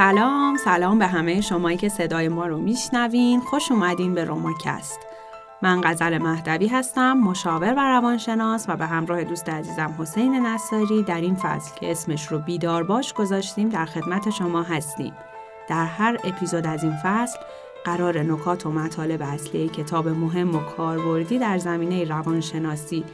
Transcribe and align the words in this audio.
سلام 0.00 0.56
سلام 0.56 0.98
به 0.98 1.06
همه 1.06 1.40
شمایی 1.40 1.76
که 1.76 1.88
صدای 1.88 2.28
ما 2.28 2.46
رو 2.46 2.58
میشنوین. 2.58 3.40
خوش 3.40 3.72
اومدین 3.72 4.14
به 4.14 4.24
روماکست 4.24 5.00
من 5.62 5.80
غزل 5.84 6.18
مهدوی 6.18 6.66
هستم 6.66 7.12
مشاور 7.12 7.74
و 7.74 7.80
روانشناس 7.80 8.64
و 8.68 8.76
به 8.76 8.86
همراه 8.86 9.24
دوست 9.24 9.48
عزیزم 9.48 9.94
حسین 9.98 10.46
نصاری 10.46 11.02
در 11.02 11.20
این 11.20 11.34
فصل 11.34 11.74
که 11.74 11.90
اسمش 11.90 12.26
رو 12.26 12.38
بیدار 12.38 12.82
باش 12.82 13.12
گذاشتیم 13.12 13.68
در 13.68 13.84
خدمت 13.84 14.30
شما 14.30 14.62
هستیم. 14.62 15.12
در 15.68 15.84
هر 15.84 16.18
اپیزود 16.24 16.66
از 16.66 16.84
این 16.84 16.96
فصل 17.02 17.38
قرار 17.84 18.22
نکات 18.22 18.66
و 18.66 18.72
مطالب 18.72 19.22
اصلی 19.22 19.68
کتاب 19.68 20.08
مهم 20.08 20.54
و 20.54 20.60
کاربردی 20.60 21.38
در 21.38 21.58
زمینه 21.58 22.04
روانشناسی 22.04 23.04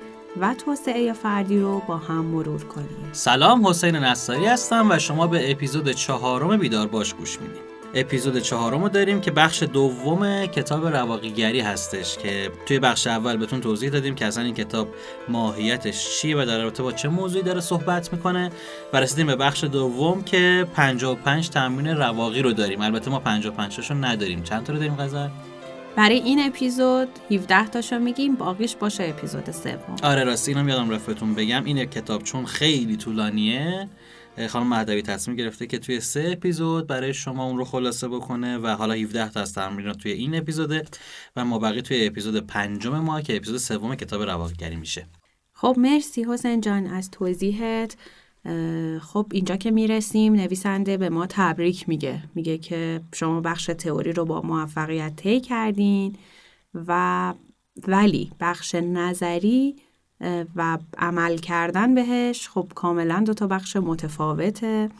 و 0.41 0.55
توسعه 0.55 1.13
فردی 1.13 1.61
رو 1.61 1.83
با 1.89 1.97
هم 1.97 2.25
مرور 2.25 2.65
کنیم. 2.65 3.11
سلام 3.13 3.67
حسین 3.67 3.97
نصاری 3.97 4.47
هستم 4.47 4.91
و 4.91 4.99
شما 4.99 5.27
به 5.27 5.51
اپیزود 5.51 5.91
چهارم 5.91 6.57
بیدار 6.57 6.87
باش 6.87 7.15
گوش 7.15 7.41
می‌دید 7.41 7.67
اپیزود 7.95 8.39
چهارم 8.39 8.83
رو 8.83 8.89
داریم 8.89 9.21
که 9.21 9.31
بخش 9.31 9.63
دوم 9.63 10.47
کتاب 10.47 10.87
رواقیگری 10.87 11.61
هستش 11.61 12.19
که 12.19 12.51
توی 12.67 12.79
بخش 12.79 13.07
اول 13.07 13.37
بهتون 13.37 13.61
توضیح 13.61 13.91
دادیم 13.91 14.15
که 14.15 14.27
اصلا 14.27 14.45
این 14.45 14.55
کتاب 14.55 14.89
ماهیتش 15.29 16.21
چیه 16.21 16.37
و 16.37 16.45
در 16.45 16.63
رابطه 16.63 16.83
با 16.83 16.93
چه 16.93 17.09
موضوعی 17.09 17.43
داره 17.43 17.61
صحبت 17.61 18.13
می‌کنه 18.13 18.51
و 18.93 19.01
رسیدیم 19.01 19.27
به 19.27 19.37
بخش 19.37 19.65
دوم 19.65 20.23
که 20.23 20.67
55 20.75 21.51
تمرین 21.51 21.97
رواقی 21.97 22.43
رو 22.43 22.53
داریم. 22.53 22.81
البته 22.81 23.11
ما 23.11 23.21
55 23.21 23.77
تاشو 23.77 23.95
نداریم. 23.95 24.43
چند 24.43 24.65
تا 24.65 24.73
رو 24.73 24.79
داریم 24.79 24.97
غزل؟ 24.97 25.29
برای 25.97 26.17
این 26.17 26.41
اپیزود 26.41 27.09
17 27.31 27.69
تاشو 27.69 27.99
میگیم 27.99 28.35
باقیش 28.35 28.77
باشه 28.77 29.05
اپیزود 29.05 29.51
سوم. 29.51 29.97
آره 30.03 30.25
راستی 30.25 30.53
اینم 30.53 30.69
یادم 30.69 30.91
رفتون 30.91 31.35
بگم. 31.35 31.65
این 31.65 31.85
کتاب 31.85 32.23
چون 32.23 32.47
خیلی 32.47 32.97
طولانیه. 32.97 33.89
خانم 34.49 34.67
مهدوی 34.67 35.03
تصمیم 35.03 35.37
گرفته 35.37 35.67
که 35.67 35.79
توی 35.79 36.01
سه 36.01 36.31
اپیزود 36.33 36.87
برای 36.87 37.15
شما 37.15 37.45
اون 37.45 37.59
رو 37.59 37.65
خلاصه 37.65 38.09
بکنه 38.09 38.59
و 38.59 38.67
حالا 38.67 38.95
17 38.95 39.31
تا 39.31 39.41
از 39.41 39.53
تمرینات 39.55 39.97
توی 39.99 40.13
این 40.13 40.35
اپیزوده 40.35 40.85
و 41.37 41.45
ما 41.45 41.59
بقیه 41.59 41.83
توی 41.83 42.07
اپیزود 42.07 42.47
پنجم 42.47 42.99
ما 42.99 43.21
که 43.21 43.37
اپیزود 43.37 43.57
سوم 43.57 43.95
کتاب 43.95 44.23
رواقیگری 44.23 44.77
میشه. 44.77 45.07
خب 45.53 45.75
مرسی 45.79 46.25
حسین 46.25 46.61
جان 46.61 46.87
از 46.87 47.11
توضیحت. 47.11 47.97
خب 49.01 49.27
اینجا 49.33 49.57
که 49.57 49.71
می‌رسیم 49.71 50.33
نویسنده 50.33 50.97
به 50.97 51.09
ما 51.09 51.27
تبریک 51.29 51.89
میگه. 51.89 52.23
میگه 52.35 52.59
که 52.59 53.01
شما 53.15 53.41
بخش 53.41 53.67
تئوری 53.79 54.13
رو 54.13 54.25
با 54.25 54.43
موفقیت 54.43 55.17
طی 55.17 55.41
کردین 55.41 56.17
و 56.75 57.35
ولی 57.89 58.31
بخش 58.41 58.75
نظری 58.75 59.77
و 60.57 60.79
عمل 60.99 61.37
کردن 61.37 61.95
بهش 61.95 62.49
خب 62.49 62.69
کاملا 62.75 63.23
دو 63.27 63.35
تا 63.35 63.47
بخش 63.47 63.77
متفاوته 63.77 64.91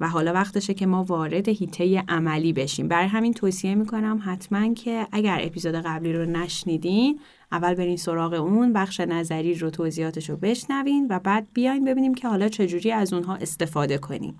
و 0.00 0.08
حالا 0.08 0.32
وقتشه 0.32 0.74
که 0.74 0.86
ما 0.86 1.04
وارد 1.04 1.48
هیته 1.48 2.04
عملی 2.08 2.52
بشیم. 2.52 2.88
برای 2.88 3.06
همین 3.06 3.32
توصیه 3.32 3.74
می‌کنم 3.74 4.22
حتما 4.24 4.74
که 4.74 5.06
اگر 5.12 5.38
اپیزود 5.42 5.74
قبلی 5.74 6.12
رو 6.12 6.24
نشنیدین 6.26 7.20
اول 7.52 7.74
برین 7.74 7.96
سراغ 7.96 8.32
اون 8.32 8.72
بخش 8.72 9.00
نظری 9.00 9.54
رو 9.54 9.70
توضیحاتش 9.70 10.30
رو 10.30 10.36
بشنوین 10.36 11.06
و 11.10 11.18
بعد 11.18 11.46
بیاین 11.54 11.84
ببینیم 11.84 12.14
که 12.14 12.28
حالا 12.28 12.48
چجوری 12.48 12.92
از 12.92 13.12
اونها 13.12 13.34
استفاده 13.34 13.98
کنیم. 13.98 14.38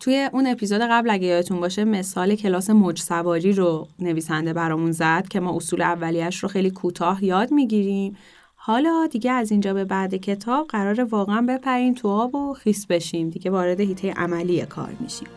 توی 0.00 0.28
اون 0.32 0.46
اپیزود 0.46 0.80
قبل 0.80 1.10
اگه 1.10 1.26
یادتون 1.26 1.60
باشه 1.60 1.84
مثال 1.84 2.34
کلاس 2.34 2.70
موج 2.70 2.98
سواری 2.98 3.52
رو 3.52 3.88
نویسنده 3.98 4.52
برامون 4.52 4.92
زد 4.92 5.28
که 5.28 5.40
ما 5.40 5.56
اصول 5.56 5.82
اولیش 5.82 6.38
رو 6.38 6.48
خیلی 6.48 6.70
کوتاه 6.70 7.24
یاد 7.24 7.52
می‌گیریم. 7.52 8.16
حالا 8.54 9.08
دیگه 9.10 9.32
از 9.32 9.50
اینجا 9.50 9.74
به 9.74 9.84
بعد 9.84 10.14
کتاب 10.14 10.66
قرار 10.66 11.04
واقعا 11.04 11.46
بپریم 11.48 11.94
تو 11.94 12.08
آب 12.08 12.34
و 12.34 12.54
خیس 12.54 12.86
بشیم. 12.86 13.30
دیگه 13.30 13.50
وارد 13.50 13.80
هیته 13.80 14.12
عملی 14.12 14.66
کار 14.66 14.94
میشیم. 15.00 15.28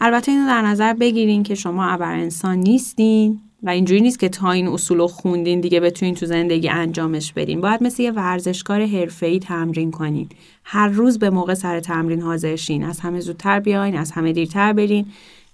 البته 0.00 0.32
اینو 0.32 0.46
در 0.46 0.62
نظر 0.62 0.92
بگیرین 0.92 1.42
که 1.42 1.54
شما 1.54 1.84
ابر 1.84 2.12
انسان 2.12 2.58
نیستین 2.58 3.40
و 3.62 3.70
اینجوری 3.70 4.00
نیست 4.00 4.18
که 4.18 4.28
تا 4.28 4.50
این 4.50 4.68
اصول 4.68 4.98
رو 4.98 5.06
خوندین 5.06 5.60
دیگه 5.60 5.80
بتونین 5.80 6.14
تو 6.14 6.26
زندگی 6.26 6.68
انجامش 6.68 7.32
بدین. 7.32 7.60
باید 7.60 7.82
مثل 7.82 8.02
یه 8.02 8.10
ورزشکار 8.10 8.86
حرفه‌ای 8.86 9.38
تمرین 9.38 9.90
کنین. 9.90 10.28
هر 10.64 10.88
روز 10.88 11.18
به 11.18 11.30
موقع 11.30 11.54
سر 11.54 11.80
تمرین 11.80 12.20
حاضر 12.20 12.56
شین. 12.56 12.84
از 12.84 13.00
همه 13.00 13.20
زودتر 13.20 13.60
بیاین 13.60 13.96
از 13.96 14.10
همه 14.12 14.32
دیرتر 14.32 14.72
برین. 14.72 15.06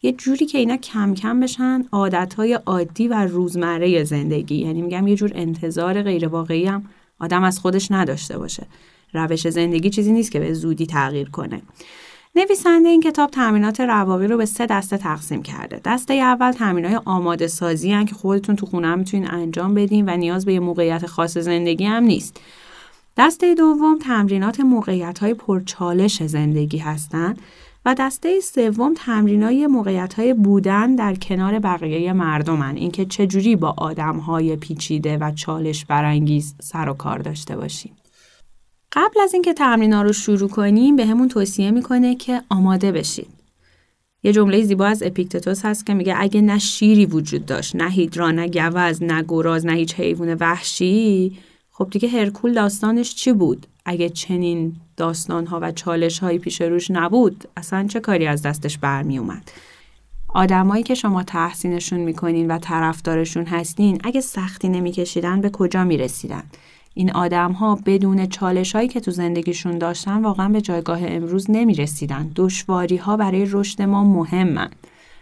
یه 0.02 0.12
جوری 0.12 0.46
که 0.46 0.58
اینا 0.58 0.76
کم 0.76 1.14
کم 1.14 1.40
بشن 1.40 1.84
عادتهای 1.92 2.52
عادی 2.52 3.08
و 3.08 3.14
روزمره 3.14 4.04
زندگی. 4.04 4.56
یعنی 4.56 4.82
میگم 4.82 5.06
یه 5.06 5.16
جور 5.16 5.32
انتظار 5.34 6.02
غیر 6.02 6.28
واقعی 6.28 6.66
هم 6.66 6.84
آدم 7.20 7.44
از 7.44 7.58
خودش 7.58 7.90
نداشته 7.90 8.38
باشه. 8.38 8.66
روش 9.12 9.48
زندگی 9.48 9.90
چیزی 9.90 10.12
نیست 10.12 10.32
که 10.32 10.40
به 10.40 10.52
زودی 10.54 10.86
تغییر 10.86 11.30
کنه. 11.30 11.62
نویسنده 12.36 12.88
این 12.88 13.00
کتاب 13.00 13.30
تمرینات 13.30 13.80
رواقی 13.80 14.26
رو 14.26 14.36
به 14.36 14.46
سه 14.46 14.66
دسته 14.66 14.96
تقسیم 14.96 15.42
کرده. 15.42 15.80
دسته 15.84 16.14
اول 16.14 16.52
تمرینات 16.52 17.02
آماده 17.04 17.46
سازی 17.46 18.04
که 18.04 18.14
خودتون 18.14 18.56
تو 18.56 18.66
خونه 18.66 18.88
هم 18.88 18.98
می‌تونین 18.98 19.30
انجام 19.30 19.74
بدین 19.74 20.08
و 20.08 20.16
نیاز 20.16 20.44
به 20.44 20.52
یه 20.52 20.60
موقعیت 20.60 21.06
خاص 21.06 21.38
زندگی 21.38 21.84
هم 21.84 22.02
نیست. 22.02 22.40
دسته 23.16 23.54
دوم 23.54 23.98
تمرینات 23.98 24.60
موقعیت 24.60 25.18
های 25.18 25.34
پرچالش 25.34 26.22
زندگی 26.22 26.78
هستند 26.78 27.40
و 27.84 27.94
دسته 27.94 28.40
سوم 28.40 28.94
تمرینای 28.94 29.66
موقعیت 29.66 30.14
های 30.14 30.34
بودن 30.34 30.94
در 30.94 31.14
کنار 31.14 31.58
بقیه 31.58 32.12
مردمن 32.12 32.76
اینکه 32.76 33.04
چجوری 33.04 33.56
با 33.56 33.74
آدم 33.76 34.16
های 34.16 34.56
پیچیده 34.56 35.18
و 35.18 35.32
چالش 35.32 35.84
برانگیز 35.84 36.54
سر 36.60 36.88
و 36.88 36.94
کار 36.94 37.18
داشته 37.18 37.56
باشیم. 37.56 37.95
قبل 38.96 39.20
از 39.20 39.34
اینکه 39.34 39.52
تمرینا 39.52 40.02
رو 40.02 40.12
شروع 40.12 40.48
کنیم 40.48 40.96
به 40.96 41.06
همون 41.06 41.28
توصیه 41.28 41.70
می‌کنه 41.70 42.14
که 42.14 42.42
آماده 42.48 42.92
بشید. 42.92 43.28
یه 44.22 44.32
جمله 44.32 44.62
زیبا 44.62 44.86
از 44.86 45.02
اپیکتتوس 45.02 45.64
هست 45.64 45.86
که 45.86 45.94
میگه 45.94 46.14
اگه 46.16 46.40
نه 46.40 46.58
شیری 46.58 47.06
وجود 47.06 47.46
داشت، 47.46 47.76
نه 47.76 47.90
هیدرا، 47.90 48.30
نه 48.30 48.48
گوز، 48.48 49.02
نه 49.02 49.24
گراز، 49.28 49.66
نه 49.66 49.72
هیچ 49.72 49.94
حیوان 49.94 50.34
وحشی، 50.34 51.38
خب 51.70 51.88
دیگه 51.90 52.08
هرکول 52.08 52.54
داستانش 52.54 53.14
چی 53.14 53.32
بود؟ 53.32 53.66
اگه 53.84 54.08
چنین 54.08 54.76
داستانها 54.96 55.58
و 55.62 55.72
چالش 55.72 56.18
هایی 56.18 56.38
پیش 56.38 56.60
روش 56.60 56.90
نبود، 56.90 57.48
اصلا 57.56 57.86
چه 57.86 58.00
کاری 58.00 58.26
از 58.26 58.42
دستش 58.42 58.78
برمی 58.78 59.18
اومد؟ 59.18 59.50
آدمایی 60.28 60.82
که 60.82 60.94
شما 60.94 61.22
تحسینشون 61.22 62.00
می‌کنین 62.00 62.50
و 62.50 62.58
طرفدارشون 62.58 63.44
هستین 63.44 64.00
اگه 64.04 64.20
سختی 64.20 64.68
نمیکشیدن 64.68 65.40
به 65.40 65.50
کجا 65.50 65.84
می‌رسیدن؟ 65.84 66.42
این 66.98 67.12
آدم 67.12 67.52
ها 67.52 67.78
بدون 67.86 68.26
چالش 68.26 68.74
هایی 68.74 68.88
که 68.88 69.00
تو 69.00 69.10
زندگیشون 69.10 69.78
داشتن 69.78 70.22
واقعا 70.22 70.48
به 70.48 70.60
جایگاه 70.60 70.98
امروز 71.02 71.50
نمی 71.50 71.74
رسیدن. 71.74 72.30
ها 73.00 73.16
برای 73.16 73.46
رشد 73.50 73.82
ما 73.82 74.04
مهمن. 74.04 74.70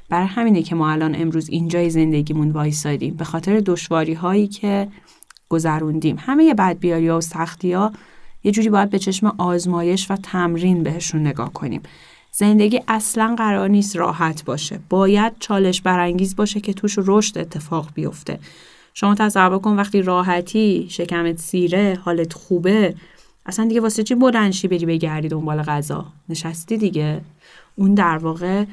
برای 0.09 0.27
همینه 0.27 0.63
که 0.63 0.75
ما 0.75 0.91
الان 0.91 1.15
امروز 1.15 1.49
اینجای 1.49 1.91
زندگیمون 1.91 2.51
وایسادیم 2.51 3.15
به 3.15 3.25
خاطر 3.25 3.61
دشواری 3.61 4.15
هایی 4.15 4.47
که 4.47 4.89
گذروندیم. 5.49 6.17
همه 6.19 6.55
بدبیاری 6.55 7.09
ها 7.09 7.19
و 7.19 7.21
سختی 7.21 7.73
ها 7.73 7.93
یه 8.45 8.53
جوری 8.53 8.69
باید 8.69 8.91
به 8.91 8.99
چشم 8.99 9.35
آزمایش 9.39 10.11
و 10.11 10.17
تمرین 10.17 10.83
بهشون 10.83 11.21
نگاه 11.27 11.53
کنیم. 11.53 11.83
زندگی 12.33 12.81
اصلا 12.89 13.35
قرار 13.39 13.69
نیست 13.69 13.97
راحت 13.97 14.45
باشه. 14.45 14.79
باید 14.89 15.33
چالش 15.41 15.81
برانگیز 15.81 16.37
باشه 16.37 16.61
که 16.61 16.73
توش 16.73 16.99
رشد 16.99 17.39
اتفاق 17.39 17.89
بیفته. 17.95 18.39
شما 18.95 19.15
تصور 19.15 19.59
کن 19.59 19.77
وقتی 19.77 20.03
راحتی 20.03 20.87
شکمت 20.91 21.39
سیره 21.39 21.99
حالت 22.05 22.33
خوبه 22.33 22.95
اصلا 23.47 23.67
دیگه 23.67 23.81
واسه 23.81 24.03
چی 24.03 24.15
بلنشی 24.15 24.69
بری 24.69 24.87
بگردی 24.87 25.29
دنبال 25.29 25.63
غذا؟ 25.63 26.07
نشستی 26.29 26.77
دیگه. 26.77 27.21
اون 27.77 27.95
در 27.95 28.17
واقع 28.17 28.65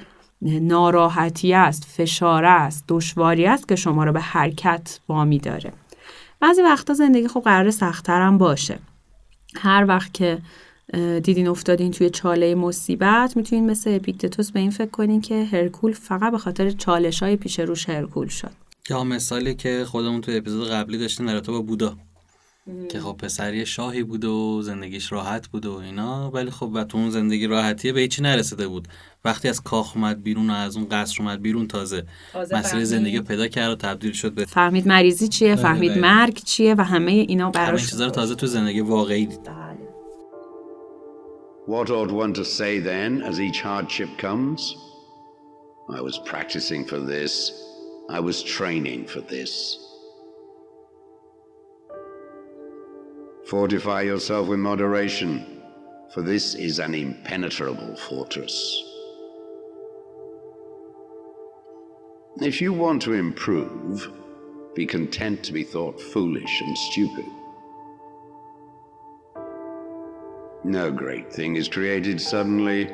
ناراحتی 0.41 1.53
است 1.53 1.85
فشار 1.85 2.45
است 2.45 2.83
دشواری 2.87 3.45
است 3.45 3.67
که 3.67 3.75
شما 3.75 4.03
رو 4.03 4.11
به 4.11 4.19
حرکت 4.21 4.99
وامی 5.09 5.37
داره. 5.37 5.73
بعضی 6.39 6.61
وقتا 6.61 6.93
زندگی 6.93 7.27
خب 7.27 7.39
قرار 7.39 7.71
سختتر 7.71 8.31
باشه. 8.31 8.79
هر 9.55 9.85
وقت 9.87 10.13
که 10.13 10.37
دیدین 11.23 11.47
افتادین 11.47 11.91
توی 11.91 12.09
چاله 12.09 12.55
مصیبت 12.55 13.37
می‌تونین 13.37 13.71
مثل 13.71 13.95
اپیکتتوس 13.95 14.51
به 14.51 14.59
این 14.59 14.71
فکر 14.71 14.89
کنین 14.89 15.21
که 15.21 15.45
هرکول 15.45 15.93
فقط 15.93 16.31
به 16.31 16.37
خاطر 16.37 16.69
چالش 16.69 17.23
های 17.23 17.35
پیش 17.35 17.59
روش 17.59 17.89
هرکول 17.89 18.27
شد. 18.27 18.51
یا 18.89 19.03
مثالی 19.03 19.55
که 19.55 19.85
خودمون 19.87 20.21
تو 20.21 20.31
اپیزود 20.35 20.69
قبلی 20.69 20.97
داشتیم 20.97 21.27
در 21.27 21.39
با 21.39 21.61
بودا 21.61 21.97
که 22.91 22.99
خب 22.99 23.15
پسری 23.17 23.65
شاهی 23.65 24.03
بود 24.03 24.25
و 24.25 24.61
زندگیش 24.61 25.11
راحت 25.11 25.47
بود 25.47 25.65
و 25.65 25.73
اینا 25.73 26.31
ولی 26.31 26.51
خب 26.51 26.69
و 26.73 26.83
تو 26.83 26.97
اون 26.97 27.09
زندگی 27.09 27.47
راحتیه 27.47 27.93
به 27.93 27.99
هیچی 27.99 28.21
نرسیده 28.21 28.67
بود 28.67 28.87
وقتی 29.25 29.49
از 29.49 29.63
کاخ 29.63 29.95
اومد 29.95 30.23
بیرون 30.23 30.49
و 30.49 30.53
از 30.53 30.77
اون 30.77 30.87
قصر 30.91 31.23
اومد 31.23 31.41
بیرون 31.41 31.67
تازه, 31.67 32.03
تازه 32.33 32.57
مسئله 32.57 32.83
زندگی 32.83 33.21
پیدا 33.21 33.47
کرد 33.47 33.71
و 33.71 33.75
تبدیل 33.75 34.11
شد 34.11 34.33
به 34.33 34.45
فهمید 34.45 34.87
مریضی 34.87 35.27
چیه 35.27 35.55
بله، 35.55 35.63
فهمید 35.63 35.91
بله. 35.91 36.01
مرگ 36.01 36.43
چیه 36.43 36.75
و 36.75 36.81
همه 36.81 37.11
اینا 37.11 37.51
براش 37.51 37.69
همه 37.69 37.89
چیزا 37.89 38.05
رو 38.05 38.11
تازه 38.11 38.35
تو 38.35 38.47
زندگی 38.47 38.81
واقعی 38.81 39.25
دید 39.25 39.49
What 41.67 41.89
ought 41.89 42.11
one 42.11 42.33
to 42.33 42.45
say 42.59 42.79
then 42.79 43.21
as 43.29 43.39
each 43.39 43.61
hardship 43.61 44.09
comes? 44.17 44.61
I 45.97 46.01
was 46.01 46.17
practicing 46.31 46.81
for 46.91 46.99
this 47.13 47.33
I 48.11 48.19
was 48.19 48.43
training 48.43 49.05
for 49.05 49.21
this. 49.21 49.79
Fortify 53.47 54.01
yourself 54.01 54.49
with 54.49 54.59
moderation, 54.59 55.61
for 56.13 56.21
this 56.21 56.53
is 56.55 56.79
an 56.79 56.93
impenetrable 56.93 57.95
fortress. 57.95 58.83
If 62.41 62.59
you 62.59 62.73
want 62.73 63.01
to 63.03 63.13
improve, 63.13 64.11
be 64.75 64.85
content 64.85 65.41
to 65.43 65.53
be 65.53 65.63
thought 65.63 66.01
foolish 66.01 66.61
and 66.61 66.77
stupid. 66.77 67.25
No 70.65 70.91
great 70.91 71.31
thing 71.31 71.55
is 71.55 71.69
created 71.69 72.19
suddenly, 72.19 72.91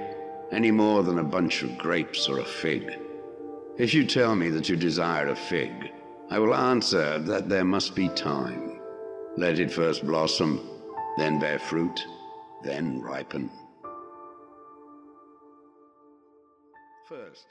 any 0.51 0.69
more 0.69 1.01
than 1.01 1.17
a 1.17 1.23
bunch 1.23 1.63
of 1.63 1.75
grapes 1.79 2.29
or 2.29 2.37
a 2.37 2.45
fig. 2.45 2.99
If 3.85 3.93
you 3.93 4.05
tell 4.05 4.35
me 4.35 4.49
that 4.49 4.67
you 4.69 4.75
desire 4.75 5.27
a 5.27 5.35
fig, 5.35 5.91
I 6.31 6.39
will 6.39 6.55
answer 6.55 7.19
that 7.19 7.47
there 7.47 7.63
must 7.63 7.95
be 7.95 8.09
time. 8.09 8.63
Let 9.37 9.59
it 9.59 9.71
first 9.71 10.03
blossom, 10.03 10.51
then 11.19 11.39
bear 11.39 11.59
fruit, 11.59 11.99
then 12.63 13.01
ripen. 13.01 13.51
First. 17.07 17.47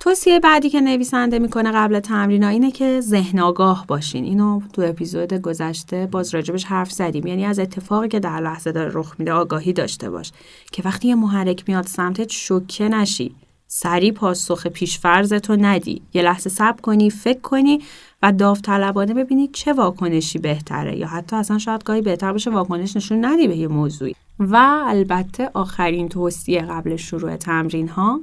توصیه 0.00 0.40
بعدی 0.40 0.70
که 0.70 0.80
نویسنده 0.80 1.38
می‌کنه 1.38 1.72
قبل 1.72 2.00
تمرین 2.00 2.44
اینه 2.44 2.70
که 2.70 3.00
ذهن 3.00 3.38
آگاه 3.38 3.84
باشین 3.86 4.24
اینو 4.24 4.60
تو 4.72 4.82
اپیزود 4.82 5.34
گذشته 5.34 6.06
باز 6.06 6.34
راجبش 6.34 6.64
حرف 6.64 6.92
زدیم 6.92 7.26
یعنی 7.26 7.44
از 7.44 7.58
اتفاقی 7.58 8.08
که 8.08 8.20
در 8.20 8.40
لحظه 8.40 8.72
داره 8.72 8.90
رخ 8.94 9.14
میده 9.18 9.32
آگاهی 9.32 9.72
داشته 9.72 10.10
باش 10.10 10.32
که 10.72 10.82
وقتی 10.82 11.08
یه 11.08 11.14
محرک 11.14 11.64
میاد 11.68 11.86
سمتت 11.86 12.32
شوکه 12.32 12.88
نشی 12.88 13.34
سریع 13.72 14.12
پاسخ 14.12 14.66
پیشفرزتو 14.66 15.56
ندی. 15.56 16.02
یه 16.14 16.22
لحظه 16.22 16.50
صبر 16.50 16.80
کنی 16.80 17.10
فکر 17.10 17.40
کنی 17.40 17.82
و 18.22 18.32
داوطلبانه 18.32 19.14
ببینی 19.14 19.48
چه 19.48 19.72
واکنشی 19.72 20.38
بهتره 20.38 20.96
یا 20.96 21.06
حتی 21.06 21.36
اصلا 21.36 21.58
شاید 21.58 21.84
گاهی 21.84 22.00
بهتر 22.00 22.32
باشه 22.32 22.50
واکنش 22.50 22.96
نشون 22.96 23.24
ندی 23.24 23.48
به 23.48 23.56
یه 23.56 23.68
موضوعی. 23.68 24.14
و 24.38 24.56
البته 24.86 25.50
آخرین 25.54 26.08
توصیه 26.08 26.60
قبل 26.60 26.96
شروع 26.96 27.36
تمرین 27.36 27.88
ها 27.88 28.20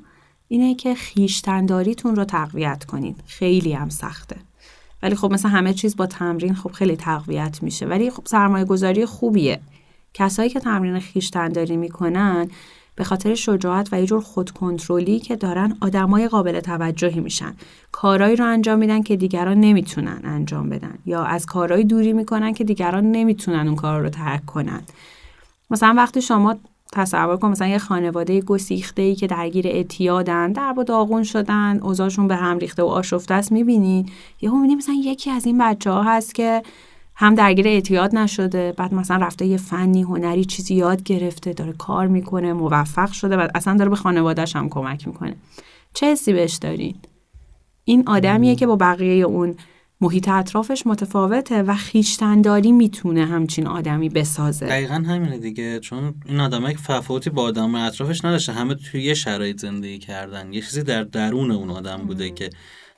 اینه 0.48 0.76
که 0.76 0.96
خیشتنداریتون 0.96 2.16
رو 2.16 2.26
تقویت 2.26 2.86
کنین. 2.86 3.16
خیلی 3.28 3.74
هم 3.74 3.90
سخته. 3.90 4.36
ولی 5.04 5.16
خب 5.16 5.34
مثل 5.34 5.50
همه 5.50 5.74
چیز 5.74 5.96
با 5.96 6.06
تمرین 6.06 6.56
خب 6.56 6.72
خیلی 6.72 6.96
تقویت 6.96 7.64
میشه. 7.64 7.86
ولی 7.86 8.12
خب 8.12 8.24
سرمایه 8.26 8.66
گذاری 8.66 9.06
خوبیه. 9.06 9.60
کسایی 10.14 10.50
که 10.50 10.60
تمرین 10.60 11.00
خیشتنداری 11.00 11.78
می‌کنن 11.78 12.50
به 12.98 13.04
خاطر 13.04 13.36
شجاعت 13.36 13.90
و 13.92 14.00
یه 14.00 14.06
جور 14.06 14.22
خودکنترلی 14.22 15.20
که 15.20 15.36
دارن 15.36 15.78
آدمای 15.82 16.28
قابل 16.28 16.60
توجهی 16.60 17.20
میشن. 17.20 17.54
کارایی 17.92 18.36
رو 18.36 18.46
انجام 18.46 18.80
میدن 18.80 19.02
که 19.02 19.16
دیگران 19.16 19.60
نمی‌تونن 19.60 20.22
انجام 20.24 20.70
بدن. 20.70 20.98
یا 21.06 21.24
از 21.24 21.46
کارهایی 21.46 21.84
دوری 21.84 22.14
می‌کنن 22.14 22.54
که 22.54 22.64
دیگران 22.64 23.12
نمی‌تونن 23.12 23.68
اون 23.68 23.76
کار 23.76 24.02
رو 24.02 24.10
ترک 24.10 24.46
کنن. 24.46 24.82
مثلا 25.70 25.94
وقتی 25.98 26.22
شما 26.22 26.56
تصور 26.94 27.38
کن 27.38 27.50
مثلا 27.50 27.68
یه 27.68 27.78
خانواده 27.78 28.42
گسیخته 28.42 29.02
ای 29.02 29.16
که 29.16 29.28
درگیر 29.28 29.68
اعتیادن 29.68 30.52
در 30.52 30.74
با 30.74 30.84
داغون 30.84 31.24
شدن 31.24 31.80
اوضاعشون 31.80 32.28
به 32.28 32.36
هم 32.36 32.58
ریخته 32.58 32.84
و 32.84 32.86
آشفته 32.86 33.34
است 33.34 33.52
می‌بینین 33.52 34.10
یهو 34.42 34.56
می‌بینی 34.56 34.76
مثلا 34.76 34.96
یکی 35.04 35.32
از 35.32 35.46
این 35.46 35.58
بچه 35.58 35.92
ها 35.92 36.04
هست 36.04 36.36
که 36.36 36.64
هم 37.20 37.36
درگیر 37.36 37.68
اعتیاد 37.68 38.16
نشده 38.16 38.72
بعد 38.78 38.94
مثلا 38.94 39.18
رفته 39.26 39.46
یه 39.46 39.58
فنی 39.58 40.02
هنری 40.02 40.46
چیزی 40.46 40.76
یاد 40.76 41.04
گرفته 41.04 41.54
داره 41.54 41.74
کار 41.74 42.08
می‌کنه 42.08 42.54
موفق 42.54 43.12
شده 43.12 43.38
و 43.38 43.48
اصلا 43.56 43.78
داره 43.78 43.90
به 43.90 43.96
خانوادهش 43.96 44.56
هم 44.56 44.70
کمک 44.70 45.08
می‌کنه. 45.08 45.36
چه 45.94 46.12
حسی 46.12 46.34
بهش 46.34 46.56
دارین؟ 46.56 46.96
این 47.84 48.08
آدمیه 48.08 48.56
که 48.56 48.68
با 48.68 48.76
بقیه 48.76 49.26
اون 49.26 49.56
محیط 50.02 50.30
اطرافش 50.30 50.88
متفاوته 50.88 51.64
و 51.64 51.76
خیشتنداری 51.76 52.72
می‌تونه 52.72 53.26
همچین 53.26 53.68
آدمی 53.68 54.10
بسازه. 54.10 54.66
دقیقا 54.66 54.94
همینه 54.94 55.38
دیگه. 55.38 55.80
چون 55.80 56.16
این 56.26 56.40
آدمایی 56.40 56.76
که 56.76 56.82
تفاوتی 56.82 57.30
با 57.30 57.44
آدم 57.44 57.76
اطرافش 57.76 58.26
نداشته 58.26 58.54
همه 58.54 58.76
توی 58.76 59.04
یه 59.04 59.14
شرایط 59.14 59.60
زندگی 59.60 60.00
کردن. 60.00 60.54
یه 60.54 60.62
چیزی 60.62 60.84
در 60.84 61.04
درون 61.04 61.52
اون 61.52 61.70
آدم 61.70 61.98
بوده 61.98 62.30
که 62.30 62.50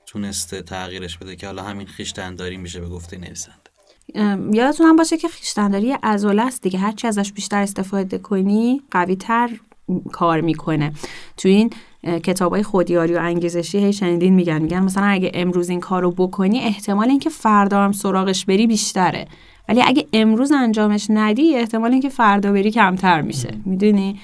تونسته 0.05 0.61
تغییرش 0.61 1.17
بده 1.17 1.35
که 1.35 1.47
حالا 1.47 1.63
همین 1.63 1.87
خیشتنداری 1.87 2.57
میشه 2.57 2.79
به 2.79 2.87
گفته 2.89 3.17
نویسنده. 3.17 3.68
یادتون 4.53 4.87
هم 4.87 4.95
باشه 4.95 5.17
که 5.17 5.27
خیشتنداری 5.27 5.91
عضله 5.91 6.41
است 6.41 6.61
دیگه. 6.61 6.79
هرچی 6.79 7.07
ازش 7.07 7.31
بیشتر 7.33 7.61
استفاده 7.61 8.17
کنی 8.17 8.81
قوی 8.91 9.15
تر 9.15 9.49
کار 10.11 10.41
می‌کنه. 10.41 10.93
تو 11.37 11.49
این 11.49 11.69
کتاب 12.23 12.53
های 12.53 12.63
خودیاری 12.63 13.13
و 13.13 13.19
انگیزشی 13.19 13.77
هی 13.77 13.93
شنیدین 13.93 14.33
میگن. 14.33 14.61
میگن 14.61 14.79
مثلا 14.79 15.05
اگه 15.05 15.31
امروز 15.33 15.69
این 15.69 15.79
کار 15.79 16.01
رو 16.01 16.11
بکنی 16.11 16.59
احتمال 16.59 17.09
اینکه 17.09 17.29
فردا 17.29 17.83
هم 17.83 17.91
سراغش 17.91 18.45
بری 18.45 18.67
بیشتره. 18.67 19.27
ولی 19.69 19.81
اگه 19.81 20.07
امروز 20.13 20.51
انجامش 20.51 21.07
ندی 21.09 21.55
احتمال 21.55 21.91
اینکه 21.91 22.09
فردا 22.09 22.51
بری 22.51 22.71
کمتر 22.71 23.21
میشه. 23.21 23.57
می‌دونی؟ 23.65 24.19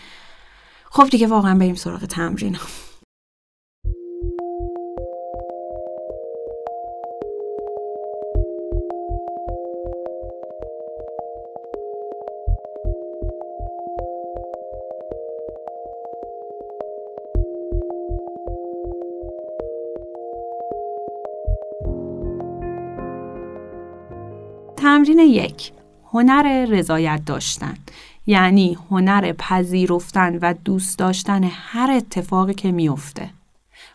خب 0.89 1.09
دیگه 1.09 1.27
واقعا 1.27 1.55
بریم 1.55 1.75
سراغ 1.75 2.05
تمرین 2.05 2.57
تمرین 25.05 25.19
یک 25.19 25.71
هنر 26.11 26.65
رضایت 26.65 27.21
داشتن. 27.25 27.77
یعنی 28.27 28.77
هنر 28.91 29.33
پذیرفتن 29.33 30.39
و 30.41 30.53
دوست 30.65 30.99
داشتن 30.99 31.43
هر 31.43 31.91
اتفاقی 31.91 32.53
که 32.53 32.71
میفته 32.71 33.29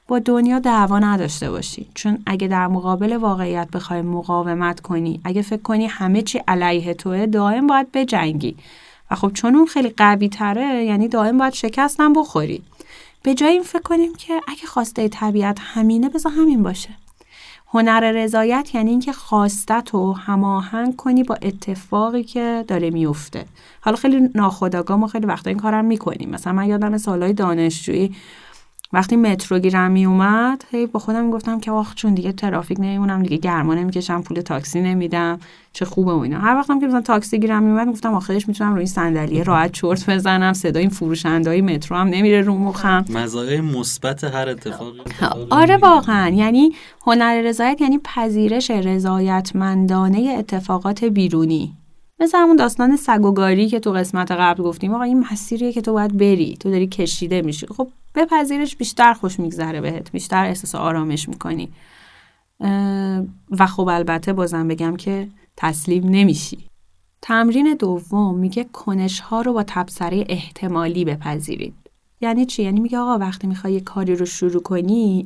با 0.09 0.19
دنیا 0.19 0.59
دعوا 0.59 0.99
نداشته 0.99 1.51
باشی. 1.51 1.87
چون 1.95 2.19
اگه 2.27 2.49
در 2.49 2.67
مقابل 2.67 3.12
واقعیت 3.12 3.69
بخوای 3.71 4.03
مقاومت 4.03 4.81
کنی 4.81 5.21
اگه 5.25 5.43
فکر 5.43 5.62
کنی 5.62 5.87
همه 5.87 6.23
چی 6.23 6.41
علیه 6.49 6.95
توه 6.95 7.27
دائم 7.27 7.67
باید 7.67 7.93
بجنگی. 7.93 8.57
و 9.11 9.15
خب 9.15 9.33
چون 9.33 9.55
اون 9.55 9.67
خیلی 9.67 9.89
قوی 9.89 10.29
تره 10.29 10.85
یعنی 10.85 11.09
دائم 11.09 11.39
باید 11.39 11.53
شکستم 11.53 12.12
بخوری. 12.12 12.62
به 13.23 13.35
جای 13.35 13.52
این 13.52 13.62
فکر 13.62 13.83
کنیم 13.83 14.14
که 14.14 14.40
اگه 14.49 14.67
خواسته 14.67 15.09
طبیعت 15.09 15.59
همینه 15.61 16.09
بذار 16.09 16.33
همین 16.33 16.62
باشه. 16.62 16.90
هنر 17.73 18.12
رضایت 18.12 18.75
یعنی 18.75 18.91
اینکه 18.91 19.12
خواستت 19.12 19.91
رو 19.93 20.12
هماهنگ 20.12 20.97
کنی 20.97 21.23
با 21.23 21.35
اتفاقی 21.43 22.25
که 22.25 22.65
داره 22.69 22.91
میفته. 22.91 23.45
حالا 23.81 23.97
خیلی 23.97 24.29
ناخودآگاه 24.35 24.97
ما 24.97 25.07
خیلی 25.07 25.27
وقتا 25.27 25.50
این 25.50 25.59
کارم 25.59 25.85
می‌کنیم. 25.85 26.31
مثلا 26.31 26.53
من 26.53 26.69
یادم 26.69 26.99
سالهای 26.99 27.33
دانشجویی 27.33 28.15
وقتی 28.92 29.16
مترو 29.16 29.59
گیرم 29.59 29.90
می 29.90 30.06
اومد 30.06 30.64
هی 30.70 30.87
با 30.87 31.00
خودم 31.00 31.25
می‌گفتم 31.25 31.61
که 31.61 31.70
واخ 31.70 31.94
چون 31.94 32.14
دیگه 32.14 32.32
ترافیک 32.32 32.78
نمیمونم 32.80 33.23
دیگه 33.23 33.37
گرما 33.37 33.75
نمی‌کشم 33.75 34.23
پول 34.23 34.40
تاکسی 34.40 34.80
نمیدم 34.80 35.40
چه 35.73 35.85
خوبه 35.85 36.12
و 36.12 36.18
اینا. 36.18 36.38
هر 36.38 36.56
وقتم 36.56 36.80
که 36.80 36.87
مثلا 36.87 37.00
تاکسی 37.00 37.38
گیرم 37.40 37.62
میومد 37.62 37.88
گفتم 37.88 38.14
آخرش 38.14 38.49
می‌تونم 38.49 38.70
روی 38.70 38.78
این 38.78 38.87
صندلی 38.87 39.44
راحت 39.44 39.73
چرت 39.73 40.11
بزنم 40.11 40.52
صدای 40.52 40.82
این 40.82 40.90
فروشندهای 40.90 41.61
مترو 41.61 41.97
هم 41.97 42.06
نمیره 42.06 42.40
رو 42.40 42.59
مخم. 42.59 43.04
مزایای 43.09 43.61
مثبت 43.61 44.25
هر 44.25 44.49
اتفاقی 44.49 45.00
آره. 45.50 45.76
واقعا. 45.76 46.28
یعنی 46.28 46.73
هنر 47.06 47.42
رضایت 47.42 47.80
یعنی 47.80 47.99
پذیرش 48.04 48.70
رضایتمندانه 48.70 50.37
اتفاقات 50.38 51.04
بیرونی. 51.04 51.76
مثل 52.20 52.38
همون 52.38 52.56
داستان 52.56 52.97
سگوگاری 52.97 53.68
که 53.68 53.80
تو 53.80 53.92
قسمت 53.92 54.32
قبل 54.32 54.62
گفتیم. 54.62 54.94
آقا 54.94 55.02
این 55.02 55.26
مسیریه 55.32 55.73
که 55.73 55.80
تو 55.80 55.92
باید 55.92 56.16
بری. 56.16 56.56
تو 56.61 56.70
داری 56.70 56.87
کشیده 56.87 57.42
میشی. 57.42 57.66
خب 57.66 57.88
بپذیرش 58.14 58.76
بیشتر 58.76 59.14
خوش 59.14 59.40
میگذره 59.40 59.81
بهت 59.81 60.12
بیشتر 60.12 60.45
احساس 60.45 60.75
آرامش 60.75 61.29
می‌کنی. 61.29 61.69
و 63.50 63.67
خب 63.67 63.88
البته 63.88 64.33
بازم 64.33 64.69
بگم 64.69 64.97
که 64.97 65.29
تسلیم 65.57 66.09
نمیشی. 66.09 66.59
تمرین 67.23 67.75
دوم 67.75 68.38
میگه 68.38 68.64
کنش 68.64 69.21
ها 69.21 69.40
رو 69.40 69.52
با 69.52 69.62
تبصره 69.67 70.25
احتمالی 70.29 71.05
بپذیرید. 71.05 71.75
یعنی 72.21 72.47
چی؟ 72.47 72.62
یعنی 72.62 72.81
میگه 72.81 72.99
آقا 72.99 73.19
وقتی 73.19 73.47
می‌خوای 73.47 73.73
یه 73.73 73.81
کاری 73.81 74.17
رو 74.17 74.26
شروع 74.26 74.62
کنی 74.62 75.25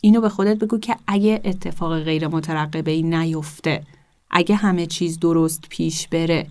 اینو 0.00 0.20
به 0.20 0.28
خودت 0.28 0.58
بگو 0.58 0.78
که 0.78 0.96
اگه 1.06 1.40
اتفاق 1.44 2.00
غیر 2.00 2.28
مترقبه 2.28 2.90
ای 2.90 3.02
نیفته. 3.02 3.82
اگه 4.30 4.54
همه 4.54 4.86
چیز 4.86 5.18
درست 5.18 5.64
پیش 5.70 6.08
بره. 6.08 6.46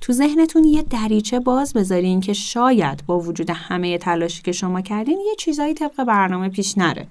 تو 0.00 0.12
ذهنتون 0.12 0.64
یه 0.64 0.82
دریچه 0.82 1.40
باز 1.40 1.72
بذارین 1.72 2.20
که 2.20 2.32
شاید 2.32 3.06
با 3.06 3.20
وجود 3.20 3.50
همه 3.50 3.98
تلاشی 3.98 4.42
که 4.42 4.52
شما 4.52 4.80
کردین 4.80 5.18
یه 5.26 5.34
چیزایی 5.38 5.74
طبق 5.74 6.04
برنامه 6.04 6.48
پیش 6.48 6.78
نره. 6.78 7.06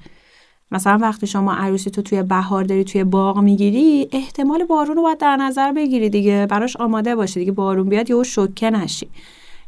مثلا 0.72 0.98
وقتی 0.98 1.28
شما 1.28 1.54
عروسی 1.54 1.90
تو 1.90 2.02
توی 2.02 2.24
بهار 2.24 2.64
داری 2.64 2.84
توی 2.84 3.04
باغ 3.04 3.40
می‌گیری 3.40 4.08
احتمال 4.12 4.64
بارون 4.64 4.96
رو 4.96 5.02
باید 5.02 5.18
در 5.18 5.36
نظر 5.36 5.72
بگیری 5.72 6.10
دیگه 6.10 6.48
براش 6.50 6.76
آماده 6.76 7.16
باشی 7.16 7.40
دیگه 7.40 7.52
بارون 7.52 7.90
بیاد 7.90 8.10
یهو 8.10 8.24
شوکه 8.24 8.70
نشی. 8.70 9.08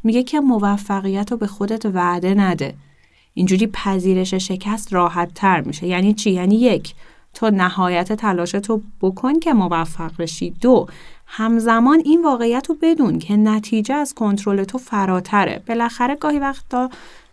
میگه 0.03 0.23
که 0.23 0.39
موفقیت 0.39 1.31
رو 1.31 1.37
به 1.37 1.47
خودت 1.47 1.85
وعده 1.85 2.33
نده. 2.33 2.73
اینجوری 3.33 3.67
پذیرش 3.67 4.33
شکست 4.33 4.93
راحت 4.93 5.33
تر 5.33 5.61
میشه. 5.61 5.87
یعنی 5.87 6.13
چی؟ 6.13 6.31
یعنی 6.31 6.55
یک 6.55 6.93
تو 7.35 7.49
نهایت 7.49 8.13
تلاش 8.13 8.51
تو 8.51 8.81
بکن 9.01 9.39
که 9.39 9.53
موفق 9.53 10.11
بشی. 10.19 10.49
دو 10.49 10.87
همزمان 11.27 12.01
این 12.05 12.23
واقعیت 12.23 12.69
رو 12.69 12.77
بدون 12.81 13.19
که 13.19 13.37
نتیجه 13.37 13.95
از 13.95 14.13
کنترل 14.13 14.63
تو 14.63 14.77
فراتره. 14.77 15.63
بالاخره 15.67 16.15
گاهی 16.15 16.39
وقتا 16.39 16.89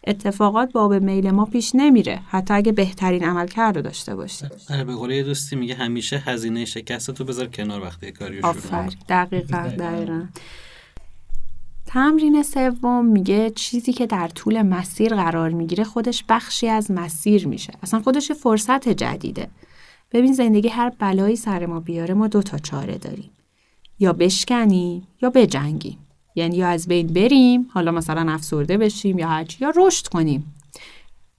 اتفاقات 0.07 0.73
باب 0.73 0.95
میل 0.95 1.31
ما 1.31 1.45
پیش 1.45 1.71
نمیره. 1.75 2.21
حتی 2.29 2.55
اگه 2.55 2.73
بهترین 2.73 3.25
عمل 3.25 3.47
کرده 3.47 3.83
داشته 3.83 4.15
باشی. 4.15 4.47
آره 4.71 4.85
به 4.85 4.95
قول 4.95 5.23
دوستی 5.23 5.57
میگه 5.57 5.75
همیشه 5.75 6.19
هزینه 6.19 6.65
شکست 6.65 7.11
تو 7.11 7.25
بذار 7.25 7.47
کنار 7.47 7.83
وقتی 7.83 8.13
کاری 8.13 8.39
شروع 8.39 8.51
آفر 8.51 8.91
دقیقا 9.09 9.73
دقیقا. 9.79 10.27
تمرین 11.87 12.43
سوم 12.43 13.05
میگه 13.05 13.51
چیزی 13.51 13.93
که 13.93 14.07
در 14.07 14.29
طول 14.29 14.63
مسیر 14.63 15.15
قرار 15.15 15.51
می‌گیره 15.51 15.85
خودش 15.85 16.25
بخشی 16.29 16.69
از 16.69 16.91
مسیر 16.91 17.49
میشه. 17.49 17.73
اصلا 17.83 18.01
خودش 18.01 18.33
فرصت 18.33 18.89
جدیده. 18.89 19.49
ببین 20.13 20.33
زندگی 20.33 20.69
هر 20.69 20.93
بلایی 20.99 21.37
سر 21.37 21.67
ما 21.67 21.81
بیاره 21.81 22.15
ما 22.15 22.29
دو 22.29 22.43
تا 22.43 22.59
چاره 22.59 22.99
داریم. 22.99 23.31
یا 23.99 24.13
بشکنیم 24.13 25.07
یا 25.23 25.31
بجنگیم. 25.31 25.99
یعنی 26.35 26.57
یا 26.57 26.69
از 26.69 26.89
بین 26.89 27.07
بریم 27.07 27.67
حالا 27.75 27.93
مثلا 27.93 28.33
افسرده 28.33 28.79
بشیم 28.79 29.19
یا 29.19 29.29
هرچی 29.29 29.59
یا 29.61 29.73
رشد 29.77 30.07
کنیم. 30.07 30.55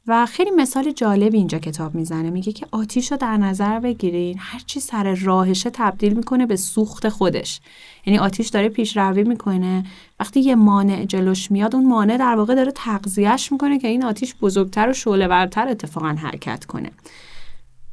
و 0.07 0.25
خیلی 0.25 0.51
مثال 0.51 0.91
جالب 0.91 1.33
اینجا 1.33 1.59
کتاب 1.59 1.95
می‌زنه 1.95 2.29
میگه 2.29 2.51
که 2.51 2.67
آتیش 2.71 3.11
رو 3.11 3.17
در 3.17 3.37
نظر 3.37 3.79
بگیرین 3.79 4.35
هرچی 4.39 4.79
سر 4.79 5.15
راهشه 5.15 5.69
تبدیل 5.69 6.13
می‌کنه 6.13 6.45
به 6.45 6.55
سوخت 6.55 7.09
خودش. 7.09 7.61
یعنی 8.05 8.19
آتیش 8.19 8.47
داره 8.47 8.69
پیشروی 8.69 9.23
می‌کنه 9.23 9.85
وقتی 10.19 10.39
یه 10.39 10.55
مانع 10.55 11.05
جلوش 11.05 11.51
میاد 11.51 11.75
اون 11.75 11.87
مانع 11.87 12.17
در 12.17 12.35
واقع 12.35 12.55
داره 12.55 12.71
تغذیهش 12.75 13.51
می‌کنه 13.51 13.79
که 13.79 13.87
این 13.87 14.05
آتیش 14.05 14.35
بزرگتر 14.41 14.89
و 14.89 14.93
شعله 14.93 15.33
اتفاقا 15.57 16.07
حرکت 16.07 16.65
کنه. 16.65 16.91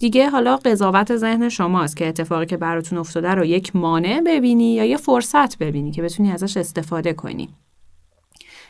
دیگه 0.01 0.31
حالا 0.31 0.57
قضاوت 0.57 1.17
ذهن 1.17 1.49
شماست 1.49 1.97
که 1.97 2.09
اتفاقی 2.09 2.47
که 2.47 2.57
براتون 2.57 2.99
افتاده 2.99 3.31
رو 3.31 3.45
یک 3.45 3.77
مانع 3.77 4.21
ببینی 4.27 4.75
یا 4.75 4.85
یه 4.85 4.97
فرصت 4.97 5.59
ببینی 5.59 5.91
که 5.91 6.03
بتونی 6.03 6.33
ازش 6.33 6.57
استفاده 6.57 7.13
کنی. 7.13 7.49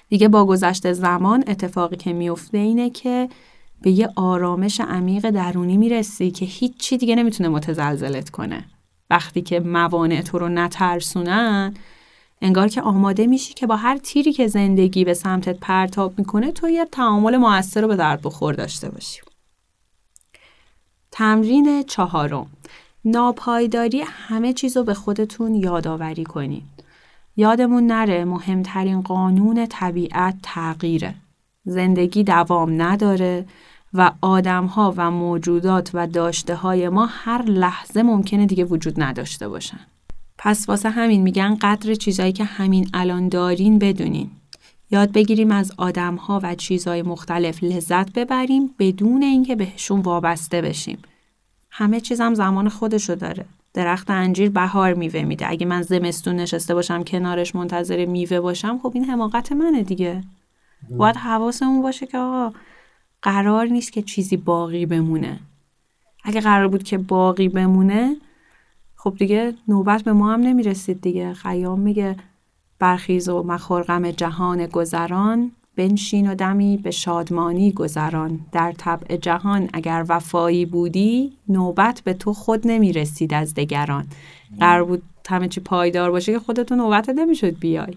دیگه 0.09 0.29
با 0.29 0.45
گذشت 0.45 0.93
زمان 0.93 1.45
اتفاقی 1.47 1.97
که 1.97 2.13
میفته 2.13 2.59
اینه 2.59 2.91
که 2.91 3.29
به 3.83 3.91
یه 3.91 4.09
آرامش 4.17 4.81
عمیق 4.81 5.31
درونی 5.31 5.77
می‌رسی 5.77 6.31
که 6.31 6.47
هیچی 6.47 6.99
دیگه 6.99 7.15
نمی‌تونه 7.15 7.49
متزلزلت 7.49 8.31
کنه. 8.31 8.65
وقتی 9.11 9.43
که 9.43 9.61
موانع 9.61 10.23
تو 10.23 10.39
رو 10.39 10.49
نترسونن 10.49 11.75
انگار 12.43 12.69
که 12.69 12.83
آماده 12.83 13.27
میشی 13.27 13.55
که 13.55 13.67
با 13.67 13.77
هر 13.77 13.97
تیری 13.97 14.33
که 14.33 14.47
زندگی 14.47 15.05
به 15.05 15.15
سمتت 15.15 15.59
پرتاب 15.61 16.19
می‌کنه 16.19 16.53
تو 16.53 16.69
یه 16.69 16.85
تعامل 16.85 17.37
موثر 17.37 17.81
رو 17.81 17.89
به 17.89 17.97
درد 17.97 18.23
بخور 18.23 18.55
داشته 18.55 18.91
باشی. 18.91 19.21
تمرین 21.21 21.83
چهارم 21.83 22.47
ناپایداری 23.05 24.03
همه 24.07 24.53
چیز 24.53 24.77
رو 24.77 24.85
به 24.85 24.95
خودتون 24.95 25.55
یادآوری 25.55 26.25
کنید. 26.25 26.63
یادمون 27.37 27.87
نره 27.87 28.25
مهمترین 28.25 29.03
قانون 29.03 29.67
طبیعت 29.67 30.35
تغییره. 30.43 31.15
زندگی 31.65 32.25
دوام 32.25 32.83
نداره 32.83 33.47
و 33.95 34.13
آدمها 34.21 34.95
و 34.97 35.11
موجودات 35.11 35.91
و 35.95 36.07
داشته 36.07 36.55
های 36.55 36.89
ما 36.89 37.07
هر 37.11 37.43
لحظه 37.43 38.03
ممکنه 38.03 38.47
دیگه 38.47 38.65
وجود 38.65 39.03
نداشته 39.03 39.49
باشن. 39.49 39.81
پس 40.39 40.69
واسه 40.69 40.91
همین 40.91 41.23
میگن 41.23 41.57
قدر 41.61 41.95
چیزایی 41.95 42.33
که 42.33 42.45
همین 42.45 42.91
الان 42.95 43.29
دارین 43.29 43.79
بدونین. 43.79 44.31
یاد 44.91 45.13
بگیریم 45.13 45.51
از 45.51 45.73
آدمها 45.77 46.41
و 46.43 46.55
چیزهای 46.55 47.03
مختلف 47.03 47.63
لذت 47.63 48.13
ببریم 48.13 48.75
بدون 48.79 49.23
اینکه 49.23 49.57
بهشون 49.57 50.01
وابسته 50.01 50.63
بشیم. 50.63 50.99
همه 51.71 52.01
چیزم 52.01 52.35
زمان 52.35 52.69
خودشو 52.69 53.15
داره. 53.15 53.45
درخت 53.75 54.11
انجیر 54.11 54.51
بهار 54.51 54.95
میوه 54.95 55.23
میده. 55.23 55.51
اگه 55.51 55.67
من 55.67 55.83
زمستون 55.83 56.37
نشسته 56.37 56.75
باشم 56.75 57.05
کنارش 57.05 57.55
منتظر 57.55 58.07
میوه 58.07 58.41
باشم 58.41 58.79
خب 58.79 58.93
این 58.95 59.05
حماقت 59.05 59.53
منه 59.53 59.83
دیگه. 59.83 60.25
باید 60.91 61.17
حواسمون 61.17 61.83
باشه 61.83 62.07
که 62.07 62.19
آقا 62.19 62.53
قرار 63.23 63.67
نیست 63.67 63.93
که 63.93 64.03
چیزی 64.03 64.37
باقی 64.37 64.87
بمونه. 64.87 65.41
اگه 66.25 66.41
قرار 66.41 66.69
بود 66.69 66.83
که 66.83 66.99
باقی 66.99 67.49
بمونه 67.49 68.17
خب 68.97 69.17
دیگه 69.19 69.55
نوبت 69.69 70.03
به 70.03 70.13
ما 70.13 70.33
هم 70.33 70.41
نمی‌رسید 70.41 71.01
دیگه. 71.01 71.35
خیام 71.35 71.81
میگه 71.81 72.17
برخیز 72.79 73.29
و 73.29 73.43
مخورغم 73.43 74.11
جهان 74.11 74.67
گذران 74.67 75.53
بنشین 75.77 76.31
و 76.31 76.35
دمی 76.35 76.77
به 76.77 76.91
شادمانی 76.91 77.73
گذران. 77.73 78.41
در 78.53 78.73
طبع 78.73 79.17
جهان 79.17 79.69
اگر 79.73 80.05
وفایی 80.09 80.67
بودی 80.67 81.33
نوبت 81.49 82.01
به 82.05 82.15
تو 82.15 82.33
خود 82.33 82.69
نمی 82.69 82.93
رسید 82.93 83.35
از 83.35 83.55
دگران. 83.55 84.07
قرار 84.61 84.85
بود 84.85 85.03
همه 85.29 85.49
چی 85.49 85.61
پایدار 85.61 86.11
باشه 86.11 86.33
که 86.33 86.39
خودتون 86.39 86.79
نوبت 86.79 87.09
نمی‌شد 87.09 87.59
بیای. 87.59 87.97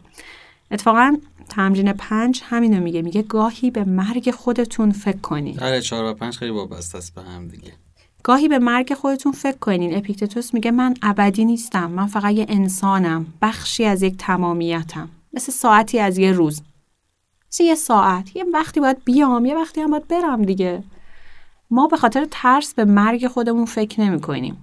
اتفاقا 0.72 1.18
تمرین 1.50 1.94
پنج 1.94 2.42
همینو 2.46 2.84
میگه. 2.84 3.02
میگه 3.02 3.22
گاهی 3.22 3.72
به 3.72 3.84
مرگ 3.84 4.32
خودتون 4.32 4.92
فکر 4.92 5.18
کنید 5.18 5.64
آره 5.64 5.82
چهار 5.82 6.06
و 6.06 6.14
پنج 6.14 6.38
خیلی 6.38 6.52
وابسته 6.52 6.98
است 6.98 7.16
به 7.16 7.22
هم 7.22 7.48
دیگه. 7.48 7.74
گاهی 8.24 8.48
به 8.48 8.60
مرگ 8.60 8.94
خودتون 8.94 9.32
فکر 9.32 9.58
کنین. 9.58 9.98
اپیکتتوس 9.98 10.54
میگه 10.54 10.72
من 10.72 10.94
ابدی 11.02 11.46
نیستم. 11.46 11.92
من 11.92 12.08
فقط 12.08 12.34
یه 12.34 12.46
انسانم. 12.50 13.26
بخشی 13.42 13.86
از 13.86 14.04
یک 14.04 14.16
تمامیتم. 14.18 15.10
مثل 15.34 15.52
ساعتی 15.52 16.00
از 16.00 16.18
یه 16.18 16.32
روز. 16.32 16.62
مثل 17.54 17.64
یه 17.64 17.76
ساعت 17.76 18.36
یه 18.36 18.46
وقتی 18.54 18.80
باید 18.80 19.04
بیام 19.06 19.46
یه 19.46 19.56
وقتی 19.56 19.82
هم 19.82 19.92
باید 19.92 20.08
برم 20.08 20.42
دیگه. 20.42 20.84
ما 21.72 21.88
به 21.88 21.98
خاطر 21.98 22.28
ترس 22.32 22.74
به 22.74 22.86
مرگ 22.86 23.28
خودمون 23.28 23.66
فکر 23.66 24.02
نمی 24.02 24.22
کنیم 24.22 24.58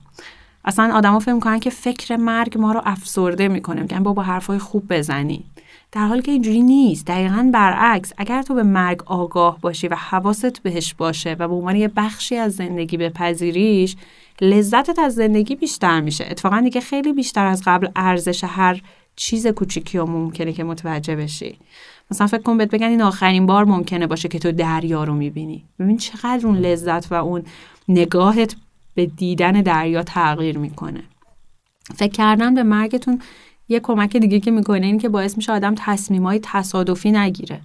اصلا 0.64 0.94
آدما 0.94 1.18
فکر 1.18 1.32
می‌کنن 1.32 1.60
که 1.60 1.70
فکر 1.70 2.16
مرگ 2.16 2.58
ما 2.58 2.72
رو 2.72 2.82
افسرده 2.84 3.48
می‌کنه 3.48 3.82
میگن 3.82 4.02
بابا 4.02 4.22
حرفای 4.22 4.58
خوب 4.58 4.92
بزنی. 4.94 5.44
در 5.92 6.06
حالی 6.06 6.22
که 6.22 6.32
اینجوری 6.32 6.62
نیست 6.62 7.06
دقیقا 7.06 7.50
برعکس. 7.52 8.12
اگر 8.18 8.42
تو 8.42 8.54
به 8.54 8.62
مرگ 8.62 9.02
آگاه 9.06 9.60
باشی 9.60 9.88
و 9.88 9.94
حواست 9.94 10.62
بهش 10.62 10.94
باشه 10.94 11.36
و 11.38 11.48
به 11.48 11.54
عنوان 11.54 11.76
یه 11.76 11.88
بخشی 11.88 12.36
از 12.36 12.54
زندگی 12.54 12.96
بپذیریش 12.96 13.96
لذتت 14.40 14.98
از 14.98 15.14
زندگی 15.14 15.56
بیشتر 15.56 16.00
میشه. 16.00 16.26
اتفاقا 16.30 16.60
دیگه 16.60 16.80
خیلی 16.80 17.12
بیشتر 17.12 17.46
از 17.46 17.62
قبل 17.66 17.88
ارزش 17.96 18.44
هر 18.44 18.82
چیز 19.16 19.46
کوچیکی 19.46 19.98
و 19.98 20.06
ممکنه 20.06 20.52
که 20.52 20.64
متوجه 20.64 21.16
بشی. 21.16 21.58
مثلا 22.10 22.26
فکر 22.26 22.42
کن 22.42 22.58
بهت 22.58 22.70
بگن 22.70 22.86
این 22.86 23.02
آخرین 23.02 23.46
بار 23.46 23.64
ممکنه 23.64 24.06
باشه 24.06 24.28
که 24.28 24.38
تو 24.38 24.52
دریا 24.52 25.04
رو 25.04 25.14
می‌بینی. 25.14 25.64
ببین 25.78 25.96
چقدر 25.96 26.46
اون 26.46 26.56
لذت 26.56 27.12
و 27.12 27.14
اون 27.14 27.42
نگاهت 27.88 28.56
به 28.94 29.06
دیدن 29.06 29.52
دریا 29.52 30.02
تغییر 30.02 30.58
می‌کنه. 30.58 31.02
فکر 31.94 32.12
کردن 32.12 32.54
به 32.54 32.62
مرگتون 32.62 33.22
یه 33.68 33.80
کمک 33.80 34.16
دیگه 34.16 34.40
که 34.40 34.50
می‌کنه 34.50 34.86
این 34.86 34.98
که 34.98 35.08
باعث 35.08 35.36
میشه 35.36 35.52
آدم 35.52 35.74
تصمیمای 35.78 36.40
تصادفی 36.42 37.12
نگیره. 37.12 37.60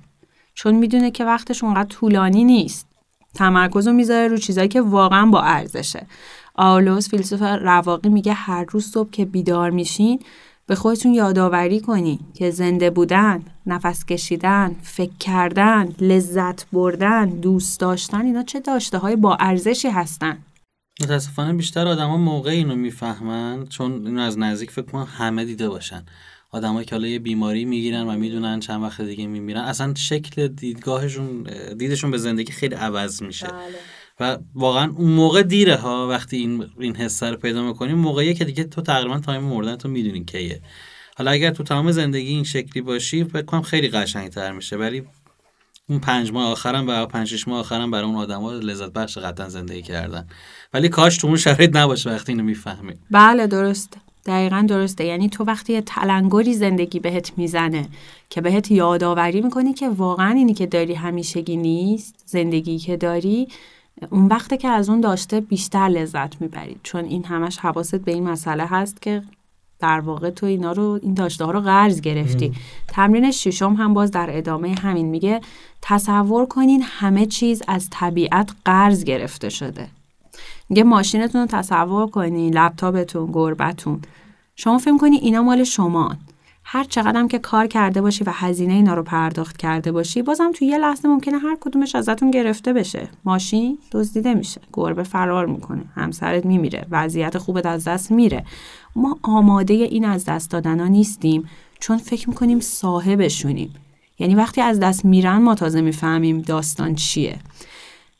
چون 0.53 0.75
می‌دونه 0.75 1.11
که 1.11 1.25
وقتش 1.25 1.63
اونقدر 1.63 1.87
طولانی 1.89 2.43
نیست. 2.43 2.87
تمرکز 3.33 3.87
رو 3.87 3.93
می‌ذاره 3.93 4.27
رو 4.27 4.37
چیزایی 4.37 4.67
که 4.67 4.81
واقعا 4.81 5.25
با 5.25 5.41
ارزشه. 5.41 6.07
آولوس 6.55 7.09
فیلسوف 7.09 7.41
رواقی 7.41 8.09
میگه 8.09 8.33
هر 8.33 8.65
روز 8.69 8.85
صبح 8.91 9.09
که 9.09 9.25
بیدار 9.25 9.69
میشین 9.69 10.19
به 10.67 10.75
خودتون 10.75 11.13
یادآوری 11.13 11.79
کنین 11.79 12.19
که 12.33 12.51
زنده 12.51 12.89
بودن، 12.89 13.43
نفس 13.65 14.05
کشیدن، 14.05 14.75
فکر 14.83 15.17
کردن، 15.19 15.95
لذت 15.99 16.69
بردن، 16.71 17.29
دوست 17.29 17.79
داشتن 17.79 18.25
اینا 18.25 18.43
چه 18.43 18.59
داشته 18.59 18.97
های 18.97 19.15
با 19.15 19.37
ارزشی 19.39 19.87
هستن؟ 19.87 20.37
متاسفانه 21.01 21.53
بیشتر 21.53 21.87
آدما 21.87 22.17
موقع 22.17 22.51
اینو 22.51 22.75
می‌فهمن 22.75 23.65
چون 23.67 24.07
اینو 24.07 24.21
از 24.21 24.39
نزدیک 24.39 24.71
فکر 24.71 24.85
کنم 24.85 25.07
همه 25.17 25.45
دیده 25.45 25.69
باشن. 25.69 26.05
آدمایی 26.51 26.85
که 26.85 26.95
حالا 26.95 27.07
یه 27.07 27.19
بیماری 27.19 27.65
می‌گیرن 27.65 28.07
و 28.07 28.17
می‌دونن 28.17 28.59
چند 28.59 28.83
وقت 28.83 29.01
دیگه 29.01 29.27
میمیرن 29.27 29.61
اصلا 29.61 29.93
شکل 29.95 30.47
دیدگاهشون 30.47 31.43
دیدشون 31.77 32.11
به 32.11 32.17
زندگی 32.17 32.51
خیلی 32.51 32.75
عوض 32.75 33.21
میشه. 33.21 33.47
بله. 33.47 33.55
و 34.19 34.37
واقعا 34.55 34.93
اون 34.97 35.11
موقع 35.11 35.43
دیره 35.43 35.75
ها 35.75 36.07
وقتی 36.07 36.37
این 36.37 36.65
این 36.79 36.95
حس 36.95 37.23
رو 37.23 37.37
پیدا 37.37 37.63
می‌کنیم 37.63 37.97
موقعیه 37.97 38.33
که 38.33 38.45
دیگه 38.45 38.63
تو 38.63 38.81
تقریبا 38.81 39.19
تایم 39.19 39.43
مردن 39.43 39.75
تو 39.75 39.89
می‌دونی 39.89 40.25
کیه. 40.25 40.61
حالا 41.17 41.31
اگر 41.31 41.51
تو 41.51 41.63
تمام 41.63 41.91
زندگی 41.91 42.27
این 42.27 42.43
شکلی 42.43 42.81
باشی 42.81 43.23
فکر 43.23 43.41
کنم 43.41 43.61
خیلی 43.61 43.87
قشنگتر 43.87 44.51
میشه. 44.51 44.77
ولی 44.77 45.03
اون 45.89 45.99
پنج 45.99 46.31
ماه 46.31 46.51
آخرم 46.51 46.87
و 46.87 47.05
پنج 47.05 47.27
شش 47.27 47.47
ماه 47.47 47.59
آخرم 47.59 47.91
برای 47.91 48.05
اون 48.05 48.15
آدما 48.15 48.51
لذت 48.51 48.93
بخش 48.93 49.17
قطعا 49.17 49.49
زندگی 49.49 49.81
کردن. 49.81 50.27
ولی 50.73 50.89
کاش 50.89 51.17
تو 51.17 51.27
اون 51.27 51.37
شرایط 51.37 51.75
نباشه 51.75 52.09
وقتی 52.09 52.31
اینو 52.31 52.43
می‌فهمی 52.43 52.93
بله 53.11 53.47
درسته. 53.47 53.97
دقیقا 54.25 54.65
درسته. 54.69 55.05
یعنی 55.05 55.29
تو 55.29 55.43
وقتی 55.43 55.73
یه 55.73 55.81
تلنگری 55.81 56.53
زندگی 56.53 56.99
بهت 56.99 57.31
می‌زنه 57.37 57.87
که 58.29 58.41
بهت 58.41 58.71
یادآوری 58.71 59.41
می‌کنی 59.41 59.73
که 59.73 59.89
واقعا 59.89 60.31
اینی 60.31 60.53
که 60.53 60.65
داری 60.65 60.93
همیشگی 60.93 61.57
نیست 61.57 62.23
زندگی 62.25 62.77
که 62.77 62.97
داری 62.97 63.47
اون 64.09 64.27
وقته 64.27 64.57
که 64.57 64.67
از 64.67 64.89
اون 64.89 65.01
داشته 65.01 65.41
بیشتر 65.41 65.87
لذت 65.87 66.41
می‌برید 66.41 66.79
چون 66.83 67.05
این 67.05 67.25
همش 67.25 67.57
حواست 67.57 67.95
به 67.95 68.11
این 68.11 68.23
مسئله 68.29 68.65
هست 68.65 69.01
که 69.01 69.21
در 69.79 69.99
واقع 69.99 70.29
تو 70.29 70.45
اینا 70.45 70.71
رو 70.71 70.99
این 71.03 71.13
داشته 71.13 71.45
ها 71.45 71.51
رو 71.51 71.61
قرض 71.61 72.01
گرفتی. 72.01 72.53
تمرین 72.87 73.31
ششم 73.31 73.73
هم 73.73 73.93
باز 73.93 74.11
در 74.11 74.37
ادامه 74.37 74.75
همین 74.75 75.05
میگه 75.05 75.41
تصور 75.81 76.45
کنین 76.45 76.83
همه 76.85 77.25
چیز 77.25 77.61
از 77.67 77.87
طبیعت 77.91 78.51
قرض 78.65 79.03
گرفته 79.03 79.49
شده. 79.49 79.87
یه 80.69 80.83
ماشینتون 80.83 81.41
رو 81.41 81.47
تصور 81.47 82.07
کنی 82.07 82.49
لپتاپتون 82.49 83.31
گربتون 83.31 84.01
شما 84.55 84.77
فکر 84.77 84.97
کنی 84.97 85.17
اینا 85.17 85.43
مال 85.43 85.63
شما 85.63 86.15
هر 86.67 86.83
چقدرم 86.83 87.27
که 87.27 87.39
کار 87.39 87.67
کرده 87.67 88.01
باشی 88.01 88.23
و 88.23 88.29
هزینه 88.33 88.73
اینا 88.73 88.93
رو 88.93 89.03
پرداخت 89.03 89.57
کرده 89.57 89.91
باشی 89.91 90.21
بازم 90.21 90.51
تو 90.51 90.65
یه 90.65 90.77
لحظه 90.77 91.07
ممکنه 91.07 91.37
هر 91.37 91.57
کدومش 91.61 91.95
ازتون 91.95 92.31
گرفته 92.31 92.73
بشه. 92.73 93.07
ماشین 93.25 93.77
دزدیده 93.91 94.33
میشه 94.33 94.61
گربه 94.73 95.03
فرار 95.03 95.45
می‌کنه 95.45 95.83
همسرت 95.95 96.45
میمیره 96.45 96.85
وضعیت 96.91 97.37
خوبت 97.37 97.65
از 97.65 97.87
دست 97.87 98.11
میره. 98.11 98.45
ما 98.95 99.19
آماده 99.21 99.73
این 99.73 100.05
از 100.05 100.25
دست 100.25 100.51
دادنا 100.51 100.87
نیستیم 100.87 101.49
چون 101.79 101.97
فکر 101.97 102.29
می‌کنیم 102.29 102.59
صاحبشونیم. 102.59 103.73
یعنی 104.19 104.35
وقتی 104.35 104.61
از 104.61 104.79
دست 104.79 105.05
میرن 105.05 105.37
ما 105.37 105.55
تازه 105.55 105.81
می‌فهمیم 105.81 106.41
داستان 106.41 106.95
چیه. 106.95 107.37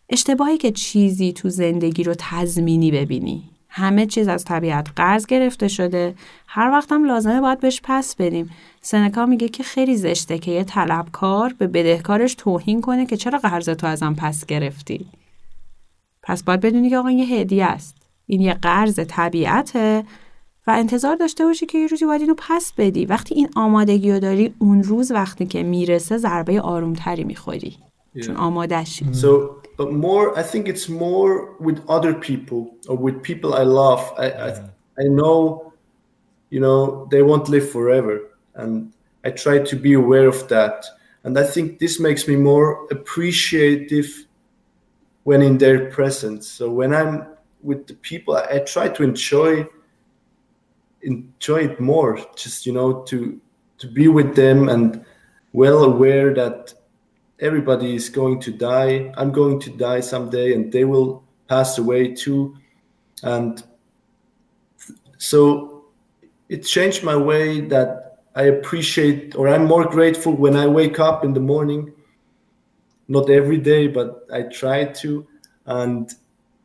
اشتباهی 0.10 0.58
که 0.58 0.72
چیزی 0.72 1.34
تو 1.34 1.50
زندگی 1.50 2.04
رو 2.04 2.14
تضمینی 2.18 2.92
ببینی. 2.92 3.44
همه 3.70 4.06
چیز 4.06 4.28
از 4.28 4.46
طبیعت 4.46 4.88
قرض 4.96 5.26
گرفته 5.26 5.68
شده. 5.68 6.16
هر 6.58 6.72
وقتم 6.72 7.06
لازمه 7.06 7.42
باید 7.42 7.60
بهش 7.60 7.82
پس 7.84 8.16
بدیم. 8.16 8.50
سنکا 8.82 9.26
میگه 9.26 9.48
که 9.48 9.64
خیلی 9.64 9.98
زشته 9.98 10.38
که 10.38 10.52
یه 10.52 10.64
طلبکار 10.64 11.54
به 11.58 11.68
بدهکارش 11.68 12.36
توهین 12.36 12.82
کنه 12.82 13.06
که 13.06 13.18
چرا 13.18 13.40
قرض 13.40 13.70
تو 13.70 13.88
ازم 13.88 14.14
پس 14.14 14.46
گرفتی. 14.46 15.06
پس 16.24 16.44
باید 16.44 16.62
بدونی 16.62 16.90
که 16.90 16.98
آقا 16.98 17.12
یه 17.12 17.40
هدیه 17.40 17.66
است. 17.66 17.96
این 18.26 18.42
یه 18.42 18.54
قرض 18.54 19.00
طبیعته 19.08 20.04
و 20.68 20.72
انتظار 20.72 21.16
داشته 21.16 21.46
باشی 21.46 21.66
که 21.66 21.78
یه 21.78 21.88
روزی 21.88 22.06
باید 22.06 22.22
اینو 22.22 22.36
پس 22.38 22.74
بدی. 22.78 23.06
وقتی 23.06 23.36
این 23.36 23.50
آمادگی 23.56 24.12
رو 24.12 24.20
داری 24.20 24.54
اون 24.60 24.84
روز 24.84 25.12
وقتی 25.12 25.46
که 25.46 25.64
می‌رسه 25.64 26.18
ضربه 26.18 26.62
آرومتری 26.62 27.24
می‌خوری. 27.24 27.78
چون 28.26 28.36
آمادهشی 28.36 29.06
So, 29.14 29.28
but 29.78 29.92
more, 29.92 30.38
I 30.38 30.44
think 30.44 30.68
it's 30.68 30.90
more 30.90 31.32
with 31.60 31.80
other 31.90 32.14
people 32.14 32.62
or 32.88 32.96
with 33.06 33.22
people 33.24 33.54
I 33.54 33.64
love. 33.64 34.02
I, 34.18 34.28
I, 34.48 34.50
I 35.04 35.06
know, 35.20 35.65
you 36.56 36.62
know, 36.62 37.06
they 37.12 37.22
won't 37.22 37.50
live 37.50 37.70
forever, 37.70 38.30
and 38.54 38.94
I 39.26 39.32
try 39.32 39.60
to 39.60 39.76
be 39.76 39.92
aware 39.92 40.26
of 40.26 40.48
that. 40.48 40.86
And 41.26 41.38
I 41.38 41.44
think 41.44 41.80
this 41.80 42.00
makes 42.00 42.30
me 42.30 42.38
more 42.38 42.88
appreciative 42.92 44.26
when 45.24 45.42
in 45.42 45.58
their 45.58 45.92
presence. 45.92 46.48
So 46.48 46.70
when 46.70 46.94
I'm 46.94 47.28
with 47.62 47.88
the 47.88 47.96
people, 47.96 48.38
I, 48.38 48.46
I 48.54 48.60
try 48.60 48.88
to 48.88 49.04
enjoy 49.04 49.68
enjoy 51.02 51.66
it 51.66 51.82
more. 51.82 52.26
Just 52.38 52.66
you 52.66 52.72
know, 52.72 53.04
to 53.10 53.42
to 53.80 53.88
be 53.88 54.08
with 54.08 54.34
them 54.38 54.70
and 54.70 55.04
well 55.52 55.84
aware 55.84 56.34
that 56.36 56.74
everybody 57.42 57.96
is 57.96 58.08
going 58.08 58.40
to 58.40 58.52
die. 58.52 59.12
I'm 59.18 59.34
going 59.34 59.60
to 59.60 59.72
die 59.72 60.00
someday, 60.00 60.54
and 60.54 60.72
they 60.72 60.86
will 60.86 61.22
pass 61.50 61.78
away 61.80 62.16
too. 62.16 62.56
And 63.24 63.62
so 65.18 65.75
it 66.50 66.64
changed 66.64 67.04
my 67.04 67.16
way 67.16 67.62
that 67.62 68.20
I 68.36 68.44
appreciate, 68.44 69.36
or 69.36 69.48
I'm 69.48 69.66
more 69.66 69.86
grateful 69.86 70.34
when 70.34 70.56
I 70.56 70.68
wake 70.68 71.00
up 71.00 71.24
in 71.24 71.34
the 71.34 71.40
morning. 71.40 71.94
Not 73.08 73.30
every 73.30 73.58
day, 73.58 73.88
but 73.88 74.28
I 74.34 74.44
try 74.44 74.86
to. 74.86 75.28
And 75.66 76.14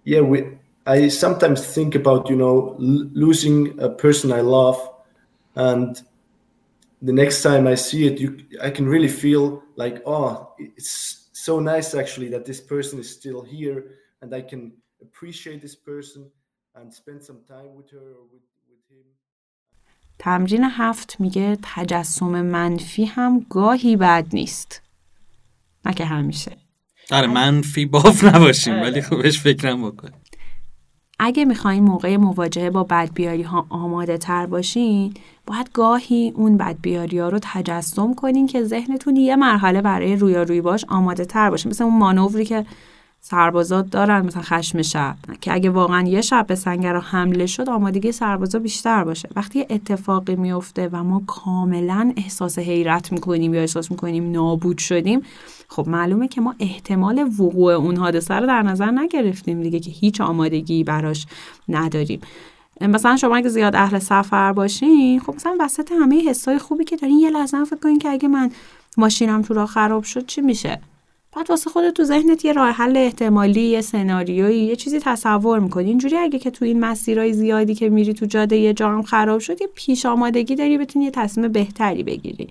yeah, 0.05 0.21
we. 0.21 0.59
I 0.87 1.09
sometimes 1.09 1.65
think 1.65 1.95
about 1.95 2.29
you 2.29 2.37
know 2.37 2.77
l- 2.81 3.11
losing 3.13 3.79
a 3.81 3.89
person 3.89 4.33
I 4.33 4.41
love, 4.41 4.79
and 5.55 6.01
the 7.03 7.13
next 7.13 7.43
time 7.43 7.67
I 7.67 7.75
see 7.75 8.07
it, 8.07 8.19
you 8.19 8.45
I 8.63 8.71
can 8.71 8.87
really 8.87 9.09
feel 9.09 9.63
like, 9.77 10.03
oh, 10.07 10.53
it's 10.59 11.29
so 11.33 11.61
nice 11.61 11.95
actually 11.95 12.29
that 12.31 12.45
this 12.45 12.61
person 12.61 12.99
is 12.99 13.11
still 13.11 13.43
here, 13.43 13.99
and 14.23 14.35
I 14.35 14.43
can 14.43 14.73
appreciate 15.01 15.63
this 15.63 15.77
person 15.77 16.31
and 16.75 16.93
spend 16.93 17.23
some 17.23 17.43
time 17.49 17.75
with 17.75 17.91
her 17.91 17.99
or 17.99 18.25
with, 18.33 18.43
with 18.69 18.81
him. 18.91 19.05
تمرین 20.21 20.65
هفت 20.65 21.17
میگه 21.19 21.59
تجسم 21.63 22.43
منفی 22.43 23.05
هم 23.05 23.47
گاهی 23.51 23.97
بد 23.97 24.27
نیست. 24.33 24.83
نه 25.85 25.95
که 25.95 26.05
همیشه. 26.05 26.57
آره 27.11 27.27
منفی 27.27 27.87
باف 27.87 28.25
نباشیم 28.25 28.83
ولی 28.83 29.03
خوبش 29.03 29.41
فکرم 29.41 29.91
بکن 29.91 30.11
اگه 31.19 31.45
می‌خواین 31.45 31.85
موقع 31.85 32.17
مواجهه 32.17 32.71
با 32.71 32.85
بدبیاری 32.85 33.43
ها 33.43 33.67
آماده 33.69 34.19
تر 34.19 34.47
باشین 34.47 35.15
باید 35.47 35.71
گاهی 35.73 36.33
اون 36.37 36.57
بدبیاری 36.57 37.19
ها 37.19 37.29
رو 37.29 37.39
تجسم 37.43 38.15
کنین 38.15 38.47
که 38.47 38.65
ذهنتون 38.65 39.17
یه 39.17 39.37
مرحله 39.37 39.83
برای 39.83 40.17
رویارویی 40.17 40.61
باش 40.61 40.85
آماده 40.89 41.25
تر 41.25 41.51
باشه. 41.51 41.69
مثل 41.69 41.85
اون 41.85 41.99
مانوری 41.99 42.45
که 42.45 42.67
سربازات 43.23 43.91
دارن 43.91 44.27
مثلا 44.27 44.43
خشم 44.43 44.83
شب. 44.83 45.17
که 45.41 45.53
اگه 45.53 45.71
واقعا 45.71 46.09
یه 46.09 46.21
شب 46.21 46.47
به 46.47 46.55
سنگرها 46.55 47.01
حمله 47.01 47.47
شد 47.47 47.69
آمادگی 47.69 48.13
سربازا 48.13 48.59
بیشتر 48.59 49.05
باشه. 49.05 49.29
وقتی 49.37 49.59
یه 49.59 49.67
اتفاقی 49.71 50.37
میفته 50.37 50.89
و 50.93 51.05
ما 51.05 51.23
کاملا 51.27 52.13
احساس 52.17 52.59
حیرت 52.59 53.13
می‌کنیم 53.13 53.55
یا 53.55 53.61
احساس 53.61 53.91
می‌کنیم 53.91 54.31
نابود 54.31 54.79
شدیم 54.79 55.21
خب 55.69 55.89
معلومه 55.89 56.29
که 56.29 56.41
ما 56.41 56.55
احتمال 56.61 57.19
وقوع 57.39 57.73
اون 57.73 57.97
حادثه 57.97 58.35
رو 58.35 58.47
در 58.47 58.63
نظر 58.63 58.91
نگرفتیم 58.91 59.63
دیگه 59.63 59.81
که 59.81 59.91
هیچ 59.91 60.21
آمادگی 60.21 60.85
براش 60.85 61.27
نداریم. 61.69 62.21
مثلا 62.81 63.17
شما 63.17 63.37
اگه 63.37 63.49
زیاد 63.49 63.77
اهل 63.77 63.99
سفر 63.99 64.53
باشین 64.53 65.21
خب 65.21 65.35
مثلا 65.35 65.57
وسط 65.61 65.93
همه 65.93 66.23
حسای 66.29 66.59
خوبی 66.59 66.85
که 66.85 66.97
دارین 66.97 67.19
یه 67.19 67.31
لحظه 67.31 67.65
فکر 67.65 67.77
کنین 67.77 67.99
که 67.99 68.09
اگه 68.09 68.29
من 68.29 68.51
ماشینم 68.97 69.43
تو 69.43 69.55
راه 69.55 69.67
خراب 69.67 70.05
شد 70.05 70.27
چی 70.27 70.41
میشه؟ 70.41 70.81
بعد 71.37 71.51
واسه 71.51 71.71
خودت 71.71 71.95
تو 71.95 72.05
ذهنت 72.05 72.45
یه 72.45 72.53
راه 72.53 72.71
حل 72.71 72.97
احتمالی 72.97 73.61
یه 73.61 73.81
سناریویی 73.81 74.65
یه 74.65 74.77
چیزی 74.77 74.99
تصور 75.01 75.59
می‌کنی. 75.59 75.89
اینجوری 75.89 76.17
اگه 76.17 76.39
که 76.39 76.51
تو 76.51 76.65
این 76.65 76.81
مسیرهای 76.81 77.33
زیادی 77.33 77.75
که 77.75 77.89
میری 77.89 78.15
تو 78.15 78.27
جاده 78.27 78.57
یه 78.57 78.73
جا 78.73 78.89
هم 78.89 79.03
خراب 79.03 79.41
شد 79.41 79.61
یه 79.61 79.69
پیش 79.75 80.07
آمادگی 80.07 80.55
داری 80.55 80.79
بتونی 80.79 81.05
یه 81.05 81.11
تصمیم 81.11 81.53
بهتری 81.53 82.03
بگیری. 82.03 82.49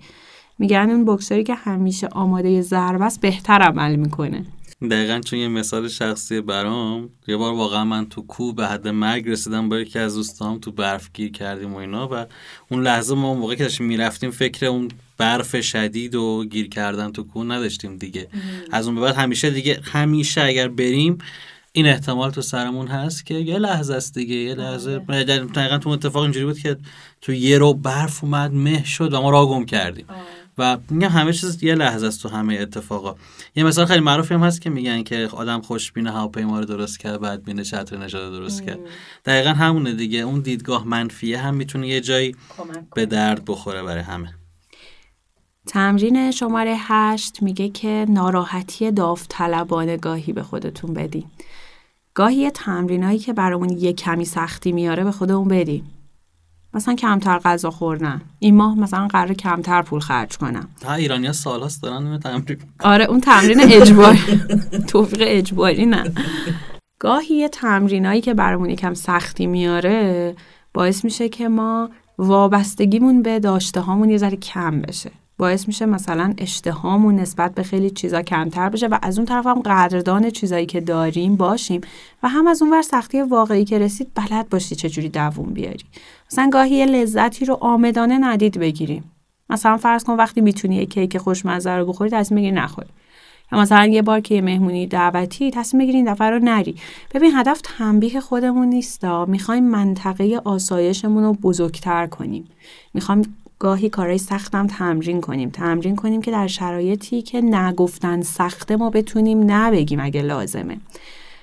میگن 0.58 0.90
اون 0.90 1.04
بکسری 1.04 1.44
که 1.44 1.54
همیشه 1.54 2.06
آماده 2.06 2.62
ضربه 2.62 3.04
است 3.04 3.20
بهتر 3.20 3.62
عمل 3.62 3.96
می‌کنه. 3.96 4.44
دقیقا 4.88 5.20
چون 5.24 5.38
یه 5.38 5.48
مثال 5.48 5.88
شخصی 5.88 6.40
برام 6.40 7.10
یه 7.28 7.36
بار 7.36 7.54
واقعا 7.54 7.84
من 7.84 8.08
تو 8.08 8.22
کوه 8.22 8.54
به 8.54 8.66
حد 8.66 8.88
مرگ 8.88 9.28
رسیدم 9.28 9.68
با 9.68 9.78
یکی 9.78 9.98
از 9.98 10.14
دوستام 10.14 10.58
تو 10.58 10.72
برف 10.72 11.10
گیر 11.14 11.32
کردیم 11.32 11.74
و 11.74 11.76
اینا 11.76 12.08
و 12.12 12.26
اون 12.68 12.82
لحظه 12.82 13.14
ما 13.14 13.34
موقع 13.34 13.54
که 13.54 13.62
داشتیم 13.62 13.86
می‌رفتیم 13.86 14.30
فکر 14.30 14.66
اون 14.66 14.88
برف 15.18 15.60
شدید 15.60 16.14
و 16.14 16.44
گیر 16.44 16.68
کردن 16.68 17.12
تو 17.12 17.22
کوه 17.22 17.46
نداشتیم 17.46 17.96
دیگه. 17.96 18.28
از 18.72 18.86
اون 18.86 18.94
به 18.94 19.00
بعد 19.00 19.14
همیشه 19.14 19.50
دیگه 19.50 19.80
همیشه 19.84 20.42
اگر 20.42 20.68
بریم 20.68 21.18
این 21.72 21.86
احتمال 21.86 22.30
تو 22.30 22.42
سرمون 22.42 22.86
هست 22.86 23.26
که 23.26 23.34
یه 23.34 23.58
لحظه 23.58 23.94
است 23.94 24.14
دیگه 24.14 24.34
یه 24.34 24.54
لحظه. 24.54 24.98
دقیقا 25.54 25.78
تو 25.78 25.90
اتفاق 25.90 26.22
اینجوری 26.22 26.46
بود 26.46 26.58
که 26.58 26.76
تو 27.20 27.32
یه 27.32 27.58
رو 27.58 27.74
برف 27.74 28.24
اومد 28.24 28.52
مه 28.54 28.84
شد 28.84 29.14
و 29.14 29.20
ما 29.20 29.30
راه 29.30 29.48
گم 29.48 29.64
کردیم. 29.64 30.06
و 30.60 30.76
میگم 30.90 31.08
همه 31.08 31.32
چیز 31.32 31.62
یه 31.62 31.74
لحظه 31.74 32.06
است 32.06 32.22
تو 32.22 32.28
همه 32.28 32.54
اتفاقا. 32.54 33.14
یه 33.56 33.64
مثال 33.64 33.86
خیلی 33.86 34.00
معروفی 34.00 34.34
هم 34.34 34.42
هست 34.42 34.60
که 34.60 34.70
میگن 34.70 35.02
که 35.02 35.28
آدم 35.32 35.60
خوشبینه 35.60 36.10
هواپیما 36.10 36.58
رو 36.58 36.64
درست 36.64 36.98
کرد 36.98 37.20
بعد 37.20 37.44
بینه 37.44 37.64
چتر 37.64 37.96
نجات 37.96 38.32
درست 38.32 38.62
کرد. 38.62 38.78
دقیقا 39.24 39.50
همونه 39.50 39.92
دیگه. 39.92 40.18
اون 40.18 40.40
دیدگاه 40.40 40.86
منفیه 40.86 41.38
هم 41.38 41.54
می‌تونه 41.54 41.88
یه 41.88 42.00
جایی 42.00 42.36
به 42.94 43.06
درد 43.06 43.44
بخوره 43.46 43.82
برای 43.82 44.02
همه. 44.02 44.34
تمرین 45.66 46.30
شماره 46.30 46.76
هشت 46.78 47.42
میگه 47.42 47.68
که 47.68 48.06
ناراحتی 48.08 48.90
داوطلبانه 48.90 49.96
گاهی 49.96 50.32
به 50.32 50.42
خودتون 50.42 50.94
بدین. 50.94 51.24
گاهی 52.14 52.36
یه 52.36 52.50
تمرینایی 52.50 53.18
که 53.18 53.32
برامون 53.32 53.70
یه 53.70 53.92
کمی 53.92 54.24
سختی 54.24 54.72
میاره 54.72 55.04
به 55.04 55.12
خودمون 55.12 55.48
بدیم 55.48 55.99
مثلا 56.74 56.94
کمتر 56.94 57.38
غذا 57.38 57.70
خوردن. 57.70 58.20
این 58.38 58.56
ماه 58.56 58.78
مثلا 58.78 59.08
قرار 59.08 59.34
کمتر 59.34 59.82
پول 59.82 60.00
خرج 60.00 60.36
کنم. 60.36 60.68
ها 60.84 60.94
ایرانیا 60.94 61.32
سالاست 61.32 61.82
دارن 61.82 62.06
اینو 62.06 62.18
تمرین 62.18 62.58
آره 62.80 63.04
اون 63.04 63.20
تمرین 63.20 63.60
اجباری 63.60 64.18
توفیق 64.88 65.22
اجباری 65.26 65.86
نه. 65.86 66.12
گاهی 66.98 67.34
یه 67.34 67.48
تمرینایی 67.48 68.20
که 68.20 68.34
برامون 68.34 68.70
یکم 68.70 68.94
سختی 68.94 69.46
میاره 69.46 70.36
باعث 70.74 71.04
میشه 71.04 71.28
که 71.28 71.48
ما 71.48 71.90
وابستگیمون 72.18 73.22
به 73.22 73.40
داشته 73.40 73.80
هامون 73.80 74.10
یه 74.10 74.18
ذره 74.18 74.36
کم 74.36 74.80
بشه. 74.80 75.10
باعث 75.40 75.68
میشه 75.68 75.86
مثلا 75.86 76.34
اشتهامون 76.38 77.16
نسبت 77.16 77.54
به 77.54 77.62
خیلی 77.62 77.90
چیزا 77.90 78.22
کمتر 78.22 78.68
بشه 78.68 78.86
و 78.86 78.98
از 79.02 79.18
اون 79.18 79.26
طرف 79.26 79.46
هم 79.46 79.60
قدردان 79.60 80.30
چیزایی 80.30 80.66
که 80.66 80.80
داریم 80.80 81.36
باشیم 81.36 81.80
و 82.22 82.28
هم 82.28 82.46
از 82.46 82.62
اون 82.62 82.70
ور 82.70 82.82
سختی 82.82 83.22
واقعی 83.22 83.64
که 83.64 83.78
رسید 83.78 84.10
بلد 84.14 84.48
باشی 84.48 84.74
چجوری 84.74 85.08
دووم 85.08 85.52
بیاری. 85.52 85.84
مثلا 86.32 86.50
گاهی 86.52 86.86
لذتی 86.86 87.44
رو 87.44 87.58
آمدانه 87.60 88.18
ندید 88.18 88.58
بگیریم. 88.58 89.04
مثلا 89.50 89.76
فرض 89.76 90.04
کن 90.04 90.16
وقتی 90.16 90.40
می‌تونی 90.40 90.76
یه 90.76 90.86
کیک 90.86 91.18
خوشمزه 91.18 91.70
رو 91.70 91.86
بخوری 91.86 92.10
تصمیم 92.10 92.38
بگیری 92.38 92.56
نخوری. 92.56 92.88
یا 93.52 93.60
مثلا 93.60 93.86
یه 93.86 94.02
بار 94.02 94.20
که 94.20 94.34
یه 94.34 94.40
مهمونی 94.40 94.86
دعوتی 94.86 95.50
تصمیم 95.50 95.82
بگیری 95.82 95.96
این 95.96 96.12
دفعه 96.12 96.30
رو 96.30 96.38
نری. 96.38 96.74
ببین 97.14 97.30
هدف 97.34 97.60
تنبیه 97.64 98.20
خودمون 98.20 98.68
نیستا 98.68 99.24
می‌خوایم 99.24 99.64
منطقه 99.64 100.40
آسایشمون 100.44 101.24
رو 101.24 101.32
بزرگتر 101.32 102.06
کنیم. 102.06 102.44
می‌خوام 102.94 103.22
گاهی 103.60 103.88
کارهای 103.88 104.18
سختم 104.18 104.66
تمرین 104.66 105.20
کنیم. 105.20 105.50
تمرین 105.50 105.96
کنیم 105.96 106.22
که 106.22 106.30
در 106.30 106.46
شرایطی 106.46 107.22
که 107.22 107.40
نگفتن 107.40 108.22
سخته 108.22 108.76
ما 108.76 108.90
بتونیم 108.90 109.50
نبگیم 109.50 110.00
اگه 110.00 110.22
لازمه. 110.22 110.76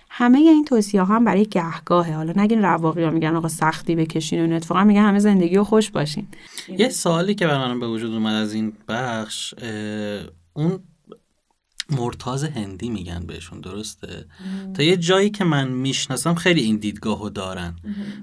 همه 0.10 0.38
این 0.38 0.66
توصیه 0.66 1.02
ها 1.02 1.16
هم 1.16 1.26
برای 1.26 1.46
گهگاهه. 1.46 2.16
حالا 2.16 2.34
نگین 2.36 2.62
رواقی 2.62 3.04
ها 3.04 3.10
میگن 3.10 3.36
آقا 3.36 3.48
سختی 3.48 3.96
بکشین 3.96 4.54
و 4.54 4.56
اتفاقا 4.56 4.84
میگن 4.84 5.02
همه 5.02 5.20
زندگی 5.20 5.56
رو 5.56 5.64
خوش 5.64 5.92
باشین. 5.92 6.28
یه 6.78 6.90
سوالی 6.90 7.36
که 7.36 7.48
برای 7.48 7.80
به 7.80 7.88
وجود 7.88 8.14
اومد 8.14 8.34
از 8.34 8.54
این 8.54 8.74
بخش 8.88 9.54
اون 10.54 10.80
مرتاز 11.90 12.44
هندی 12.44 12.90
میگن 12.90 13.26
بهشون 13.28 13.62
درسته؟ 13.62 14.26
تا 14.74 14.84
یه 14.84 14.98
جایی 14.98 15.30
که 15.30 15.44
من 15.44 15.68
می‌شناسم 15.68 16.36
خیلی 16.36 16.62
این 16.62 16.78
دیدگاهو 16.78 17.30
دارن. 17.30 17.76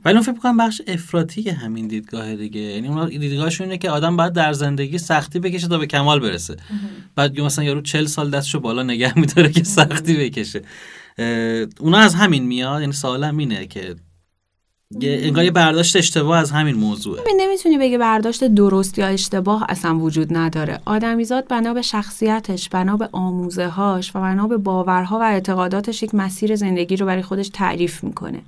ولی 0.05 0.15
اون 0.15 0.23
فکر 0.23 0.39
کنم 0.39 0.57
بخش 0.57 0.81
افراطی 0.87 1.51
همین 1.51 1.89
دیدگاه 1.89 2.37
دیگه 2.37 2.61
یعنی 2.61 2.89
اون 2.89 3.09
دیدگاهشون 3.09 3.65
اینه 3.65 3.79
که 3.79 3.91
آدم 3.91 4.17
باید 4.17 4.33
در 4.33 4.53
زندگی 4.53 4.99
سختی 4.99 5.39
بکشه 5.39 5.69
تا 5.69 5.79
به 5.79 5.87
کمال 5.87 6.21
برسه. 6.21 6.57
بعد 7.15 7.41
مثلا 7.41 7.65
یارو 7.65 7.81
40 7.81 8.07
سال 8.07 8.31
دستشو 8.31 8.61
بالا 8.61 8.83
نگه 8.83 9.19
میداره 9.19 9.53
که 9.53 9.65
سختی 9.65 10.15
بکشه. 10.15 10.63
اونا 11.81 11.99
از 11.99 12.15
همین 12.15 12.47
میاد 12.47 12.81
یعنی 12.81 12.93
سوالم 12.93 13.37
اینه 13.37 13.67
که 13.67 13.97
انگار 15.03 15.45
یه 15.45 15.51
برداشت 15.51 15.97
اشتباه 15.97 16.39
از 16.39 16.51
همین 16.51 16.75
موضوعه. 16.75 17.23
نمی‌تونی 17.37 17.79
بگی 17.79 17.99
برداشت 17.99 18.45
درست 18.45 18.99
یا 18.99 19.07
اشتباه 19.07 19.67
اصلا 19.69 19.99
وجود 19.99 20.37
نداره. 20.37 20.81
آدمیزاد 20.85 21.49
بنا 21.49 21.75
به 21.75 21.83
شخصیتش 21.83 22.69
بنا 22.69 22.97
به 22.97 23.09
آموزه 23.13 23.67
هاش 23.67 24.17
و 24.17 24.21
بنا 24.21 24.47
به 24.47 24.57
باورها 24.57 25.19
و 25.19 25.23
اعتقاداتش 25.23 26.03
یک 26.03 26.15
مسیر 26.15 26.57
زندگی 26.57 26.97
رو 26.97 27.07
برای 27.07 27.23
خودش 27.23 27.49
تعریف 27.49 28.05
می‌کنه. 28.05 28.41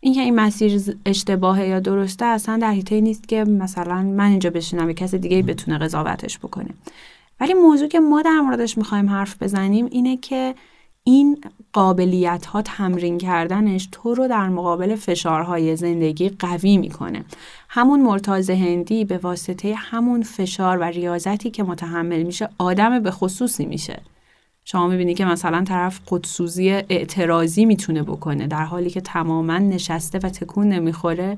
اینکه 0.00 0.20
این 0.20 0.34
مسیر 0.34 0.80
اشتباهه 1.06 1.68
یا 1.68 1.80
درسته 1.80 2.24
اصلا 2.24 2.58
در 2.62 2.70
حیطه 2.70 3.00
نیست 3.00 3.28
که 3.28 3.44
مثلا 3.44 4.02
من 4.02 4.30
اینجا 4.30 4.50
بشینم 4.50 4.86
به 4.86 4.94
کس 4.94 5.14
دیگه 5.14 5.42
بتونه 5.42 5.78
قضاوتش 5.78 6.38
بکنه. 6.38 6.68
ولی 7.40 7.54
موضوع 7.54 7.88
که 7.88 8.00
ما 8.00 8.22
در 8.22 8.40
موردش 8.40 8.78
می‌خوایم 8.78 9.08
حرف 9.08 9.42
بزنیم 9.42 9.88
اینه 9.90 10.16
که 10.16 10.54
این 11.06 11.40
قابلیت 11.72 12.46
ها 12.46 12.62
تمرین 12.62 13.18
کردنش 13.18 13.88
تو 13.92 14.14
رو 14.14 14.28
در 14.28 14.48
مقابل 14.48 14.96
فشارهای 14.96 15.76
زندگی 15.76 16.28
قوی 16.28 16.76
می‌کنه. 16.76 17.24
همون 17.68 18.00
مرتاز 18.00 18.50
هندی 18.50 19.04
به 19.04 19.18
واسطه 19.18 19.74
همون 19.74 20.22
فشار 20.22 20.78
و 20.78 20.82
ریاضتی 20.82 21.50
که 21.50 21.62
متحمل 21.62 22.22
میشه 22.22 22.48
آدم 22.58 23.02
به 23.02 23.10
خصوصی 23.10 23.66
میشه. 23.66 24.02
شما 24.64 24.88
می‌بینی 24.88 25.14
که 25.14 25.24
مثلا 25.24 25.64
طرف 25.64 26.00
خودسوزی 26.04 26.70
اعتراضی 26.70 27.64
می‌تونه 27.64 28.02
بکنه 28.02 28.46
در 28.46 28.64
حالی 28.64 28.90
که 28.90 29.00
تماما 29.00 29.58
نشسته 29.58 30.18
و 30.18 30.28
تکون 30.28 30.68
نمی‌خوره 30.68 31.36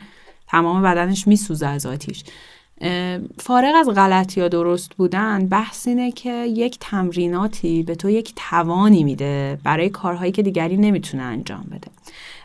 تمام 0.48 0.82
بدنش 0.82 1.26
میسوزه 1.26 1.66
از 1.66 1.86
آتیش. 1.86 2.24
فارغ 3.38 3.74
از 3.76 3.88
غلط 3.88 4.36
یا 4.36 4.48
درست 4.48 4.94
بودن 4.94 5.46
بحث 5.46 5.88
اینه 5.88 6.12
که 6.12 6.46
یک 6.46 6.78
تمریناتی 6.80 7.82
به 7.82 7.94
تو 7.94 8.10
یک 8.10 8.32
توانی 8.36 9.04
میده 9.04 9.58
برای 9.64 9.88
کارهایی 9.88 10.32
که 10.32 10.42
دیگری 10.42 10.76
نمی‌تونه 10.76 11.22
انجام 11.22 11.64
بده. 11.70 11.88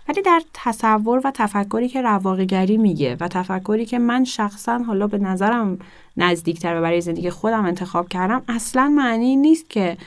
ولی 0.09 0.21
در 0.21 0.41
تصور 0.53 1.21
و 1.23 1.31
تفکری 1.31 1.87
که 1.87 2.01
رواقیگری 2.01 2.77
میگه 2.77 3.17
و 3.19 3.27
تفکری 3.27 3.85
که 3.85 3.99
من 3.99 4.23
شخصا 4.23 4.77
حالا 4.77 5.07
به 5.07 5.17
نظرم 5.17 5.79
نزدیکتر 6.17 6.77
و 6.77 6.81
برای 6.81 7.01
زندگی 7.01 7.29
خودم 7.29 7.65
انتخاب 7.65 8.07
کردم 8.09 8.41
اصلا 8.47 8.89
معنی 8.89 9.35
نیست 9.35 9.69
که 9.69 9.97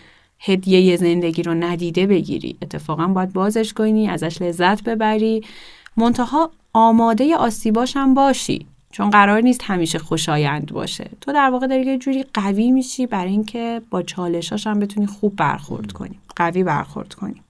هدیه 0.41 0.97
زندگی 0.97 1.43
رو 1.43 1.55
ندیده 1.55 2.07
بگیری. 2.07 2.57
اتفاقا 2.63 3.07
باید 3.07 3.33
بازش 3.33 3.73
کنی 3.73 4.09
ازش 4.09 4.43
لذت 4.43 4.83
ببری. 4.83 5.45
منتها 5.97 6.51
آماده 6.73 7.37
آسیباش 7.37 7.97
هم 7.97 8.15
باشی. 8.15 8.67
چون 8.95 9.11
قرار 9.11 9.41
نیست 9.41 9.61
همیشه 9.65 9.99
خوشایند 9.99 10.73
باشه. 10.73 11.11
تو 11.21 11.33
در 11.33 11.51
واقع 11.51 11.67
داری 11.67 11.87
یه 11.87 11.99
جوری 11.99 12.25
قوی 12.35 12.71
میشی 12.71 13.07
برای 13.07 13.31
اینکه 13.31 13.83
با 13.91 14.03
چالشاش 14.03 14.67
هم 14.67 14.79
بتونی 14.79 15.07
خوب 15.07 15.37
برخورد 15.37 15.93
کنی. 15.93 16.19
قوی 16.37 16.65
برخورد 16.65 17.15
کنی. 17.15 17.43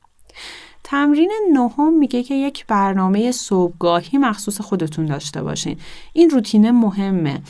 تمرین 0.85 1.33
نهم 1.53 1.99
میگه 1.99 2.23
که 2.23 2.35
یک 2.35 2.67
برنامه 2.67 3.33
صبحگاهی 3.33 4.19
مخصوص 4.19 4.61
خودتون 4.61 5.07
داشته 5.07 5.43
باشین. 5.43 5.77
این 6.13 6.31
روتینه 6.31 6.73
مهمه. 6.73 7.43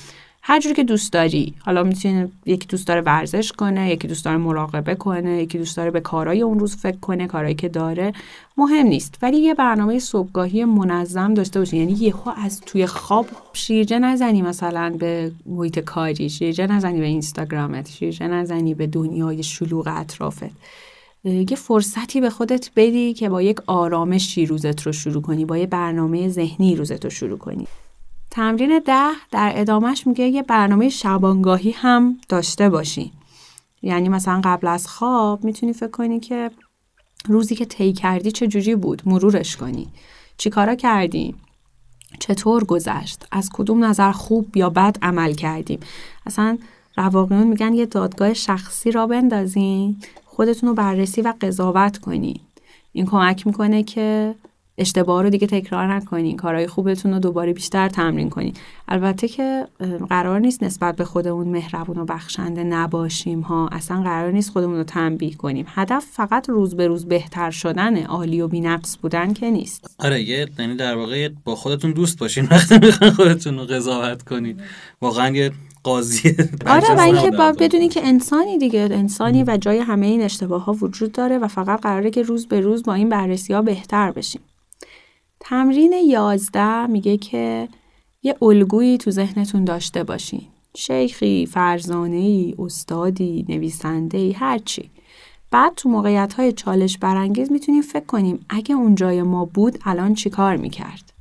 هر 0.46 0.60
جوری 0.60 0.74
که 0.74 0.84
دوست 0.84 1.12
داری. 1.12 1.54
حالا 1.60 1.82
می‌تونی 1.82 2.32
یکی 2.46 2.66
دوست 2.66 2.86
داره 2.86 3.00
ورزش 3.00 3.52
کنه 3.52 3.90
یکی 3.90 4.08
دوست 4.08 4.24
داره 4.24 4.36
مراقبه 4.36 4.94
کنه 4.94 5.42
یکی 5.42 5.58
دوست 5.58 5.76
داره 5.76 5.90
به 5.90 6.00
کارهای 6.00 6.42
اون 6.42 6.58
روز 6.58 6.76
فکر 6.76 6.96
کنه 6.96 7.26
کارهایی 7.26 7.54
که 7.54 7.68
داره. 7.68 8.12
مهم 8.56 8.86
نیست. 8.86 9.18
ولی 9.22 9.36
یه 9.36 9.54
برنامه 9.54 9.98
صبحگاهی 9.98 10.64
منظم 10.64 11.34
داشته 11.34 11.58
باشین. 11.58 11.78
یعنی 11.78 11.92
یهو 11.92 12.32
از 12.36 12.60
توی 12.60 12.86
خواب 12.86 13.26
شیرجه 13.52 13.98
نزنی 13.98 14.42
مثلا 14.42 14.96
به 14.98 15.32
محیط 15.46 15.78
کاری 15.78 16.30
شیرجه 16.30 16.66
نزنی 16.66 17.00
به 17.00 17.06
اینستاگرامت 17.06 17.90
شیرجه 17.90 18.28
نزنی 18.28 18.74
به 18.74 18.86
دنیای 18.86 19.42
شلوغ 19.42 19.88
اطرافت. 19.96 20.50
یه 21.24 21.56
فرصتی 21.56 22.20
به 22.20 22.30
خودت 22.30 22.70
بدی 22.76 23.14
که 23.14 23.28
با 23.28 23.42
یک 23.42 23.56
آرامشی 23.66 24.46
روزت 24.46 24.82
رو 24.82 24.92
شروع 24.92 25.22
کنی 25.22 25.44
با 25.44 25.58
یه 25.58 25.66
برنامه 25.66 26.28
ذهنی 26.28 26.76
روزت 26.76 27.04
رو 27.04 27.10
شروع 27.10 27.38
کنی. 27.38 27.66
تمرین 28.34 28.78
ده 28.86 29.10
در 29.30 29.52
ادامهش 29.54 30.06
میگه 30.06 30.24
یه 30.24 30.42
برنامه 30.42 30.88
شبانگاهی 30.88 31.70
هم 31.70 32.18
داشته 32.28 32.68
باشی. 32.68 33.12
یعنی 33.82 34.08
مثلا 34.08 34.40
قبل 34.44 34.66
از 34.66 34.86
خواب 34.86 35.44
می‌تونی 35.44 35.72
فکر 35.72 35.90
کنی 35.90 36.20
که 36.20 36.50
روزی 37.28 37.54
که 37.54 37.64
طی 37.64 37.92
کردی 37.92 38.30
چه 38.30 38.46
جوری 38.46 38.74
بود 38.74 39.02
مرورش 39.06 39.56
کنی. 39.56 39.88
چی 40.36 40.50
کارا 40.50 40.74
کردی؟ 40.74 41.34
چطور 42.18 42.64
گذشت؟ 42.64 43.26
از 43.32 43.50
کدوم 43.52 43.84
نظر 43.84 44.12
خوب 44.12 44.56
یا 44.56 44.70
بد 44.70 44.96
عمل 45.02 45.32
کردیم؟ 45.32 45.80
اصلا 46.26 46.58
رواقیون 46.96 47.46
میگن 47.46 47.74
یه 47.74 47.86
دادگاه 47.86 48.34
شخصی 48.34 48.90
را 48.90 49.06
بندازین 49.06 49.96
خودتون 50.24 50.68
رو 50.68 50.74
بررسی 50.74 51.22
و 51.22 51.34
قضاوت 51.40 51.98
کنین 51.98 52.40
این 52.92 53.06
کمک 53.06 53.46
می‌کنه 53.46 53.82
که 53.82 54.34
اشتباه 54.78 55.22
رو 55.22 55.30
دیگه 55.30 55.46
تکرار 55.46 55.94
نکنین. 55.94 56.36
کارهای 56.36 56.66
خوبتون 56.66 57.12
رو 57.12 57.18
دوباره 57.18 57.52
بیشتر 57.52 57.88
تمرین 57.88 58.30
کنین. 58.30 58.54
البته 58.88 59.28
که 59.28 59.66
قرار 60.08 60.40
نیست 60.40 60.62
نسبت 60.62 60.96
به 60.96 61.04
خودمون 61.04 61.48
مهربون 61.48 61.98
و 61.98 62.04
بخشنده 62.04 62.64
نباشیم 62.64 63.40
ها. 63.40 63.68
اصلا 63.72 64.02
قرار 64.02 64.32
نیست 64.32 64.50
خودمون 64.50 64.76
رو 64.76 64.84
تنبیه 64.84 65.34
کنیم. 65.34 65.66
هدف 65.68 66.04
فقط 66.12 66.48
روز 66.48 66.76
به 66.76 66.86
روز 66.86 67.06
بهتر 67.06 67.50
شدن 67.50 68.04
عالی 68.04 68.40
و 68.40 68.48
بینقص 68.48 68.96
بودن 69.02 69.32
که 69.32 69.50
نیست. 69.50 69.96
آره 69.98 70.22
یه 70.22 70.48
یعنی 70.58 70.76
در 70.76 70.96
واقع 70.96 71.28
با 71.44 71.54
خودتون 71.54 71.92
دوست 71.92 72.18
باشین 72.18 72.48
وقتی 72.50 72.78
می‌خوان 72.78 73.10
خودتون 73.10 73.58
رو 73.58 73.64
قضاوت 73.64 74.22
کنین. 74.22 74.60
واقعا 75.00 75.36
یه 75.36 75.50
قاضی 75.82 76.36
آره 76.66 76.94
و 76.94 77.00
اینکه 77.00 77.30
باید 77.30 77.56
بدونی 77.56 77.88
که 77.88 78.06
انسانی 78.06 78.58
دیگه 78.58 78.80
انسانی 78.80 79.44
و 79.44 79.56
جای 79.56 79.78
همه 79.78 80.06
این 80.06 80.22
اشتباه 80.22 80.64
ها 80.64 80.72
وجود 80.72 81.12
داره 81.12 81.38
و 81.38 81.48
فقط 81.48 81.80
قراره 81.80 82.10
که 82.10 82.22
روز 82.22 82.46
به 82.46 82.60
روز 82.60 82.82
با 82.82 82.94
این 82.94 83.08
بررسی 83.08 83.52
ها 83.52 83.62
بهتر 83.62 84.10
بشیم. 84.12 84.40
تمرین 85.46 85.92
یازده 86.06 86.86
میگه 86.86 87.16
که 87.16 87.68
یه 88.22 88.36
الگویی 88.42 88.98
تو 88.98 89.10
ذهنتون 89.10 89.64
داشته 89.64 90.04
باشین. 90.04 90.42
شیخی، 90.76 91.46
فرزانهی، 91.46 92.54
استادی، 92.58 93.46
نویسندهی، 93.48 94.32
هرچی. 94.32 94.90
بعد 95.50 95.74
تو 95.74 95.88
موقعیت 95.88 96.34
های 96.34 96.52
چالش 96.52 96.98
برانگیز 96.98 97.52
می‌تونیم 97.52 97.82
فکر 97.82 98.04
کنیم 98.04 98.46
اگه 98.48 98.74
اون 98.74 98.94
جای 98.94 99.22
ما 99.22 99.44
بود 99.44 99.78
الان 99.84 100.14
چی 100.14 100.30
کار 100.30 100.56
می‌کرد. 100.56 101.12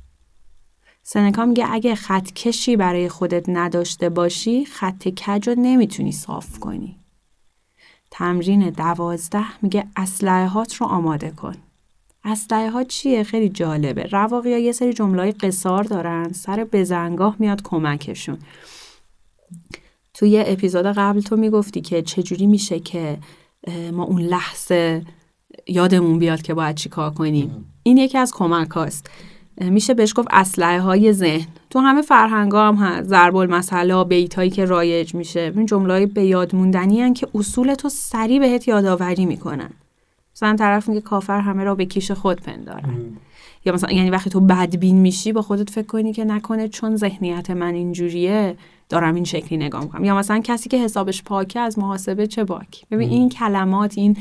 سنکا 1.02 1.44
میگه 1.44 1.66
اگه 1.70 1.94
خط 1.94 2.32
کشی 2.32 2.76
برای 2.76 3.08
خودت 3.08 3.44
نداشته 3.48 4.08
باشی 4.08 4.64
خط 4.64 5.08
کج 5.08 5.48
رو 5.48 5.54
نمی‌تونی 5.58 6.12
صاف 6.12 6.58
کنی. 6.58 6.96
تمرین 8.10 8.70
دوازده 8.70 9.62
میگه 9.62 9.86
اسلحه 9.96 10.46
هات 10.46 10.74
رو 10.74 10.86
آماده 10.86 11.30
کن. 11.30 11.54
اسلحه 12.24 12.70
ها 12.70 12.84
چیه؟ 12.84 13.22
خیلی 13.22 13.48
جالبه. 13.48 14.02
رواقی 14.02 14.52
ها 14.52 14.58
یه 14.58 14.72
سری 14.72 14.92
جمله 14.92 15.32
قصار 15.32 15.84
دارن. 15.84 16.32
سر 16.32 16.66
بزنگاه 16.72 17.36
میاد 17.38 17.62
کمکشون. 17.62 18.38
توی 20.14 20.44
اپیزود 20.46 20.86
قبل 20.86 21.20
تو 21.20 21.36
می‌گفتی 21.36 21.80
که 21.80 22.02
چجوری 22.02 22.46
میشه 22.46 22.80
که 22.80 23.18
ما 23.92 24.04
اون 24.04 24.20
لحظه 24.22 25.02
یادمون 25.66 26.18
بیاد 26.18 26.42
که 26.42 26.54
باید 26.54 26.76
چی 26.76 26.88
کار 26.88 27.10
کنیم 27.10 27.72
این 27.82 27.96
یکی 27.96 28.18
از 28.18 28.32
کمک 28.32 28.70
هاست 28.70 29.10
میشه 29.60 29.94
بهش 29.94 30.12
گفت 30.16 30.28
اسلحه 30.30 30.80
های 30.80 31.12
ذهن. 31.12 31.46
تو 31.70 31.78
همه 31.78 32.02
فرهنگ 32.02 32.52
هم 32.54 32.74
هست. 32.74 33.08
ضرب 33.08 34.08
بیت 34.08 34.34
هایی 34.34 34.50
که 34.50 34.64
رایج 34.64 35.14
میشه. 35.14 35.52
این 35.56 35.66
جمله 35.66 36.06
به 36.06 36.24
یاد 36.24 36.56
موندنی 36.56 37.12
که 37.12 37.28
اصول 37.34 37.74
تو 37.74 37.88
سریع 37.88 38.38
بهت 38.40 38.68
یادآوری 38.68 39.26
می‌کنن. 39.26 39.70
مثلا 40.36 40.56
طرف 40.56 40.88
میگه 40.88 41.00
کافر 41.00 41.40
همه 41.40 41.64
را 41.64 41.74
به 41.74 41.84
کیش 41.84 42.10
خود 42.10 42.40
پندارن. 42.40 43.16
یا 43.64 43.72
مثلا 43.72 43.90
یعنی 43.92 44.10
وقتی 44.10 44.30
تو 44.30 44.40
بدبین 44.40 44.96
میشی 44.96 45.32
با 45.32 45.42
خودت 45.42 45.70
فکر 45.70 45.86
کنی 45.86 46.12
که 46.12 46.24
نکنه 46.24 46.68
چون 46.68 46.96
ذهنیت 46.96 47.50
من 47.50 47.74
اینجوریه 47.74 48.56
دارم 48.88 49.14
این 49.14 49.24
شکلی 49.24 49.58
نگاه 49.58 49.82
می‌کنم. 49.82 50.04
یا 50.04 50.16
مثلا 50.16 50.40
کسی 50.44 50.68
که 50.68 50.78
حسابش 50.78 51.22
پاکه 51.22 51.60
از 51.60 51.78
محاسبه 51.78 52.26
چه 52.26 52.44
باک؟ 52.44 52.86
ببین 52.90 53.10
این 53.10 53.28
کلمات 53.28 53.98
این 53.98 54.16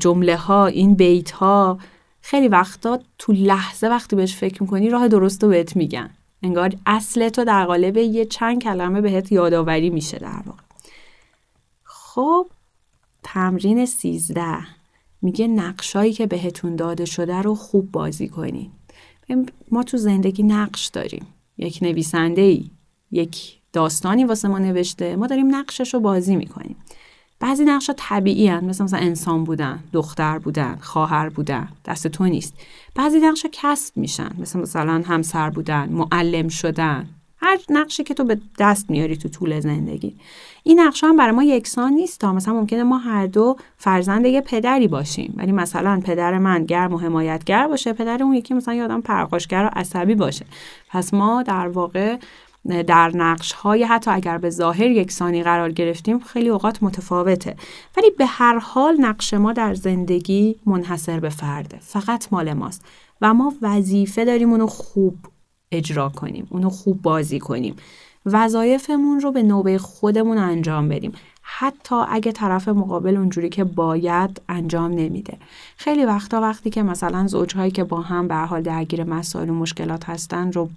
جمله 0.00 0.36
ها 0.36 0.66
این 0.66 0.94
بیت 0.94 1.30
ها 1.30 1.78
خیلی 2.20 2.48
وقتا 2.48 2.98
تو 3.18 3.32
لحظه 3.32 3.88
وقتی 3.88 4.16
بهش 4.16 4.36
فکر 4.36 4.62
می‌کنی 4.62 4.90
راه 4.90 5.08
درست 5.08 5.42
رو 5.42 5.48
بهت 5.48 5.76
میگن. 5.76 6.10
انگار 6.42 6.74
اصل 6.86 7.28
تو 7.28 7.44
در 7.44 7.64
قالب 7.64 7.96
یه 7.96 8.24
چند 8.24 8.62
کلمه 8.62 9.00
بهت 9.00 9.32
یادآوری 9.32 9.90
میشه 9.90 10.18
در 10.18 10.42
واقع. 10.46 10.62
خب 11.84 12.46
تمرین 13.22 13.86
سیزده. 13.86 14.58
میگه 15.22 15.46
نقشایی 15.46 16.12
که 16.12 16.26
بهتون 16.26 16.76
داده 16.76 17.04
شده 17.04 17.42
رو 17.42 17.54
خوب 17.54 17.92
بازی 17.92 18.28
کنین. 18.28 18.70
ما 19.70 19.82
تو 19.82 19.96
زندگی 19.96 20.42
نقش 20.42 20.86
داریم. 20.86 21.26
یک 21.58 21.78
نویسنده 21.82 22.42
ای 22.42 22.70
یک 23.10 23.60
داستانی 23.72 24.24
واسه 24.24 24.48
ما 24.48 24.58
نوشته 24.58 25.16
ما 25.16 25.26
داریم 25.26 25.54
نقشش 25.54 25.94
رو 25.94 26.00
بازی 26.00 26.36
می‌کنیم. 26.36 26.76
بعضی 27.40 27.64
نقشا 27.64 27.92
طبیعی 27.96 28.48
هن. 28.48 28.64
مثل 28.64 28.84
مثلا 28.84 29.00
انسان 29.00 29.44
بودن 29.44 29.84
دختر 29.92 30.38
بودن 30.38 30.76
خواهر 30.80 31.28
بودن 31.28 31.68
دست 31.84 32.08
تو 32.08 32.24
نیست. 32.24 32.54
بعضی 32.94 33.18
نقشا 33.18 33.48
کسب 33.52 33.96
میشن 33.96 34.30
مثل 34.38 34.58
مثلا 34.60 35.02
همسر 35.06 35.50
بودن 35.50 35.88
معلم 35.88 36.48
شدن. 36.48 37.08
هر 37.42 37.58
نقشی 37.70 38.04
که 38.04 38.14
تو 38.14 38.24
به 38.24 38.38
دست 38.58 38.90
میاری 38.90 39.16
تو 39.16 39.28
طول 39.28 39.60
زندگی. 39.60 40.16
این 40.62 40.80
نقش 40.80 41.04
هم 41.04 41.16
برای 41.16 41.32
ما 41.32 41.42
یکسان 41.42 41.92
نیست. 41.92 42.20
تا 42.20 42.32
مثلا 42.32 42.54
ممکنه 42.54 42.82
ما 42.82 42.98
هر 42.98 43.26
دو 43.26 43.56
فرزند 43.76 44.26
یه 44.26 44.40
پدری 44.40 44.88
باشیم. 44.88 45.34
ولی 45.36 45.52
مثلا 45.52 46.00
پدر 46.04 46.38
من 46.38 46.64
گرم 46.64 46.94
و 46.94 46.98
حمایتگر 46.98 47.68
باشه 47.68 47.92
پدر 47.92 48.22
اون 48.22 48.34
یکی 48.34 48.54
مثلا 48.54 48.74
یادم 48.74 49.00
پرخاشگر 49.00 49.64
و 49.64 49.78
عصبی 49.78 50.14
باشه. 50.14 50.46
پس 50.90 51.14
ما 51.14 51.42
در 51.42 51.68
واقع 51.68 52.16
در 52.86 53.16
نقش 53.16 53.52
های 53.52 53.84
حتی 53.84 54.10
اگر 54.10 54.38
به 54.38 54.50
ظاهر 54.50 54.90
یکسانی 54.90 55.42
قرار 55.42 55.72
گرفتیم 55.72 56.18
خیلی 56.18 56.48
اوقات 56.48 56.82
متفاوته. 56.82 57.56
ولی 57.96 58.10
به 58.10 58.26
هر 58.26 58.58
حال 58.58 58.96
نقش 59.00 59.34
ما 59.34 59.52
در 59.52 59.74
زندگی 59.74 60.56
منحصر 60.66 61.20
به 61.20 61.28
فرده. 61.28 61.78
فقط 61.80 62.32
مال 62.32 62.52
ماست. 62.52 62.84
و 63.20 63.34
ما 63.34 63.54
وظیفه 63.62 64.24
داریم 64.24 64.50
اونو 64.50 64.66
خوب 64.66 65.14
اجرا 65.72 66.08
کنیم 66.08 66.46
اونو 66.50 66.70
خوب 66.70 67.02
بازی 67.02 67.38
کنیم. 67.38 67.76
وظایفمون 68.26 69.20
رو 69.20 69.32
به 69.32 69.42
نوبه 69.42 69.78
خودمون 69.78 70.38
انجام 70.38 70.88
بدیم. 70.88 71.12
حتی 71.42 71.94
اگه 72.08 72.32
طرف 72.32 72.68
مقابل 72.68 73.16
اونجوری 73.16 73.48
که 73.48 73.64
باید 73.64 74.40
انجام 74.48 74.92
نمیده. 74.92 75.36
خیلی 75.76 76.04
وقتا 76.04 76.40
وقتی 76.40 76.70
که 76.70 76.82
مثلا 76.82 77.26
زوجهایی 77.26 77.70
که 77.70 77.84
با 77.84 78.00
هم 78.00 78.28
به 78.28 78.34
حال 78.34 78.62
درگیر 78.62 79.04
مسائل 79.04 79.50
و 79.50 79.54
مشکلات 79.54 80.08
هستن 80.08 80.52
رو 80.52 80.70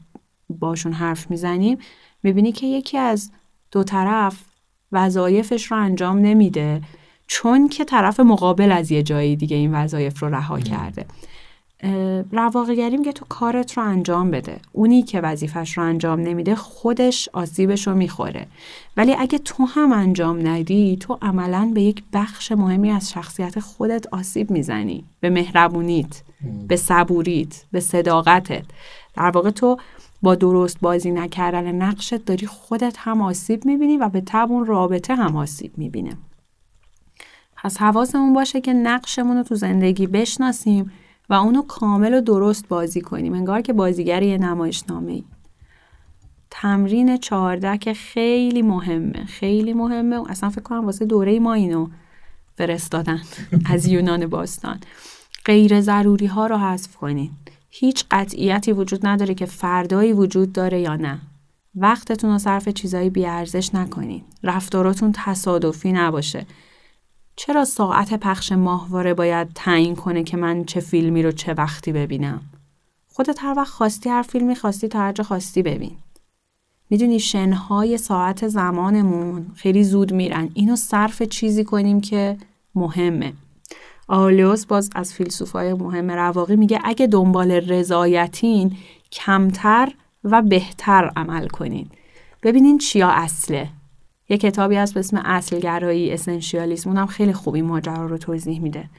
باشون 0.60 0.94
حرف 0.94 1.32
می‌زنیم 1.32 1.78
می‌بینی 2.24 2.52
که 2.52 2.66
یکی 2.66 2.98
از 2.98 3.32
دو 3.72 3.84
طرف 3.84 4.44
وظایفش 4.92 5.66
رو 5.66 5.78
انجام 5.78 6.20
نمیده 6.20 6.82
چون 7.28 7.68
که 7.70 7.86
طرف 7.86 8.20
مقابل 8.20 8.72
از 8.72 8.92
یه 8.92 9.04
جایی 9.04 9.36
دیگه 9.36 9.58
این 9.58 9.76
وظایف 9.76 10.20
رو 10.20 10.30
رها 10.30 10.60
کرده. 10.60 11.06
رواقگری 12.32 12.98
میگه 12.98 13.12
تو 13.12 13.26
کارت 13.30 13.78
رو 13.78 13.84
انجام 13.84 14.32
بده. 14.32 14.60
اونی 14.72 15.04
که 15.04 15.22
وظیفش 15.22 15.78
رو 15.78 15.84
انجام 15.84 16.20
نمیده 16.20 16.56
خودش 16.56 17.30
آسیبش 17.34 17.88
رو 17.88 17.96
می‌خوره. 17.96 18.48
ولی 18.98 19.16
اگه 19.20 19.38
تو 19.38 19.66
هم 19.66 19.92
انجام 19.92 20.48
ندی 20.48 20.98
تو 20.98 21.18
عملا 21.22 21.72
به 21.74 21.82
یک 21.82 22.04
بخش 22.14 22.52
مهمی 22.52 22.92
از 22.92 23.12
شخصیت 23.12 23.60
خودت 23.60 24.08
آسیب 24.12 24.52
می‌زنی. 24.52 25.04
به 25.20 25.30
مهربونیت 25.30 26.22
به 26.68 26.76
صبوریت 26.76 27.64
به 27.72 27.80
صداقتت. 27.80 28.66
در 29.16 29.30
واقع 29.30 29.50
تو 29.50 29.78
با 30.22 30.36
درست 30.36 30.78
بازی 30.82 31.12
نکردن 31.12 31.72
نقشت 31.72 32.26
داری 32.26 32.48
خودت 32.48 32.96
هم 32.98 33.22
آسیب 33.22 33.66
می‌بینی 33.66 33.98
و 33.98 34.10
به 34.10 34.22
تب 34.26 34.48
اون 34.52 34.66
رابطه 34.66 35.16
هم 35.16 35.36
آسیب 35.36 35.78
می‌بینه. 35.78 36.18
پس 37.56 37.78
حواسمون 37.78 38.34
باشه 38.34 38.62
که 38.62 38.74
نقشمون 38.74 39.38
رو 39.38 39.44
تو 39.44 39.56
زندگی 39.56 40.08
بشناسیم. 40.08 40.92
و 41.34 41.36
اونو 41.36 41.62
کامل 41.62 42.14
و 42.14 42.22
درست 42.22 42.68
بازی 42.68 43.02
کنیم. 43.02 43.34
انگار 43.34 43.62
که 43.62 43.74
بازیگر 43.74 44.24
یه 44.24 44.38
نمایشنامه 44.38 45.12
ای 45.12 45.24
تمرین 46.50 47.18
چهارده 47.18 47.78
که 47.78 47.94
خیلی 47.94 48.62
مهمه 48.62 49.26
خیلی 49.26 49.74
مهمه. 49.74 50.32
اصلا 50.32 50.50
فکر 50.50 50.62
کنم 50.62 50.86
واسه 50.86 51.06
دوره 51.06 51.40
ما 51.40 51.54
اینو 51.54 51.88
فرستادن 52.58 53.22
از 53.74 53.86
یونان 53.86 54.28
باستان. 54.28 54.80
غیر 55.46 55.82
ضروری 55.82 56.26
ها 56.26 56.48
رو 56.48 56.58
حذف 56.58 56.96
کنین. 56.96 57.32
هیچ 57.70 58.06
قطعیتی 58.12 58.72
وجود 58.72 59.08
نداره 59.08 59.34
که 59.34 59.46
فردایی 59.46 60.14
وجود 60.14 60.54
داره 60.54 60.80
یا 60.80 60.96
نه. 60.96 61.22
وقتتون 61.76 62.32
رو 62.32 62.38
صرف 62.38 62.70
چیزایی 62.70 63.10
بیارزش 63.10 63.76
نکنین. 63.76 64.24
رفتاراتون 64.44 65.12
تصادفی 65.16 65.92
نباشه. 65.92 66.46
چرا 67.36 67.66
ساعت 67.66 68.14
پخش 68.14 68.52
ماهواره 68.52 69.14
باید 69.14 69.48
تعیین 69.56 69.96
کنه 69.96 70.24
که 70.24 70.38
من 70.38 70.66
چه 70.66 70.80
فیلمی 70.80 71.24
رو 71.24 71.32
چه 71.32 71.54
وقتی 71.54 71.92
ببینم؟ 71.92 72.42
خودت 73.08 73.44
هر 73.44 73.54
وقت 73.58 73.68
خواستی 73.68 74.10
هر 74.10 74.22
فیلمی 74.22 74.56
خواستی 74.56 74.88
تا 74.88 75.00
هر 75.00 75.12
جا 75.12 75.24
خواستی 75.24 75.64
ببین. 75.64 75.96
می‌دونی 76.90 77.20
شنهای 77.20 77.98
ساعت 77.98 78.48
زمانمون 78.48 79.52
خیلی 79.56 79.84
زود 79.84 80.14
میرن. 80.14 80.50
اینو 80.54 80.76
صرف 80.76 81.24
چیزی 81.24 81.64
کنیم 81.64 82.02
که 82.02 82.38
مهمه. 82.76 83.34
آلیوس 84.08 84.66
باز 84.66 84.90
از 84.96 85.14
فیلسوفای 85.14 85.74
مهم 85.74 86.12
رواقی 86.12 86.56
میگه 86.56 86.80
اگه 86.84 87.08
دنبال 87.08 87.52
رضایتین 87.52 88.78
کمتر 89.12 89.94
و 90.24 90.42
بهتر 90.42 91.12
عمل 91.16 91.48
کنین. 91.48 91.90
ببینین 92.44 92.78
چیا 92.78 93.10
اصله. 93.10 93.70
یه 94.34 94.38
کتابی 94.38 94.76
هست 94.76 94.94
به 94.94 95.00
اسم 95.00 95.22
اصلگرایی 95.26 96.12
اسنشیالیسم 96.12 96.90
اونم 96.90 97.08
خیلی 97.08 97.34
خوبی 97.34 97.62
ماجرا 97.62 98.06
رو 98.06 98.18
توضیح 98.18 98.60
میده. 98.60 98.90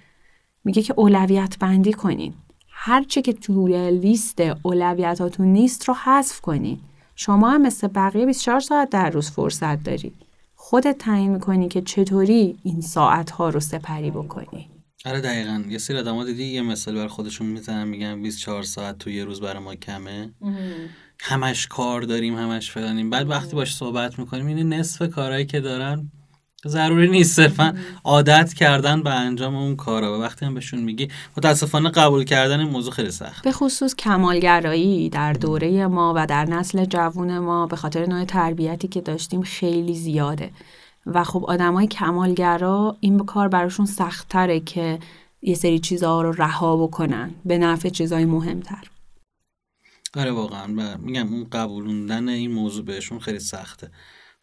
میگه 0.65 0.83
که 0.83 0.95
اولویت 0.97 1.59
بندی 1.59 1.93
کنین. 1.93 2.35
هر 2.69 3.05
چی 3.05 3.23
که 3.23 3.33
توی 3.33 3.91
لیست 3.91 4.43
اولویتاتون 4.63 5.47
نیست 5.47 5.89
رو 5.89 5.95
حذف 5.95 6.41
کنین. 6.41 6.79
شما 7.17 7.51
هم 7.51 7.63
مثل 7.63 7.89
بقیه 7.89 8.27
24 8.27 8.61
ساعت 8.61 8.91
در 8.91 9.11
روز 9.11 9.31
فرصت 9.31 9.83
داری. 9.83 10.13
خودت 10.55 10.99
تعیین 10.99 11.31
می‌کنی 11.31 11.69
که 11.69 11.81
چطوری 11.81 12.59
این 12.63 12.81
ساعت 12.81 13.31
ها 13.31 13.49
رو 13.49 13.61
سپری 13.61 14.11
بکنی. 14.11 14.69
آره 15.07 15.21
دقیقا. 15.21 15.65
یه 15.69 15.79
سری 15.79 15.99
آدم 15.99 16.25
دیدی 16.25 16.45
یه 16.45 16.63
مثال 16.63 16.95
بر 16.95 17.07
خودشون 17.07 17.47
می‌زنن 17.47 17.89
میگن 17.89 18.23
24 18.23 18.63
ساعت 18.63 18.99
تو 18.99 19.11
یه 19.11 19.25
روز 19.25 19.41
برای 19.41 19.63
ما 19.63 19.75
کمه. 19.75 20.31
همش 21.21 21.67
کار 21.67 22.03
داریم 22.03 22.37
همش 22.37 22.71
فلانیم. 22.71 23.11
بعد 23.11 23.31
وقتی 23.31 23.57
باش 23.57 23.75
صحبت 23.75 24.19
می‌کنیم 24.19 24.47
این 24.47 24.73
نصف 24.73 25.11
کارهایی 25.11 25.47
که 25.47 25.61
دارن 25.61 26.11
ضروری 26.67 27.11
نیست 27.11 27.37
صرفا 27.37 27.75
عادت 28.05 28.53
کردن 28.53 29.03
به 29.03 29.11
انجام 29.11 29.57
اون 29.57 29.77
کارا. 29.77 30.19
و 30.19 30.23
وقتی 30.23 30.47
هم 30.47 30.55
بهشون 30.55 30.81
میگی 30.81 31.09
متاسفانه 31.37 31.91
قبول 31.91 32.25
کردن 32.25 32.61
این 32.61 32.69
موضوع 32.69 32.93
خیلی 32.93 33.11
سخت 33.11 33.45
به 33.45 33.53
خصوص 33.53 33.95
کمالگرایی 33.95 35.09
در 35.09 35.33
دوره 35.33 35.87
ما 35.87 36.13
و 36.17 36.27
در 36.27 36.45
نسل 36.45 36.85
جوون 36.85 37.39
ما 37.39 37.67
به 37.67 37.77
خاطر 37.77 38.07
نوع 38.07 38.25
تربیتی 38.25 38.89
که 38.89 39.01
داشتیم 39.01 39.43
خیلی 39.43 39.95
زیاده. 39.95 40.51
و 41.07 41.25
خب 41.25 41.45
آدمای 41.45 41.87
کمالگرا 41.87 42.97
این 43.01 43.19
کار 43.19 43.49
براشون 43.49 43.87
سختتره 43.87 44.61
که 44.61 44.99
یه 45.43 45.55
سری 45.55 45.79
چیزها 45.79 46.23
رو 46.23 46.33
رها 46.33 46.77
بکنن. 46.77 47.31
به 47.45 47.59
نفع 47.59 47.89
چیزهای 47.89 48.25
مهمتر. 48.25 48.94
آره 50.17 50.31
واقعا 50.31 50.97
میگم 50.97 51.33
اون 51.33 51.45
قبولوندن 51.53 52.29
این 52.29 52.51
موضوع 52.51 52.85
بهشون 52.85 53.19
خیلی 53.19 53.39
سخته. 53.39 53.91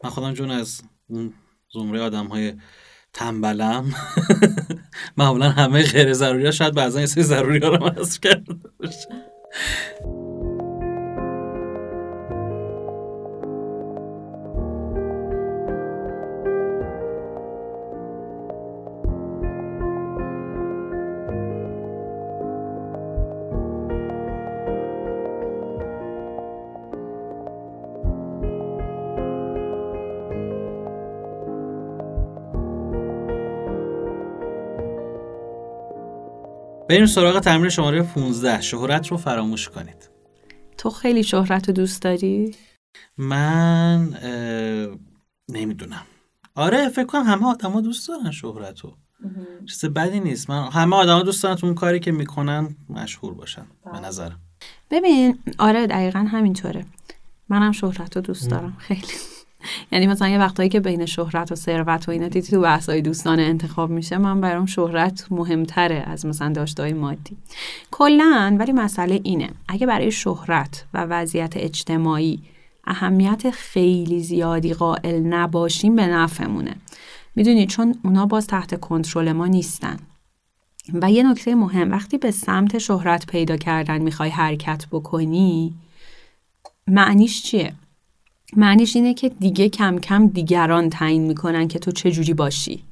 من 0.04 0.10
خودم 0.10 0.32
جون 0.32 0.50
از 0.50 0.82
اون 1.08 1.32
زمره 1.72 2.00
آدم 2.00 2.26
های 2.26 2.54
تنبلم 3.12 3.94
معمولا 5.16 5.50
همه 5.50 5.82
غیر 5.82 6.12
ضروری 6.12 6.44
ها 6.44 6.50
شاید 6.50 6.74
بعضا 6.74 7.00
یه 7.00 7.06
سری 7.06 7.22
ضروری 7.22 7.58
ها 7.58 7.68
رو 7.68 7.88
حذف 7.88 8.20
کرده 8.20 8.54
بریم 36.92 37.06
سراغ 37.06 37.40
تمرین 37.40 37.70
شماره 37.70 38.02
15 38.02 38.60
شهرت 38.60 39.08
رو 39.08 39.16
فراموش 39.16 39.68
کنید. 39.68 40.10
تو 40.78 40.90
خیلی 40.90 41.24
شهرت 41.24 41.68
رو 41.68 41.74
دوست 41.74 42.02
داری؟ 42.02 42.54
من 43.18 44.14
نمی‌دونم. 45.48 46.02
آره 46.54 46.88
فکر 46.88 47.04
کنم 47.04 47.22
همه 47.22 47.46
آدما 47.46 47.80
دوست 47.80 48.08
دارن 48.08 48.30
شهرت 48.30 48.80
رو 48.80 48.96
چیز 49.66 49.84
بدی 49.84 50.20
نیست. 50.20 50.50
من 50.50 50.68
همه 50.68 50.96
آدما 50.96 51.22
دوست 51.22 51.42
دارن 51.42 51.54
تو 51.54 51.66
اون 51.66 51.74
کاری 51.74 52.00
که 52.00 52.12
می‌کنن 52.12 52.76
مشهور 52.88 53.34
باشن 53.34 53.66
به 53.84 53.90
بله. 53.90 54.00
نظرم. 54.00 54.40
ببین 54.90 55.38
آره 55.58 55.86
دقیقا 55.86 56.18
همینطوره. 56.18 56.86
منم 57.48 57.72
شهرت 57.72 58.16
رو 58.16 58.22
دوست 58.22 58.50
دارم. 58.50 58.76
خیلی. 58.78 59.02
یعنی 59.92 60.06
مثلا 60.06 60.28
یه 60.28 60.38
وقتایی 60.38 60.68
که 60.68 60.80
بین 60.80 61.06
شهرت 61.06 61.52
و 61.52 61.54
ثروت 61.54 62.08
و 62.08 62.12
اینا 62.12 62.28
دیدی 62.28 62.48
تو 62.48 62.60
بحثای 62.60 63.02
دوستان 63.02 63.40
انتخاب 63.40 63.90
میشه 63.90 64.18
من 64.18 64.40
برام 64.40 64.66
شهرت 64.66 65.26
مهمتره 65.30 66.04
از 66.06 66.26
مثلا 66.26 66.52
داشتهای 66.52 66.92
مادی. 66.92 67.36
کلا 67.90 68.56
ولی 68.58 68.72
مسئله 68.72 69.20
اینه 69.22 69.50
اگه 69.68 69.86
برای 69.86 70.10
شهرت 70.10 70.84
و 70.94 71.04
وضعیت 71.04 71.56
اجتماعی 71.56 72.42
اهمیت 72.86 73.50
خیلی 73.50 74.20
زیادی 74.20 74.74
قائل 74.74 75.22
نباشیم 75.22 75.96
به 75.96 76.06
نفعمونه. 76.06 76.76
می‌دونی؟ 77.36 77.66
چون 77.66 77.94
اونا 78.04 78.26
باز 78.26 78.46
تحت 78.46 78.80
کنترل 78.80 79.32
ما 79.32 79.46
نیستن. 79.46 79.96
و 80.94 81.10
یه 81.10 81.22
نکته 81.22 81.54
مهم 81.54 81.90
وقتی 81.90 82.18
به 82.18 82.30
سمت 82.30 82.78
شهرت 82.78 83.26
پیدا 83.26 83.56
کردن 83.56 83.98
می‌خوای 83.98 84.30
حرکت 84.30 84.86
بکنی 84.90 85.74
معنیش 86.86 87.42
چیه؟ 87.42 87.74
معنیش 88.56 88.96
اینه 88.96 89.14
که 89.14 89.28
دیگه 89.28 89.68
کم 89.68 89.98
کم 89.98 90.26
دیگران 90.26 90.90
تعیین 90.90 91.22
می‌کنن 91.26 91.68
که 91.68 91.78
تو 91.78 91.90
چجوری 91.90 92.34
باشی. 92.34 92.84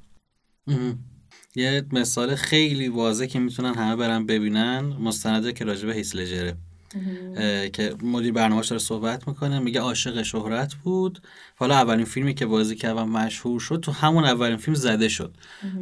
یه 1.56 1.82
مثال 1.92 2.34
خیلی 2.34 2.88
واضح 2.88 3.26
که 3.26 3.38
می‌تونن 3.38 3.74
همه 3.74 3.96
برن 3.96 4.26
ببینن. 4.26 4.80
مستنده 4.80 5.52
که 5.52 5.64
راجبه 5.64 5.94
هیس 5.94 6.14
لجره. 6.14 6.56
که 7.72 7.94
مدیر 8.02 8.32
برنامه‌اش 8.32 8.68
داره 8.68 8.82
صحبت 8.82 9.28
می‌کنه 9.28 9.58
میگه 9.58 9.80
عاشق 9.80 10.22
شهرت 10.22 10.74
بود. 10.74 11.20
حالا 11.56 11.74
اولین 11.74 12.04
فیلمی 12.04 12.34
که 12.34 12.46
بازی 12.46 12.76
کرد 12.76 12.96
و 12.96 13.04
مشهور 13.04 13.60
شد 13.60 13.80
تو 13.82 13.92
همون 13.92 14.24
اولین 14.24 14.56
فیلم 14.56 14.74
زده 14.74 15.08
شد. 15.08 15.34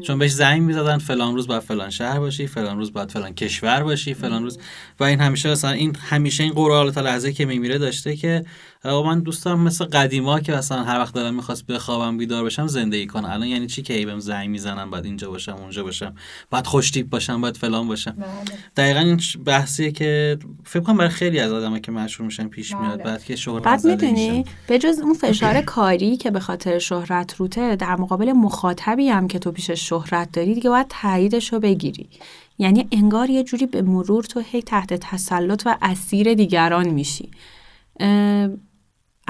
چون 0.02 0.18
بهش 0.18 0.30
زنگ 0.30 0.62
می‌زدن 0.62 0.98
فلان 0.98 1.34
روز 1.34 1.46
باید 1.46 1.62
فلان 1.62 1.90
شهر 1.90 2.18
باشی 2.18 2.46
فلان 2.46 2.78
روز 2.78 2.92
باید 2.92 3.10
فلان 3.10 3.34
کشور 3.34 3.82
باشی 3.82 4.14
فلان 4.14 4.42
روز. 4.42 4.58
و 5.00 5.04
این 5.04 5.20
همیشه 5.20 5.50
مثلا 5.50 5.70
این 5.70 5.96
همیشه 5.96 6.42
این 6.42 6.52
قرار 6.52 6.90
تا 6.90 7.00
لحظه 7.00 7.32
که 7.32 7.44
میمیره 7.44 7.78
داشته 7.78 8.16
که 8.16 8.44
من 8.84 9.20
دوستم 9.20 9.58
مثل 9.58 9.84
قدیما 9.84 10.40
که 10.40 10.52
مثلا 10.52 10.84
هر 10.84 10.98
وقت 10.98 11.14
دارم 11.14 11.34
می‌خواست 11.34 11.66
بخوابم 11.66 12.16
بیدار 12.16 12.44
بشم 12.44 12.66
زندگی 12.66 13.06
کنم. 13.06 13.24
الان 13.24 13.48
یعنی 13.48 13.66
چی 13.66 13.82
که 13.82 14.06
بهم 14.06 14.18
زنگ 14.18 14.48
می‌زنن 14.48 14.90
بعد 14.90 15.04
اینجا 15.04 15.30
باشم 15.30 15.56
اونجا 15.56 15.82
باشم. 15.82 16.14
بعد 16.50 16.66
خوشتیپ 16.66 17.08
باشم 17.08 17.40
بعد 17.40 17.56
فلان 17.56 17.88
باشم. 17.88 18.10
بله. 18.10 18.26
دقیقا 18.76 19.00
این 19.00 19.20
بحثیه 19.44 19.92
که 19.92 20.38
فکر 20.64 20.82
کنم 20.82 20.97
برای 20.98 21.10
خیلی 21.10 21.40
از 21.40 21.52
آدمایی 21.52 21.80
که 21.80 21.92
مشهور 21.92 22.26
میشن 22.26 22.48
پیش 22.48 22.74
میاد 22.74 22.94
بله. 22.94 23.04
بعد 23.04 23.24
که 23.24 23.36
شهرت 23.36 23.62
بعد 23.62 23.86
می‌دونی؟ 23.86 24.44
به 24.66 24.78
جز 24.78 25.00
اون 25.00 25.14
فشار 25.14 25.60
کاری 25.60 26.16
که 26.16 26.30
به 26.30 26.40
خاطر 26.40 26.78
شهرت 26.78 27.36
روته 27.36 27.76
در 27.76 27.96
مقابل 27.96 28.32
مخاطبی 28.32 29.08
هم 29.08 29.28
که 29.28 29.38
تو 29.38 29.52
پیش 29.52 29.70
شهرت 29.70 30.32
داری 30.32 30.54
دیگه 30.54 30.70
باید 30.70 30.86
تاییدش 30.88 31.52
رو 31.52 31.60
بگیری. 31.60 32.08
یعنی 32.58 32.88
انگار 32.92 33.30
یه 33.30 33.42
جوری 33.42 33.66
به 33.66 33.82
مرور 33.82 34.24
تو 34.24 34.40
هی 34.40 34.62
تحت 34.62 34.94
تسلط 34.94 35.62
و 35.66 35.76
اسیر 35.82 36.34
دیگران 36.34 36.88
میشی. 36.88 37.30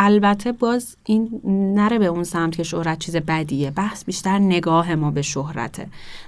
البته 0.01 0.53
باز 0.53 0.97
این 1.05 1.41
نره 1.75 1.99
به 1.99 2.07
اون 2.07 2.25
سمت 2.25 2.57
که 2.57 2.63
شهرت 2.63 2.99
چیز 2.99 3.17
بدیه. 3.17 3.71
بحث 3.71 4.05
بیشتر 4.05 4.39
نگاه 4.39 4.95
ما 4.95 5.11
به 5.11 5.23
شهرته. 5.23 5.87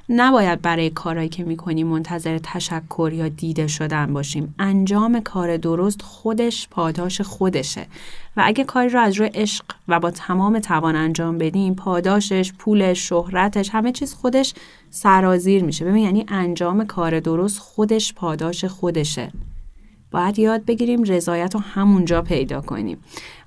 نباید 0.09 0.62
برای 0.62 0.90
کارهایی 0.90 1.28
که 1.28 1.44
می‌کنیم 1.44 1.87
منتظر 1.87 2.38
تشکر 2.38 3.11
یا 3.14 3.28
دیده 3.28 3.66
شدن 3.66 4.12
باشیم. 4.12 4.54
انجام 4.59 5.20
کار 5.20 5.56
درست 5.56 6.02
خودش 6.02 6.68
پاداش 6.70 7.20
خودشه. 7.20 7.87
و 8.37 8.42
اگه 8.46 8.64
کاری 8.64 8.88
رو 8.88 9.00
از 9.00 9.14
روی 9.14 9.30
عشق 9.35 9.64
و 9.88 10.00
با 10.00 10.11
تمام 10.11 10.59
توان 10.59 10.96
انجام 10.96 11.38
بدیم 11.38 11.74
پاداشش 11.74 12.52
پولش 12.52 13.09
شهرتش 13.09 13.70
همه 13.70 13.92
چیز 13.92 14.14
خودش 14.14 14.54
سرازیر 14.90 15.64
میشه. 15.64 15.85
ببین 15.85 16.04
یعنی 16.04 16.26
انجام 16.28 16.85
کار 16.85 17.20
درست 17.20 17.59
خودش 17.59 18.14
پاداش 18.14 18.64
خودشه. 18.64 19.33
باید 20.11 20.38
یاد 20.38 20.64
بگیریم 20.64 21.03
رضایت 21.03 21.55
رو 21.55 21.61
همونجا 21.61 22.23
پیدا 22.23 22.61
کنیم. 22.61 22.99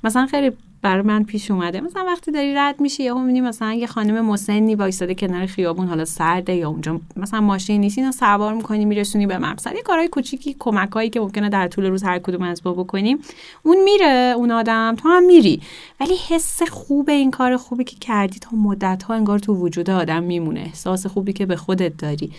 مثلا 0.03 0.25
خیلی 0.25 0.51
برای 0.81 1.01
من 1.01 1.23
پیش 1.23 1.51
اومده. 1.51 1.81
مثلا 1.81 2.03
وقتی 2.07 2.31
داری 2.31 2.53
رد 2.53 2.81
میشی 2.81 3.03
یا 3.03 3.17
می‌بینی 3.17 3.41
مثلا 3.41 3.73
یه 3.73 3.87
خانم 3.87 4.25
مسنی 4.25 4.75
وایساده 4.75 5.15
کنار 5.15 5.45
خیابون 5.45 5.87
حالا 5.87 6.05
سرده 6.05 6.55
یا 6.55 6.69
اونجا 6.69 6.99
مثلا 7.15 7.41
ماشین 7.41 7.81
نیست 7.81 7.97
اینا 7.97 8.11
سوار 8.11 8.53
می‌کنی 8.53 8.85
میرسونی 8.85 9.27
به 9.27 9.37
مقصد. 9.37 9.75
یه 9.75 9.81
کارهای 9.81 10.07
کوچیکی 10.07 10.55
کمکایی 10.59 11.09
که 11.09 11.19
ممکنه 11.19 11.49
در 11.49 11.67
طول 11.67 11.85
روز 11.85 12.03
هر 12.03 12.19
کدوم 12.19 12.41
از 12.41 12.63
با 12.63 12.73
بکنیم 12.73 13.19
اون 13.63 13.83
میره 13.83 14.33
اون 14.37 14.51
آدم 14.51 14.95
تو 14.95 15.09
هم 15.09 15.25
میری. 15.25 15.61
ولی 15.99 16.15
حس 16.29 16.63
خوب 16.63 17.09
این 17.09 17.31
کار 17.31 17.57
خوبی 17.57 17.83
که 17.83 17.95
کردی 17.95 18.39
تا 18.39 18.57
مدت 18.57 19.03
ها 19.03 19.13
انگار 19.13 19.39
تو 19.39 19.55
وجود 19.55 19.89
آدم 19.89 20.23
میمونه. 20.23 20.59
احساس 20.59 21.05
خوبی 21.05 21.33
که 21.33 21.45
به 21.45 21.55
خودت 21.55 21.97
داری. 21.97 22.31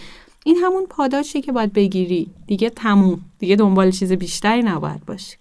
این 0.47 0.57
همون 0.57 0.87
پاداشی 0.87 1.41
که 1.41 1.53
باید 1.53 1.73
بگیری. 1.73 2.31
دیگه 2.47 2.71
تموم. 2.71 3.21
دیگه 3.39 3.57
دنبال 3.57 3.91
چیز 3.91 4.13
بیشتری 4.13 4.63
نباید 4.63 5.07
باشی. 5.07 5.37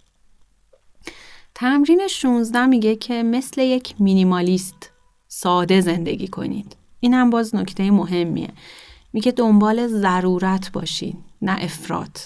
تمرین 1.55 2.07
16 2.07 2.65
میگه 2.65 2.95
که 2.95 3.23
مثل 3.23 3.61
یک 3.61 3.95
مینیمالیست 3.99 4.91
ساده 5.27 5.81
زندگی 5.81 6.27
کنید. 6.27 6.75
این 6.99 7.13
هم 7.13 7.29
باز 7.29 7.55
نکته 7.55 7.91
مهمیه. 7.91 8.49
میگه 9.13 9.31
دنبال 9.31 9.87
ضرورت 9.87 10.71
باشین 10.71 11.17
نه 11.41 11.57
افراد 11.61 12.17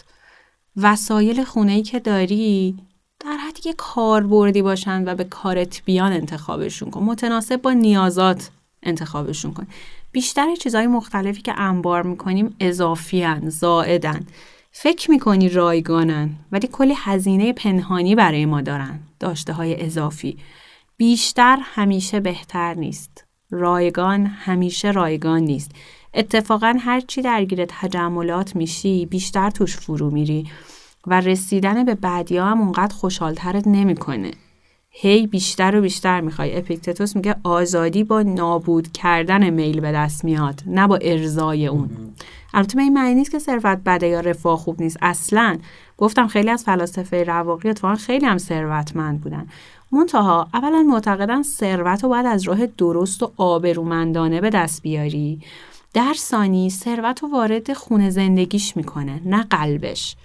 وسایل 0.77 1.43
خونه 1.43 1.71
ای 1.71 1.83
که 1.83 1.99
داری 1.99 2.77
در 3.19 3.37
حدی 3.37 3.61
که 3.61 3.73
کاربردی 3.73 4.61
باشن 4.61 5.03
و 5.07 5.15
به 5.15 5.23
کارت 5.23 5.81
بیان 5.85 6.11
انتخابشون 6.11 6.91
کن. 6.91 7.03
متناسب 7.03 7.61
با 7.61 7.71
نیازات 7.71 8.49
انتخابشون 8.83 9.53
کن. 9.53 9.67
بیشتر 10.17 10.55
چیزهای 10.55 10.87
مختلفی 10.87 11.41
که 11.41 11.59
انبار 11.59 12.03
می‌کنیم 12.03 12.55
اضافیان 12.59 13.49
زائدن 13.49 14.27
فکر 14.71 15.11
می‌کنی 15.11 15.49
رایگانن 15.49 16.29
ولی 16.51 16.67
کلی 16.67 16.93
هزینه 16.97 17.53
پنهانی 17.53 18.15
برای 18.15 18.45
ما 18.45 18.61
دارن 18.61 18.99
داشته 19.19 19.53
های 19.53 19.85
اضافی. 19.85 20.37
بیشتر 20.97 21.57
همیشه 21.61 22.19
بهتر 22.19 22.73
نیست. 22.73 23.25
رایگان 23.49 24.25
همیشه 24.25 24.91
رایگان 24.91 25.41
نیست. 25.41 25.71
اتفاقا 26.13 26.77
هرچی 26.79 27.21
درگیر 27.21 27.65
تجملات 27.65 28.55
میشی 28.55 29.05
بیشتر 29.05 29.49
توش 29.49 29.75
فرو 29.75 30.11
میری 30.11 30.47
و 31.07 31.21
رسیدن 31.21 31.83
به 31.83 31.95
بعدی 31.95 32.37
هم 32.37 32.61
اونقدر 32.61 32.95
خوشحالترت 32.95 33.67
نمی‌کنه. 33.67 34.31
هی 34.99 35.27
بیشتر 35.27 35.75
و 35.75 35.81
بیشتر 35.81 36.21
می‌خوای. 36.21 36.57
اپیکتتوس 36.57 37.15
میگه 37.15 37.35
آزادی 37.43 38.03
با 38.03 38.21
نابود 38.21 38.91
کردن 38.91 39.49
میل 39.49 39.79
به 39.79 39.91
دست 39.91 40.25
میاد 40.25 40.61
نه 40.65 40.87
با 40.87 40.95
ارزای 41.01 41.67
اون. 41.67 41.89
البته 42.53 42.75
به 42.75 42.81
این 42.81 42.93
معنی 42.93 43.15
نیست 43.15 43.31
که 43.31 43.39
ثروت 43.39 43.77
بده 43.85 44.07
یا 44.07 44.19
رفاه 44.19 44.57
خوب 44.57 44.81
نیست. 44.81 44.97
اصلا 45.01 45.57
گفتم 45.97 46.27
خیلی 46.27 46.49
از 46.49 46.63
فلاسفه 46.63 47.23
رواقی 47.23 47.69
اتفاقا 47.69 47.95
خیلی 47.95 48.25
هم 48.25 48.37
ثروتمند 48.37 49.21
بودن. 49.21 49.47
منتها 49.91 50.47
اولا 50.53 50.83
معتقدن 50.83 51.43
ثروت 51.43 52.03
رو 52.03 52.09
باید 52.09 52.25
از 52.25 52.43
راه 52.43 52.65
درست 52.65 53.23
و 53.23 53.31
آبرومندانه 53.37 54.41
به 54.41 54.49
دست 54.49 54.81
بیاری. 54.81 55.39
در 55.93 56.13
ثانی 56.13 56.69
ثروت 56.69 57.23
رو 57.23 57.31
وارد 57.31 57.73
خونه 57.73 58.09
زندگیش 58.09 58.77
می‌کنه 58.77 59.21
نه 59.25 59.43
قلبش. 59.43 60.15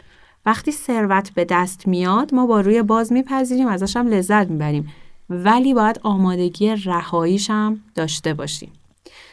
وقتی 0.46 0.72
ثروت 0.72 1.30
به 1.34 1.44
دست 1.44 1.88
میاد 1.88 2.34
ما 2.34 2.46
با 2.46 2.60
روی 2.60 2.82
باز 2.82 3.12
میپذیریم 3.12 3.66
ازش 3.66 3.96
هم 3.96 4.08
لذت 4.08 4.50
می‌بریم. 4.50 4.92
ولی 5.30 5.74
باید 5.74 6.00
آمادگی 6.02 6.76
رهاییش 6.76 7.50
هم 7.50 7.80
داشته 7.94 8.34
باشیم. 8.34 8.72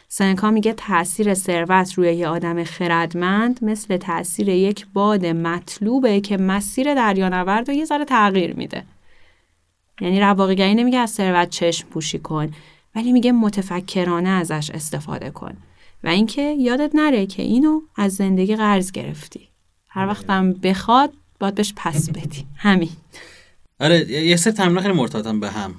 سنکا 0.07 0.51
میگه 0.51 0.73
تاثیر 0.73 1.33
ثروت 1.33 1.93
روی 1.93 2.13
یه 2.13 2.27
آدم 2.27 2.63
خردمند 2.63 3.59
مثل 3.63 3.97
تاثیر 3.97 4.49
یک 4.49 4.87
باد 4.93 5.25
مطلوبه 5.25 6.21
که 6.21 6.37
مسیر 6.37 6.95
دریانورد 6.95 7.69
رو 7.69 7.73
یه 7.73 7.85
ذره 7.85 8.05
تغییر 8.05 8.55
میده. 8.55 8.83
یعنی 10.01 10.19
رواقیگری 10.19 10.75
نمیگه 10.75 10.97
از 10.97 11.09
ثروت 11.09 11.49
چشم 11.49 11.87
پوشی 11.87 12.19
کن 12.19 12.51
ولی 12.95 13.11
میگه 13.11 13.31
متفکرانه 13.31 14.29
ازش 14.29 14.71
استفاده 14.71 15.29
کن. 15.29 15.57
و 16.03 16.07
اینکه 16.07 16.41
یادت 16.41 16.95
نره 16.95 17.25
که 17.25 17.43
اینو 17.43 17.81
از 17.95 18.15
زندگی 18.15 18.55
قرض 18.55 18.91
گرفتی. 18.91 19.49
هر 19.89 20.07
وقتم 20.07 20.53
بخواد 20.53 21.13
باید 21.39 21.55
بهش 21.55 21.73
پس 21.75 22.09
بدی 22.09 22.45
همین. 22.55 22.89
آره 23.79 24.11
یه 24.11 24.35
سر 24.35 24.51
تمرین 24.51 24.79
خیلی 24.79 24.93
مرتبطن 24.93 25.39
به 25.39 25.49
هم. 25.49 25.75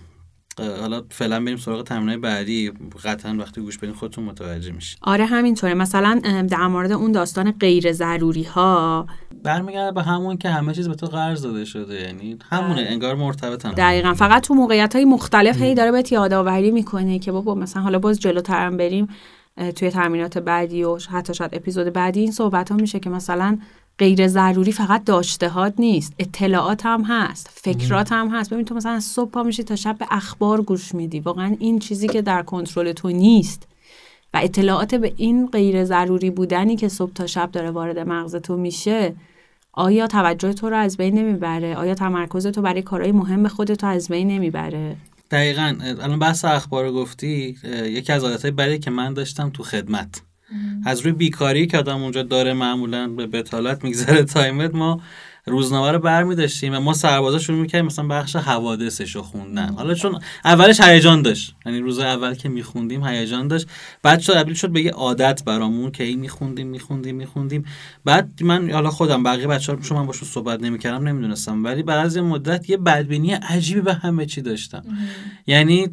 حالا 0.80 1.02
فعلا 1.10 1.40
بریم 1.44 1.56
سراغ 1.56 1.82
تمرینای 1.82 2.16
بعدی. 2.16 2.72
قطعا 3.04 3.34
وقتی 3.34 3.60
گوش 3.60 3.78
بدین 3.78 3.94
خودتون 3.94 4.24
متوجه 4.24 4.72
میشین. 4.72 4.98
آره 5.02 5.26
همینطوره. 5.26 5.74
مثلا 5.74 6.20
در 6.50 6.66
مورد 6.66 6.92
اون 6.92 7.12
داستان 7.12 7.50
غیر 7.50 7.92
ضروری 7.92 8.42
ها 8.42 9.06
برمیگرده 9.44 9.92
به 9.92 10.02
همون 10.02 10.36
که 10.36 10.48
همه 10.48 10.74
چیز 10.74 10.88
به 10.88 10.94
تو 10.94 11.06
قرض 11.06 11.42
داده 11.42 11.64
شده. 11.64 11.94
یعنی 11.94 12.38
همونه 12.50 12.74
بله. 12.74 12.90
انگار 12.90 13.14
مرتبطن 13.14 13.70
دقیقا. 13.70 14.14
فقط 14.14 14.42
تو 14.42 14.54
موقعیت 14.54 14.96
های 14.96 15.04
مختلف 15.04 15.62
هی 15.62 15.74
داره 15.74 15.92
بهت 15.92 16.12
یادآوری 16.12 16.70
می‌کنه 16.70 17.18
که 17.18 17.32
بابا 17.32 17.54
مثلا 17.54 17.82
حالا 17.82 17.98
باز 17.98 18.20
جلوترم 18.20 18.76
بریم 18.76 19.08
توی 19.76 19.90
تمرینات 19.90 20.38
بعدی 20.38 20.84
و 20.84 20.98
حتی 21.11 21.34
شاید 21.34 21.54
اپیزود 21.54 21.92
بعدی 21.92 22.20
این 22.20 22.32
صحبت 22.32 22.70
ها 22.70 22.76
میشه 22.76 23.00
که 23.00 23.11
مثلا 23.11 23.58
غیر 24.01 24.28
ضروری 24.28 24.72
فقط 24.72 25.05
داشتهات 25.05 25.74
نیست. 25.78 26.12
اطلاعات 26.18 26.86
هم 26.86 27.03
هست. 27.03 27.51
فکرات 27.55 28.12
هم 28.12 28.28
هست. 28.28 28.51
ببین 28.51 28.64
تو 28.64 28.74
مثلا 28.74 28.92
از 28.92 29.05
صبح 29.05 29.30
پا 29.30 29.42
میشی 29.42 29.62
تا 29.62 29.76
شب 29.76 29.96
به 29.98 30.07
اخبار 30.11 30.62
گوش 30.62 30.94
میدی. 30.94 31.20
واقعا 31.20 31.57
این 31.59 31.78
چیزی 31.78 32.09
که 32.09 32.22
در 32.22 32.42
کنترل 32.42 32.92
تو 32.92 33.09
نیست. 33.09 33.68
و 34.34 34.40
اطلاعات 34.42 34.94
به 34.94 35.12
این 35.16 35.46
غیر 35.46 35.84
ضروری 35.84 36.30
بودنی 36.30 36.76
که 36.76 36.88
صبح 36.88 37.12
تا 37.12 37.26
شب 37.26 37.51
داره 37.51 37.70
وارد 37.70 37.98
مغز 37.98 38.36
تو 38.36 38.57
میشه 38.57 39.14
آیا 39.72 40.07
توجه 40.07 40.53
تو 40.53 40.70
رو 40.70 40.76
از 40.76 40.96
بین 40.96 41.18
نمی‌بره؟ 41.18 41.76
آیا 41.76 41.94
تمرکز 41.94 42.46
تو 42.46 42.62
برای 42.62 42.82
کارهای 42.82 43.12
مهم 43.12 43.48
خودتو 43.48 43.86
از 43.86 44.09
بین 44.09 44.28
نمی‌بره؟ 44.28 44.96
دقیقا. 45.30 45.76
الان 45.80 46.18
بحث 46.18 46.44
اخبار 46.44 46.92
گفتی. 46.92 47.57
یکی 47.84 48.12
از 48.12 48.24
عادتهای 48.24 48.51
بدی 48.51 48.78
که 48.78 48.90
من 48.90 49.14
داشتم 49.14 49.51
تو 49.51 49.62
خدمت. 49.62 50.22
از 50.84 51.01
روی 51.01 51.12
بیکاری 51.12 51.66
که 51.66 51.78
آدم 51.78 52.03
اونجا 52.03 52.22
داره 52.22 52.53
معمولا 52.53 53.09
به 53.09 53.26
بتالت 53.26 53.84
میگذره 53.84 54.22
تایمت 54.24 54.74
ما 54.74 55.01
روزنامه 55.51 55.92
رو 55.92 55.98
برمی 55.98 56.34
داشتیم 56.34 56.74
و 56.74 56.80
ما 56.80 56.94
سربازا 56.94 57.38
شروع 57.38 57.59
می‌کردیم 57.59 57.86
مثلا 57.86 58.07
بخش 58.09 58.36
حوادثش 58.36 59.16
رو 59.16 59.22
خوندن. 59.22 59.74
حالا 59.74 59.94
چون 59.94 60.20
اولش 60.44 60.80
هیجان 60.80 61.22
داشت. 61.22 61.55
یعنی 61.66 61.78
روز 61.78 61.98
اول 61.98 62.34
که 62.34 62.48
میخوندیم 62.48 63.07
هیجان 63.07 63.48
داشت. 63.48 63.66
بعد 64.03 64.20
شد 64.20 64.34
تبدیل 64.34 64.55
شد 64.55 64.70
به 64.70 64.80
یه 64.80 64.90
عادت 64.90 65.44
برامون 65.44 65.90
که 65.90 66.05
این 66.05 66.20
میخوندیم 66.20 66.66
میخوندیم 66.66 67.16
میخوندیم. 67.16 67.64
بعد 68.05 68.28
من 68.40 68.70
حالا 68.70 68.90
خودم 68.90 69.22
بقیه 69.22 69.46
بچه‌ها 69.46 69.80
چون 69.80 69.98
من 69.98 70.07
باشون 70.07 70.28
صحبت 70.28 70.62
نمی‌کردم 70.62 71.09
نمی‌دونستم. 71.09 71.64
ولی 71.64 71.82
بعد 71.82 72.07
از 72.07 72.18
مدت 72.18 72.70
یه 72.70 72.76
بدبینی 72.76 73.32
عجیبی 73.32 73.80
به 73.80 73.94
همه 73.94 74.26
چی 74.26 74.42
داشتم. 74.42 74.82
یعنی 75.46 75.88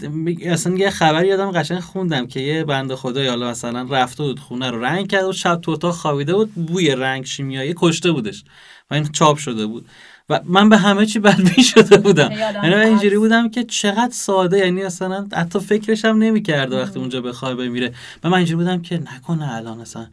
اصلا 0.46 0.78
یه 0.78 0.90
خبری 0.90 1.28
یادم 1.28 1.52
قشنگ 1.52 1.80
خوندم 1.80 2.28
که 2.28 2.40
یه 2.40 2.64
بنده 2.64 2.96
خدا 2.96 3.30
حالا 3.30 3.50
مثلا 3.50 3.88
رفته 3.90 4.24
بود 4.24 4.40
خونه 4.40 4.72
رو 4.72 4.84
رنگ 4.84 5.08
کرد 5.08 5.24
و 5.24 5.34
شب 5.34 5.62
تو 5.62 5.72
اتاق 5.72 5.94
خوابیده 5.94 6.34
بود 6.34 6.54
بوی 6.54 6.96
رنگ 6.96 7.26
شیمیایی 7.26 7.74
کشته 7.78 8.12
بودش. 8.12 8.44
و 8.92 8.94
این 8.94 9.08
چاپ 9.08 9.38
شده 9.38 9.66
بود. 9.66 9.86
و 10.30 10.40
من 10.46 10.70
به 10.70 10.78
همه 10.78 11.06
چی 11.06 11.20
بدبین 11.20 11.64
شده 11.64 11.98
بودم. 11.98 12.32
یعنی 12.64 12.76
اینجوری 12.76 13.18
بودم 13.18 13.50
که 13.50 13.64
چقدر 13.64 14.14
ساده 14.14 14.58
یعنی 14.58 14.84
اصلا 14.84 15.28
حتی 15.34 15.60
فکرش 15.60 16.06
هم 16.06 16.18
نمی‌کرده 16.18 16.82
وقتی 16.82 17.00
اونجا 17.00 17.22
بخواه 17.22 17.56
بمیره 17.56 17.94
و 18.24 18.30
من 18.30 18.38
اینجوری 18.38 18.64
بودم 18.64 18.82
که 18.82 18.98
نکنه 19.16 19.54
الان 19.56 19.82
اصلا. 19.82 20.08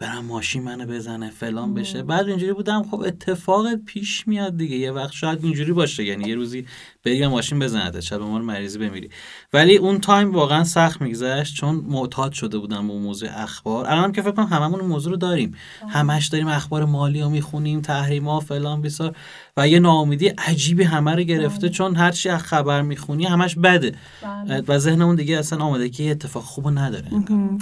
برم 0.00 0.24
ماشین 0.24 0.62
منو 0.62 0.86
بزنه 0.86 1.30
فلان 1.30 1.74
بشه. 1.74 2.02
بعد 2.02 2.28
اینجوری 2.28 2.52
بودم 2.52 2.82
خب 2.90 3.00
اتفاق 3.00 3.74
پیش 3.74 4.28
میاد 4.28 4.56
دیگه. 4.56 4.76
یه 4.76 4.92
وقت 4.92 5.12
شاید 5.12 5.44
اینجوری 5.44 5.72
باشه 5.72 6.04
یعنی 6.04 6.28
یه 6.28 6.34
روزی 6.34 6.66
بری 7.04 7.26
ماشین 7.26 7.58
بزنه 7.58 8.00
شب 8.00 8.20
ما 8.20 8.38
مریضی 8.38 8.78
بمیری. 8.78 9.10
ولی 9.52 9.76
اون 9.76 10.00
تایم 10.00 10.32
واقعا 10.32 10.64
سخت 10.64 11.00
میگذشت 11.00 11.54
چون 11.54 11.74
معتاد 11.74 12.32
شده 12.32 12.58
بودم 12.58 12.88
به 12.88 12.94
موضوع 12.94 13.28
اخبار. 13.32 13.86
الان 13.86 14.12
که 14.12 14.22
فکر 14.22 14.30
کنم 14.30 14.46
هممون 14.46 14.80
موضوع 14.80 15.12
رو 15.12 15.16
داریم. 15.16 15.54
همش 15.88 16.26
داریم 16.26 16.48
اخبار 16.48 16.84
مالی 16.84 17.22
رو 17.22 17.28
می‌خونیم 17.28 17.80
تحریما 17.80 18.40
فلان 18.40 18.82
بیسار. 18.82 19.16
و 19.56 19.68
یه 19.68 19.78
ناامیدی 19.78 20.28
عجیبی 20.28 20.82
همه 20.82 21.14
رو 21.14 21.22
گرفته 21.22 21.60
بله. 21.60 21.70
چون 21.70 21.96
هر 21.96 22.10
چی 22.10 22.30
خبر 22.30 22.82
می‌خونی 22.82 23.24
همش 23.24 23.54
بده. 23.54 23.94
بله. 24.22 24.62
و 24.68 24.78
ذهنمون 24.78 25.16
دیگه 25.16 25.38
اصلا 25.38 25.58
آمادگی 25.64 26.10
اتفاق 26.10 26.42
خوبو 26.42 26.70
نداره. 26.70 27.08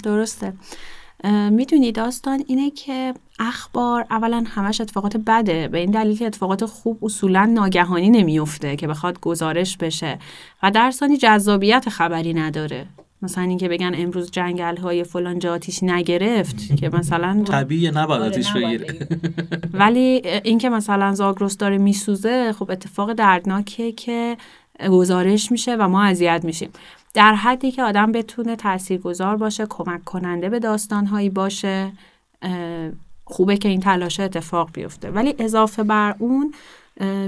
درسته. 0.03 0.53
می‌دونی 1.51 1.93
داستان 1.93 2.45
اینه 2.47 2.71
که 2.71 3.15
اخبار 3.39 4.07
اولا 4.11 4.45
همش 4.47 4.81
اتفاقات 4.81 5.17
بده. 5.17 5.69
به 5.69 5.79
این 5.79 5.91
دلیل 5.91 6.19
که 6.19 6.27
اتفاقات 6.27 6.65
خوب 6.65 7.05
اصولا 7.05 7.45
ناگهانی 7.45 8.11
نمیفته 8.11 8.77
که 8.77 8.87
بخواد 8.87 9.21
گزارش 9.21 9.77
بشه 9.77 10.19
و 10.63 10.71
در 10.71 10.91
ثانی 10.91 11.17
جذابیت 11.17 11.89
خبری 11.89 12.35
نداره. 12.35 12.87
مثلا 13.23 13.45
اینکه 13.45 13.69
بگن 13.69 13.93
امروز 13.95 14.31
جنگل 14.31 14.77
های 14.77 15.05
فلان 15.05 15.39
جا 15.39 15.53
آتیش 15.53 15.83
نگرفت 15.83 16.77
که 16.77 16.89
مثلا 16.89 17.43
طبیعی 17.47 17.91
نباید 17.91 18.23
آره، 18.23 18.31
آتیش 18.31 18.53
بگیره. 18.53 19.09
ولی 19.73 20.23
اینکه 20.45 20.69
مثلا 20.69 21.15
زاگرس 21.15 21.57
داره 21.57 21.79
میسوزه 21.79 22.53
خب 22.53 22.71
اتفاق 22.71 23.13
دردناکه 23.13 23.93
که 23.93 24.37
گزارش 24.91 25.53
میشه 25.53 25.77
و 25.77 25.89
ما 25.89 26.03
اذیت 26.03 26.41
میشیم. 26.45 26.71
در 27.17 27.35
حدی 27.35 27.71
که 27.71 27.83
آدم 27.83 28.13
بتونه 28.13 28.57
تاثیرگذار 28.57 29.37
باشه 29.37 29.67
کمک 29.67 30.05
کننده 30.05 30.49
به 30.49 30.59
داستانهایی 30.59 31.31
باشه 31.31 31.93
خوبه 33.25 33.57
که 33.57 33.69
این 33.69 33.81
تلاش 33.81 34.21
اتفاق 34.21 34.71
بیفته. 34.73 35.11
ولی 35.11 35.35
اضافه 35.39 35.83
بر 35.83 36.15
اون 36.19 36.55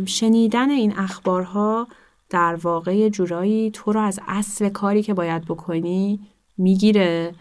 شنیدن 0.07 0.71
این 0.71 0.99
اخبارها 0.99 1.89
در 2.31 2.55
واقع 2.55 3.09
جورایی 3.09 3.71
تو 3.71 3.93
رو 3.93 4.01
از 4.01 4.21
اصل 4.29 4.69
کاری 4.69 5.03
که 5.03 5.15
باید 5.15 5.45
بکنی 5.45 6.21
می‌گیره 6.59 7.35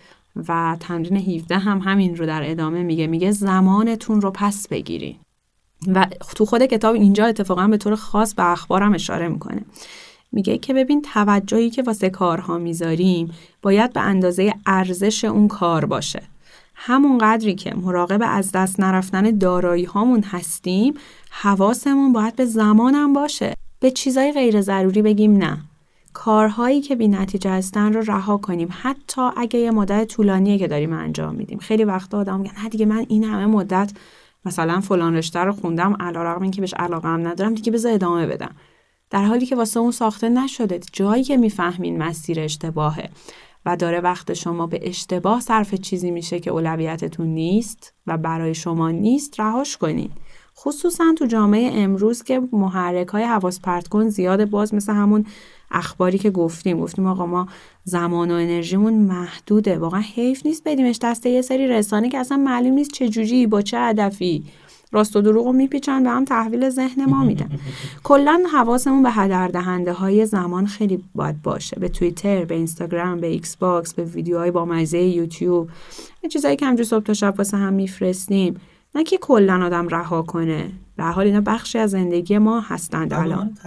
و 0.48 0.78
تمرین 0.80 1.18
17 1.18 1.58
هم 1.58 1.80
همین 1.80 2.16
رو 2.16 2.26
در 2.26 2.52
ادامه 2.52 2.84
میگه. 2.84 3.08
میگه 3.08 3.32
زمانتون 3.32 4.22
رو 4.22 4.32
پس 4.32 4.68
بگیری 4.68 5.20
و 5.88 6.06
تو 6.36 6.46
خود 6.46 6.66
کتاب 6.66 6.96
اینجا 6.96 7.26
اتفاقا 7.26 7.68
به 7.68 7.78
طور 7.78 7.96
خاص 7.96 8.34
به 8.34 8.52
اخبارم 8.52 8.94
اشاره 8.94 9.28
می‌کنه. 9.28 9.62
میگه 10.32 10.58
که 10.58 10.74
ببین 10.74 11.02
توجهی 11.02 11.70
که 11.70 11.84
واسه 11.84 12.10
کارها 12.10 12.58
می‌ذاریم 12.58 13.32
باید 13.62 13.94
به 13.94 14.02
اندازه 14.02 14.54
ارزش 14.66 15.26
اون 15.26 15.48
کار 15.48 15.86
باشه. 15.86 16.22
همون 16.76 17.18
قدری 17.18 17.56
که 17.56 17.76
مراقب 17.76 18.20
از 18.24 18.52
دست 18.52 18.80
نرفتن 18.80 19.38
دارایی 19.38 19.84
هامون 19.84 20.24
هستیم 20.24 20.94
حواسمون 21.30 22.14
باید 22.14 22.36
به 22.36 22.46
زمانم 22.46 23.14
باشه. 23.14 23.54
به 23.80 23.92
چیزای 23.92 24.32
غیر 24.32 24.62
ضروری 24.62 25.02
بگیم 25.02 25.38
نه. 25.38 25.58
کارهایی 26.14 26.82
که 26.82 26.96
بی 26.96 27.08
نتیجه 27.08 27.52
هستن 27.52 27.94
رو 27.94 28.02
رها 28.02 28.38
کنیم. 28.38 28.70
حتی 28.72 29.22
اگه 29.38 29.60
یه 29.60 29.72
مدت 29.72 30.08
طولانیه 30.08 30.58
که 30.58 30.68
داریم 30.68 30.94
انجام 30.94 31.36
میدیم. 31.36 31.60
خیلی 31.60 31.84
وقتا 31.84 32.18
آدم 32.18 32.40
میگن 32.40 32.54
نه 32.64 32.70
دیگه 32.70 32.86
من 32.86 33.06
این 33.10 33.24
همه 33.24 33.46
مدت 33.46 33.92
مثلا 34.46 34.82
فلان 34.82 35.16
رشته 35.16 35.40
رو 35.40 35.52
خوندم 35.52 35.98
علیرغم 36.00 36.42
اینکه 36.42 36.62
بهش 36.62 36.74
علاقه 36.74 37.08
هم 37.08 37.28
ندارم 37.28 37.54
دیگه 37.54 37.72
بذار 37.72 37.94
ادامه 37.94 38.28
بدم. 38.28 38.56
در 39.10 39.26
حالی 39.26 39.46
که 39.46 39.56
واسه 39.56 39.80
اون 39.80 39.92
ساخته 39.92 40.30
نشده 40.30 40.80
جایی 40.94 41.24
که 41.24 41.38
می‌فهمین 41.38 41.98
مسیر 41.98 42.40
اشتباهه 42.40 43.10
و 43.66 43.76
داره 43.76 44.02
وقت 44.02 44.34
شما 44.34 44.68
به 44.68 44.80
اشتباه 44.82 45.42
صرف 45.42 45.76
چیزی 45.76 46.12
میشه 46.12 46.40
که 46.40 46.52
اولویتتون 46.52 47.28
نیست 47.28 47.94
و 48.08 48.18
برای 48.18 48.56
شما 48.56 48.92
نیست 48.92 49.40
رهاش 49.40 49.78
کنین. 49.78 50.10
خصوصا 50.58 51.14
تو 51.18 51.26
جامعه 51.26 51.72
امروز 51.82 52.24
که 52.24 52.42
محرک 52.52 53.08
های 53.08 53.24
حواس 53.24 53.60
پرت 53.60 53.88
کن 53.88 54.10
زیاد 54.10 54.46
باز 54.46 54.74
مثل 54.74 54.94
همون 54.94 55.26
اخباری 55.72 56.18
که 56.18 56.30
گفتیم. 56.30 56.80
گفتیم 56.80 57.06
آقا 57.06 57.26
ما 57.26 57.48
زمان 57.84 58.32
و 58.32 58.34
انرژیمون 58.34 58.94
محدوده. 58.94 59.78
واقعا 59.78 60.02
حیف 60.02 60.46
نیست 60.46 60.64
بدیمش 60.66 61.00
دست 61.02 61.26
یه 61.26 61.42
سری 61.42 61.68
رسانه 61.68 62.10
که 62.10 62.18
اصلا 62.18 62.38
معلوم 62.38 62.74
نیست 62.74 62.92
چه 62.92 63.10
جوری 63.10 63.48
با 63.48 63.62
چه 63.62 63.80
هدفی. 63.80 64.44
راست 64.92 65.16
و 65.16 65.22
دروغ 65.22 65.48
میپیچن 65.48 66.08
و 66.08 66.10
هم 66.10 66.26
تحویل 66.26 66.70
ذهن 66.70 67.06
ما 67.06 67.24
میدن. 67.24 67.50
کلا 68.04 68.44
حواسمون 68.54 69.04
به 69.04 69.12
هدر 69.12 69.48
دهنده 69.48 69.94
های 69.94 70.26
زمان 70.26 70.66
خیلی 70.66 71.04
باید 71.16 71.42
باشه. 71.42 71.80
به 71.80 71.90
توییتر 71.90 72.46
به 72.46 72.56
اینستاگرام 72.56 73.20
به 73.20 73.28
Xbox 73.28 73.94
به 73.94 74.04
ویدیوهای 74.04 74.52
با 74.52 74.66
مزه 74.66 75.00
یوتیوب. 75.00 75.70
چیزایی 76.30 76.56
که 76.56 76.66
همه‌جور 76.66 76.86
صبح 76.86 77.04
تا 77.04 77.14
شب 77.14 77.34
واسه 77.38 77.58
هم 77.58 77.74
میفرستیم. 77.74 78.60
نه 78.96 79.04
که 79.04 79.18
کلا 79.18 79.66
آدم 79.66 79.88
رها 79.88 80.22
کنه. 80.22 80.72
به 80.96 81.00
هر 81.00 81.04
حال 81.04 81.26
اینا 81.26 81.42
بخشی 81.42 81.78
از 81.78 81.92
زندگی 81.92 82.38
ما 82.38 82.60
هستند 82.60 83.14
الان. 83.14 83.58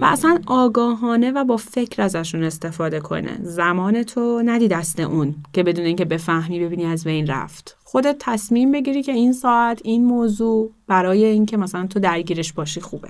و 0.00 0.04
اصلا 0.04 0.38
آگاهانه 0.46 1.30
و 1.30 1.44
با 1.44 1.56
فکر 1.56 2.02
ازشون 2.02 2.42
استفاده 2.42 3.00
کنه. 3.00 3.38
زمانتو 3.42 4.42
ندی 4.44 4.68
دست 4.68 5.00
اون 5.00 5.34
که 5.52 5.62
بدون 5.62 5.84
اینکه 5.84 6.04
بفهمی 6.04 6.60
ببینی 6.60 6.86
از 6.86 7.04
بین 7.04 7.26
رفت. 7.26 7.76
خودت 7.84 8.16
تصمیم 8.18 8.72
بگیری 8.72 9.02
که 9.02 9.12
این 9.12 9.32
ساعت 9.32 9.80
این 9.84 10.04
موضوع 10.04 10.72
برای 10.86 11.24
اینکه 11.24 11.56
مثلا 11.56 11.86
تو 11.86 12.00
درگیرش 12.00 12.52
باشی 12.52 12.80
خوبه. 12.80 13.08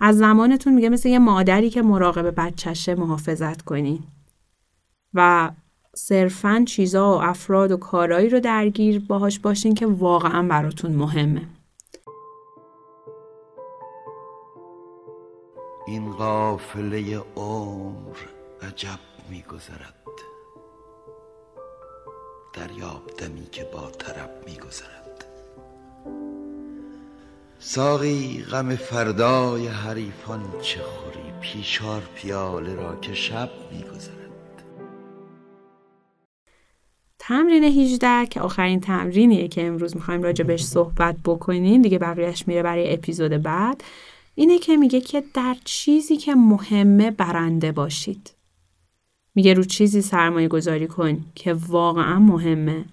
از 0.00 0.18
زمانتون 0.18 0.74
میگه 0.74 0.88
مثل 0.88 1.08
یه 1.08 1.18
مادری 1.18 1.70
که 1.70 1.82
مراقب 1.82 2.34
بچهشه 2.36 2.94
محافظت 2.94 3.62
کنی. 3.62 4.02
و 5.14 5.50
صرفا 5.96 6.64
چیزا 6.66 7.12
و 7.12 7.22
افراد 7.22 7.72
و 7.72 7.76
کارهایی 7.76 8.28
رو 8.28 8.40
درگیر 8.40 9.04
باهاش 9.08 9.38
باشین 9.38 9.74
که 9.74 9.86
واقعا 9.86 10.42
براتون 10.42 10.92
مهمه. 10.92 11.42
این 15.86 16.12
قافله 16.12 17.22
عمر 17.36 18.16
عجب 18.62 18.98
میگذرد. 19.30 19.94
دریاب 22.52 23.10
دمی 23.18 23.46
که 23.52 23.64
با 23.64 23.90
طرب 23.90 24.30
میگذرد. 24.46 25.24
ساقی 27.58 28.44
غم 28.50 28.76
فردای 28.76 29.66
حریفان 29.66 30.42
چه 30.60 30.80
خوری؟ 30.80 31.32
پیشار 31.40 32.02
پیاله 32.14 32.74
را 32.74 32.96
که 32.96 33.14
شب 33.14 33.50
میگذرد. 33.72 34.19
تمرین 37.30 37.64
18 37.64 38.26
که 38.26 38.40
آخرین 38.40 38.80
تمرینیه 38.80 39.48
که 39.48 39.66
امروز 39.66 39.96
می‌خوایم 39.96 40.22
راجع 40.22 40.44
بهش 40.44 40.64
صحبت 40.64 41.16
بکنیم. 41.24 41.82
دیگه 41.82 41.98
بقیهش 41.98 42.48
میره 42.48 42.62
برای 42.62 42.94
اپیزود 42.94 43.30
بعد. 43.30 43.84
اینه 44.34 44.58
که 44.58 44.76
میگه 44.76 45.00
که 45.00 45.22
در 45.34 45.56
چیزی 45.64 46.16
که 46.16 46.34
مهمه 46.34 47.10
برنده 47.10 47.72
باشید. 47.72 48.30
میگه 49.34 49.54
رو 49.54 49.64
چیزی 49.64 50.02
سرمایه 50.02 50.48
گذاری 50.48 50.86
کن 50.86 51.24
که 51.34 51.52
واقعا 51.52 52.18
مهمه. 52.18 52.84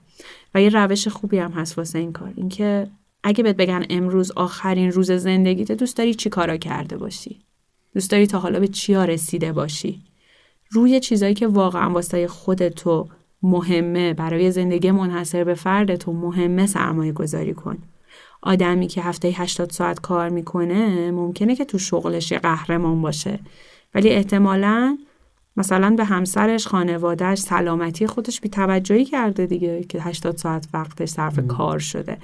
و 0.55 0.61
یه 0.61 0.69
روش 0.69 1.07
خوبی 1.07 1.38
هم 1.38 1.51
هست 1.51 1.77
واسه 1.77 1.99
این 1.99 2.11
کار. 2.11 2.33
اینکه 2.35 2.88
اگه 3.23 3.43
بهت 3.43 3.55
بگن 3.55 3.85
امروز 3.89 4.31
آخرین 4.31 4.91
روز 4.91 5.11
زندگیت 5.11 5.71
دوست 5.71 5.97
داری 5.97 6.13
چی 6.13 6.29
کارا 6.29 6.57
کرده 6.57 6.97
باشی؟ 6.97 7.39
دوست 7.93 8.11
داری 8.11 8.27
تا 8.27 8.39
حالا 8.39 8.59
به 8.59 8.67
چیا 8.67 9.05
رسیده 9.05 9.51
باشی؟ 9.53 10.01
روی 10.71 10.99
چیزایی 10.99 11.33
که 11.33 11.47
واقعا 11.47 11.89
واسه 11.89 12.27
خودتو 12.27 13.07
مهمه 13.43 14.13
برای 14.13 14.51
زندگی 14.51 14.91
منحصر 14.91 15.43
به 15.43 15.53
فرد 15.53 15.95
تو 15.95 16.13
مهمه 16.13 16.65
سرمایه 16.65 17.11
گذاری 17.11 17.53
کن. 17.53 17.77
آدمی 18.41 18.88
که 18.88 19.01
هفته 19.01 19.27
80 19.27 19.71
ساعت 19.71 19.99
کار 19.99 20.29
می‌کنه 20.29 21.11
ممکنه 21.11 21.55
که 21.55 21.65
تو 21.65 21.77
شغلش 21.77 22.31
یه 22.31 22.39
قهرمان 22.39 23.01
باشه. 23.01 23.39
ولی 23.95 24.09
احتمالا 24.09 24.97
مثلا 25.57 25.89
به 25.89 26.05
همسرش 26.05 26.67
خانوادهش 26.67 27.39
سلامتی 27.39 28.07
خودش 28.07 28.41
بی 28.41 28.49
توجهی 28.49 29.05
کرده 29.05 29.45
دیگه 29.45 29.83
که 29.83 30.01
80 30.01 30.38
ساعت 30.38 30.67
وقتش 30.73 31.09
صرف 31.09 31.47
کار 31.47 31.79
شده. 31.79 32.17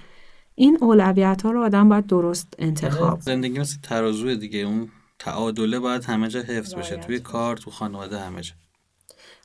این 0.55 0.77
اولویت 0.81 1.41
ها 1.41 1.51
رو 1.51 1.63
آدم 1.63 1.89
باید 1.89 2.07
درست 2.07 2.53
انتخاب 2.59 3.19
زندگی 3.19 3.59
مثل 3.59 3.77
ترازو 3.83 4.35
دیگه. 4.35 4.59
اون 4.59 4.89
تعادله 5.19 5.79
باید 5.79 6.03
همه 6.03 6.27
جا 6.27 6.39
حفظ 6.41 6.75
بشه. 6.75 6.97
توی 6.97 7.19
کار 7.19 7.57
تو 7.57 7.71
خانواده 7.71 8.19
همه 8.19 8.41
جا. 8.41 8.53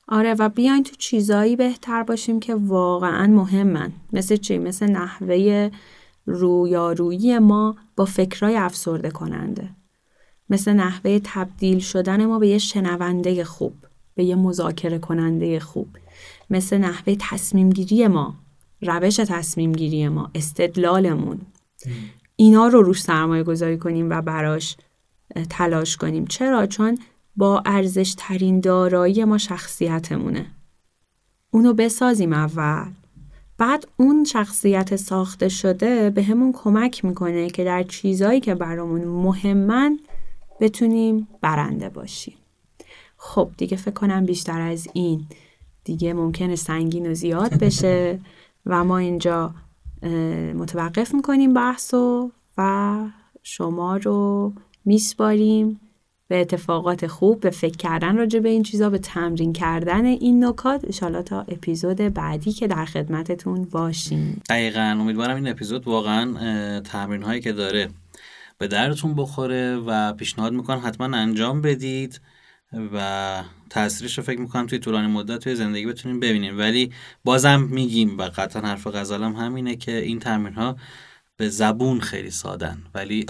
آره 0.08 0.34
و 0.34 0.48
بیاین 0.48 0.82
تو 0.82 0.96
چیزایی 0.96 1.56
بهتر 1.56 2.02
باشیم 2.02 2.40
که 2.40 2.54
واقعا 2.54 3.26
مهمن. 3.26 3.92
مثل 4.12 4.36
چی؟ 4.36 4.58
مثل 4.58 4.86
نحوه 4.86 5.70
رویارویی 6.26 7.38
ما 7.38 7.76
با 7.96 8.04
فکرای 8.04 8.56
افسرده 8.56 9.10
کننده. 9.10 9.70
مثل 10.50 10.72
نحوه 10.72 11.20
تبدیل 11.24 11.78
شدن 11.78 12.26
ما 12.26 12.38
به 12.38 12.48
یه 12.48 12.58
شنونده 12.58 13.44
خوب 13.44 13.74
به 14.14 14.24
یه 14.24 14.34
مذاکره 14.34 14.98
کننده 14.98 15.60
خوب. 15.60 15.88
مثل 16.50 16.78
نحوه 16.78 17.16
تصمیم 17.20 17.70
گیری 17.70 18.06
ما 18.06 18.34
روش 18.82 19.16
تصمیم 19.16 19.72
گیری 19.72 20.08
ما 20.08 20.30
استدلالمون. 20.34 21.40
اینا 22.36 22.68
رو 22.68 22.82
روش 22.82 23.02
سرمایه 23.02 23.42
گذاری 23.42 23.78
کنیم 23.78 24.10
و 24.10 24.22
براش 24.22 24.76
تلاش 25.50 25.96
کنیم. 25.96 26.26
چرا؟ 26.26 26.66
چون 26.66 26.98
با 27.38 27.62
ارزش 27.66 28.14
ترین 28.18 28.60
دارایی 28.60 29.24
ما 29.24 29.38
شخصیتمونه. 29.38 30.46
اونو 31.50 31.74
بسازیم 31.74 32.32
اول. 32.32 32.92
بعد 33.58 33.88
اون 33.96 34.24
شخصیت 34.24 34.96
ساخته 34.96 35.48
شده 35.48 36.10
به 36.10 36.22
همون 36.22 36.52
کمک 36.52 37.04
می‌کنه 37.04 37.50
که 37.50 37.64
در 37.64 37.82
چیزایی 37.82 38.40
که 38.40 38.54
برامون 38.54 39.04
مهمن 39.04 39.98
بتونیم 40.60 41.28
برنده 41.40 41.88
باشیم. 41.88 42.34
خب 43.16 43.50
دیگه 43.56 43.76
فکر 43.76 43.94
کنم 43.94 44.24
بیشتر 44.24 44.60
از 44.60 44.88
این. 44.92 45.26
دیگه 45.84 46.12
ممکنه 46.12 46.56
سنگین 46.56 47.10
و 47.10 47.14
زیاد 47.14 47.54
بشه 47.54 48.20
و 48.66 48.84
ما 48.84 48.98
اینجا 48.98 49.54
متوقف 50.54 51.14
می‌کنیم 51.14 51.54
بحثو 51.54 52.30
و 52.58 52.96
شما 53.42 53.96
رو 53.96 54.52
میسپاریم. 54.84 55.80
به 56.28 56.40
اتفاقات 56.40 57.06
خوب 57.06 57.40
به 57.40 57.50
فکر 57.50 57.76
کردن 57.76 58.16
راجع 58.16 58.40
به 58.40 58.48
این 58.48 58.62
چیزا 58.62 58.90
به 58.90 58.98
تمرین 58.98 59.52
کردن 59.52 60.04
این 60.04 60.44
نکات. 60.44 60.84
انشالله 60.84 61.22
تا 61.22 61.40
اپیزود 61.40 61.96
بعدی 61.96 62.52
که 62.52 62.66
در 62.66 62.84
خدمتتون 62.84 63.64
باشیم. 63.64 64.42
دقیقا. 64.48 64.96
امیدوارم 65.00 65.36
این 65.36 65.48
اپیزود 65.48 65.88
واقعا 65.88 66.80
تمرین 66.80 67.22
هایی 67.22 67.40
که 67.40 67.52
داره 67.52 67.88
به 68.58 68.68
درتون 68.68 69.14
بخوره 69.14 69.76
و 69.76 70.12
پیشنهاد 70.12 70.52
می‌کنم 70.52 70.80
حتما 70.84 71.16
انجام 71.16 71.62
بدید 71.62 72.20
و 72.92 73.42
تاثیرش 73.70 74.18
رو 74.18 74.24
فکر 74.24 74.40
می‌کنم 74.40 74.66
توی 74.66 74.78
طولانی 74.78 75.06
مدت 75.06 75.38
توی 75.38 75.54
زندگی 75.54 75.86
بتونیم 75.86 76.20
ببینیم. 76.20 76.58
ولی 76.58 76.92
بازم 77.24 77.68
میگیم 77.70 78.18
و 78.18 78.22
قطعا 78.22 78.62
حرف 78.62 78.86
غزالم 78.86 79.36
همینه 79.36 79.76
که 79.76 79.98
این 79.98 80.18
تمرین 80.18 80.54
ها 80.54 80.76
به 81.38 81.48
زبون 81.48 82.00
خیلی 82.00 82.30
سادن 82.30 82.78
ولی 82.94 83.26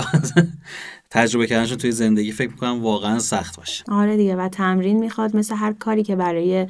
تجربه 1.11 1.47
کردنشون 1.47 1.79
توی 1.79 1.93
زندگی 1.93 2.33
فکر 2.33 2.51
می‌کنم 2.51 2.83
واقعا 2.83 3.19
سخت 3.19 3.57
باشه. 3.57 3.85
آره 3.89 4.17
دیگه 4.17 4.37
و 4.37 4.49
تمرین 4.49 4.99
می‌خواد 4.99 5.37
مثل 5.37 5.55
هر 5.55 5.73
کاری 5.73 6.03
که 6.03 6.17
برای 6.17 6.67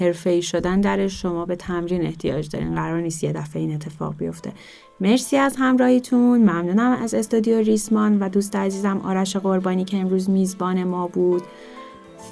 حرفه 0.00 0.40
شدن 0.40 0.80
در 0.80 1.08
شما 1.08 1.46
به 1.46 1.56
تمرین 1.56 2.02
احتیاج 2.02 2.48
دارین 2.50 2.74
قرار 2.74 3.00
نیست 3.00 3.24
یه 3.24 3.32
دفعه 3.32 3.62
این 3.62 3.74
اتفاق 3.74 4.16
بیفته. 4.16 4.52
مرسی 5.00 5.36
از 5.36 5.56
همراهیتون. 5.58 6.40
ممنونم 6.40 6.98
از 7.02 7.14
استودیو 7.14 7.58
ریسمان 7.58 8.18
و 8.18 8.28
دوست 8.28 8.56
عزیزم 8.56 8.98
آرش 8.98 9.36
قربانی 9.36 9.84
که 9.84 9.96
امروز 9.96 10.30
میزبان 10.30 10.84
ما 10.84 11.08
بود. 11.08 11.42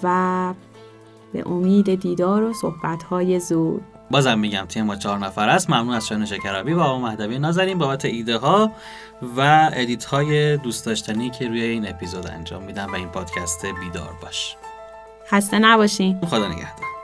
و 0.03 0.55
به 1.33 1.49
امید 1.49 1.95
دیدار 1.95 2.43
و 2.43 2.53
صحبتهای 2.53 3.41
زود. 3.41 3.96
بازم 4.11 4.39
میگم 4.39 4.67
تیم 4.69 4.85
ما 4.85 4.97
چهار 4.97 5.19
نفر 5.19 5.49
است. 5.49 5.71
ممنون 5.71 5.95
از 5.95 6.07
شان 6.07 6.27
شکرابی 6.27 6.73
و 6.73 6.81
آقا 6.81 6.99
مهدوی 6.99 7.39
نازنین 7.39 7.79
بابت 7.79 8.05
ایده 8.05 8.37
ها 8.37 8.73
و 9.37 9.71
ادیت 9.73 10.05
های 10.05 10.57
دوست 10.57 10.87
داشتنی 10.87 11.31
که 11.31 11.49
روی 11.49 11.63
این 11.63 11.89
اپیزود 11.89 12.27
انجام 12.27 12.63
میدن 12.63 12.85
و 12.85 12.95
این 12.95 13.09
پادکست 13.09 13.67
بیدار 13.67 14.15
باش. 14.23 14.57
خسته 15.31 15.59
نباشین. 15.59 16.21
خدا 16.21 16.49
نگهدار. 16.49 16.96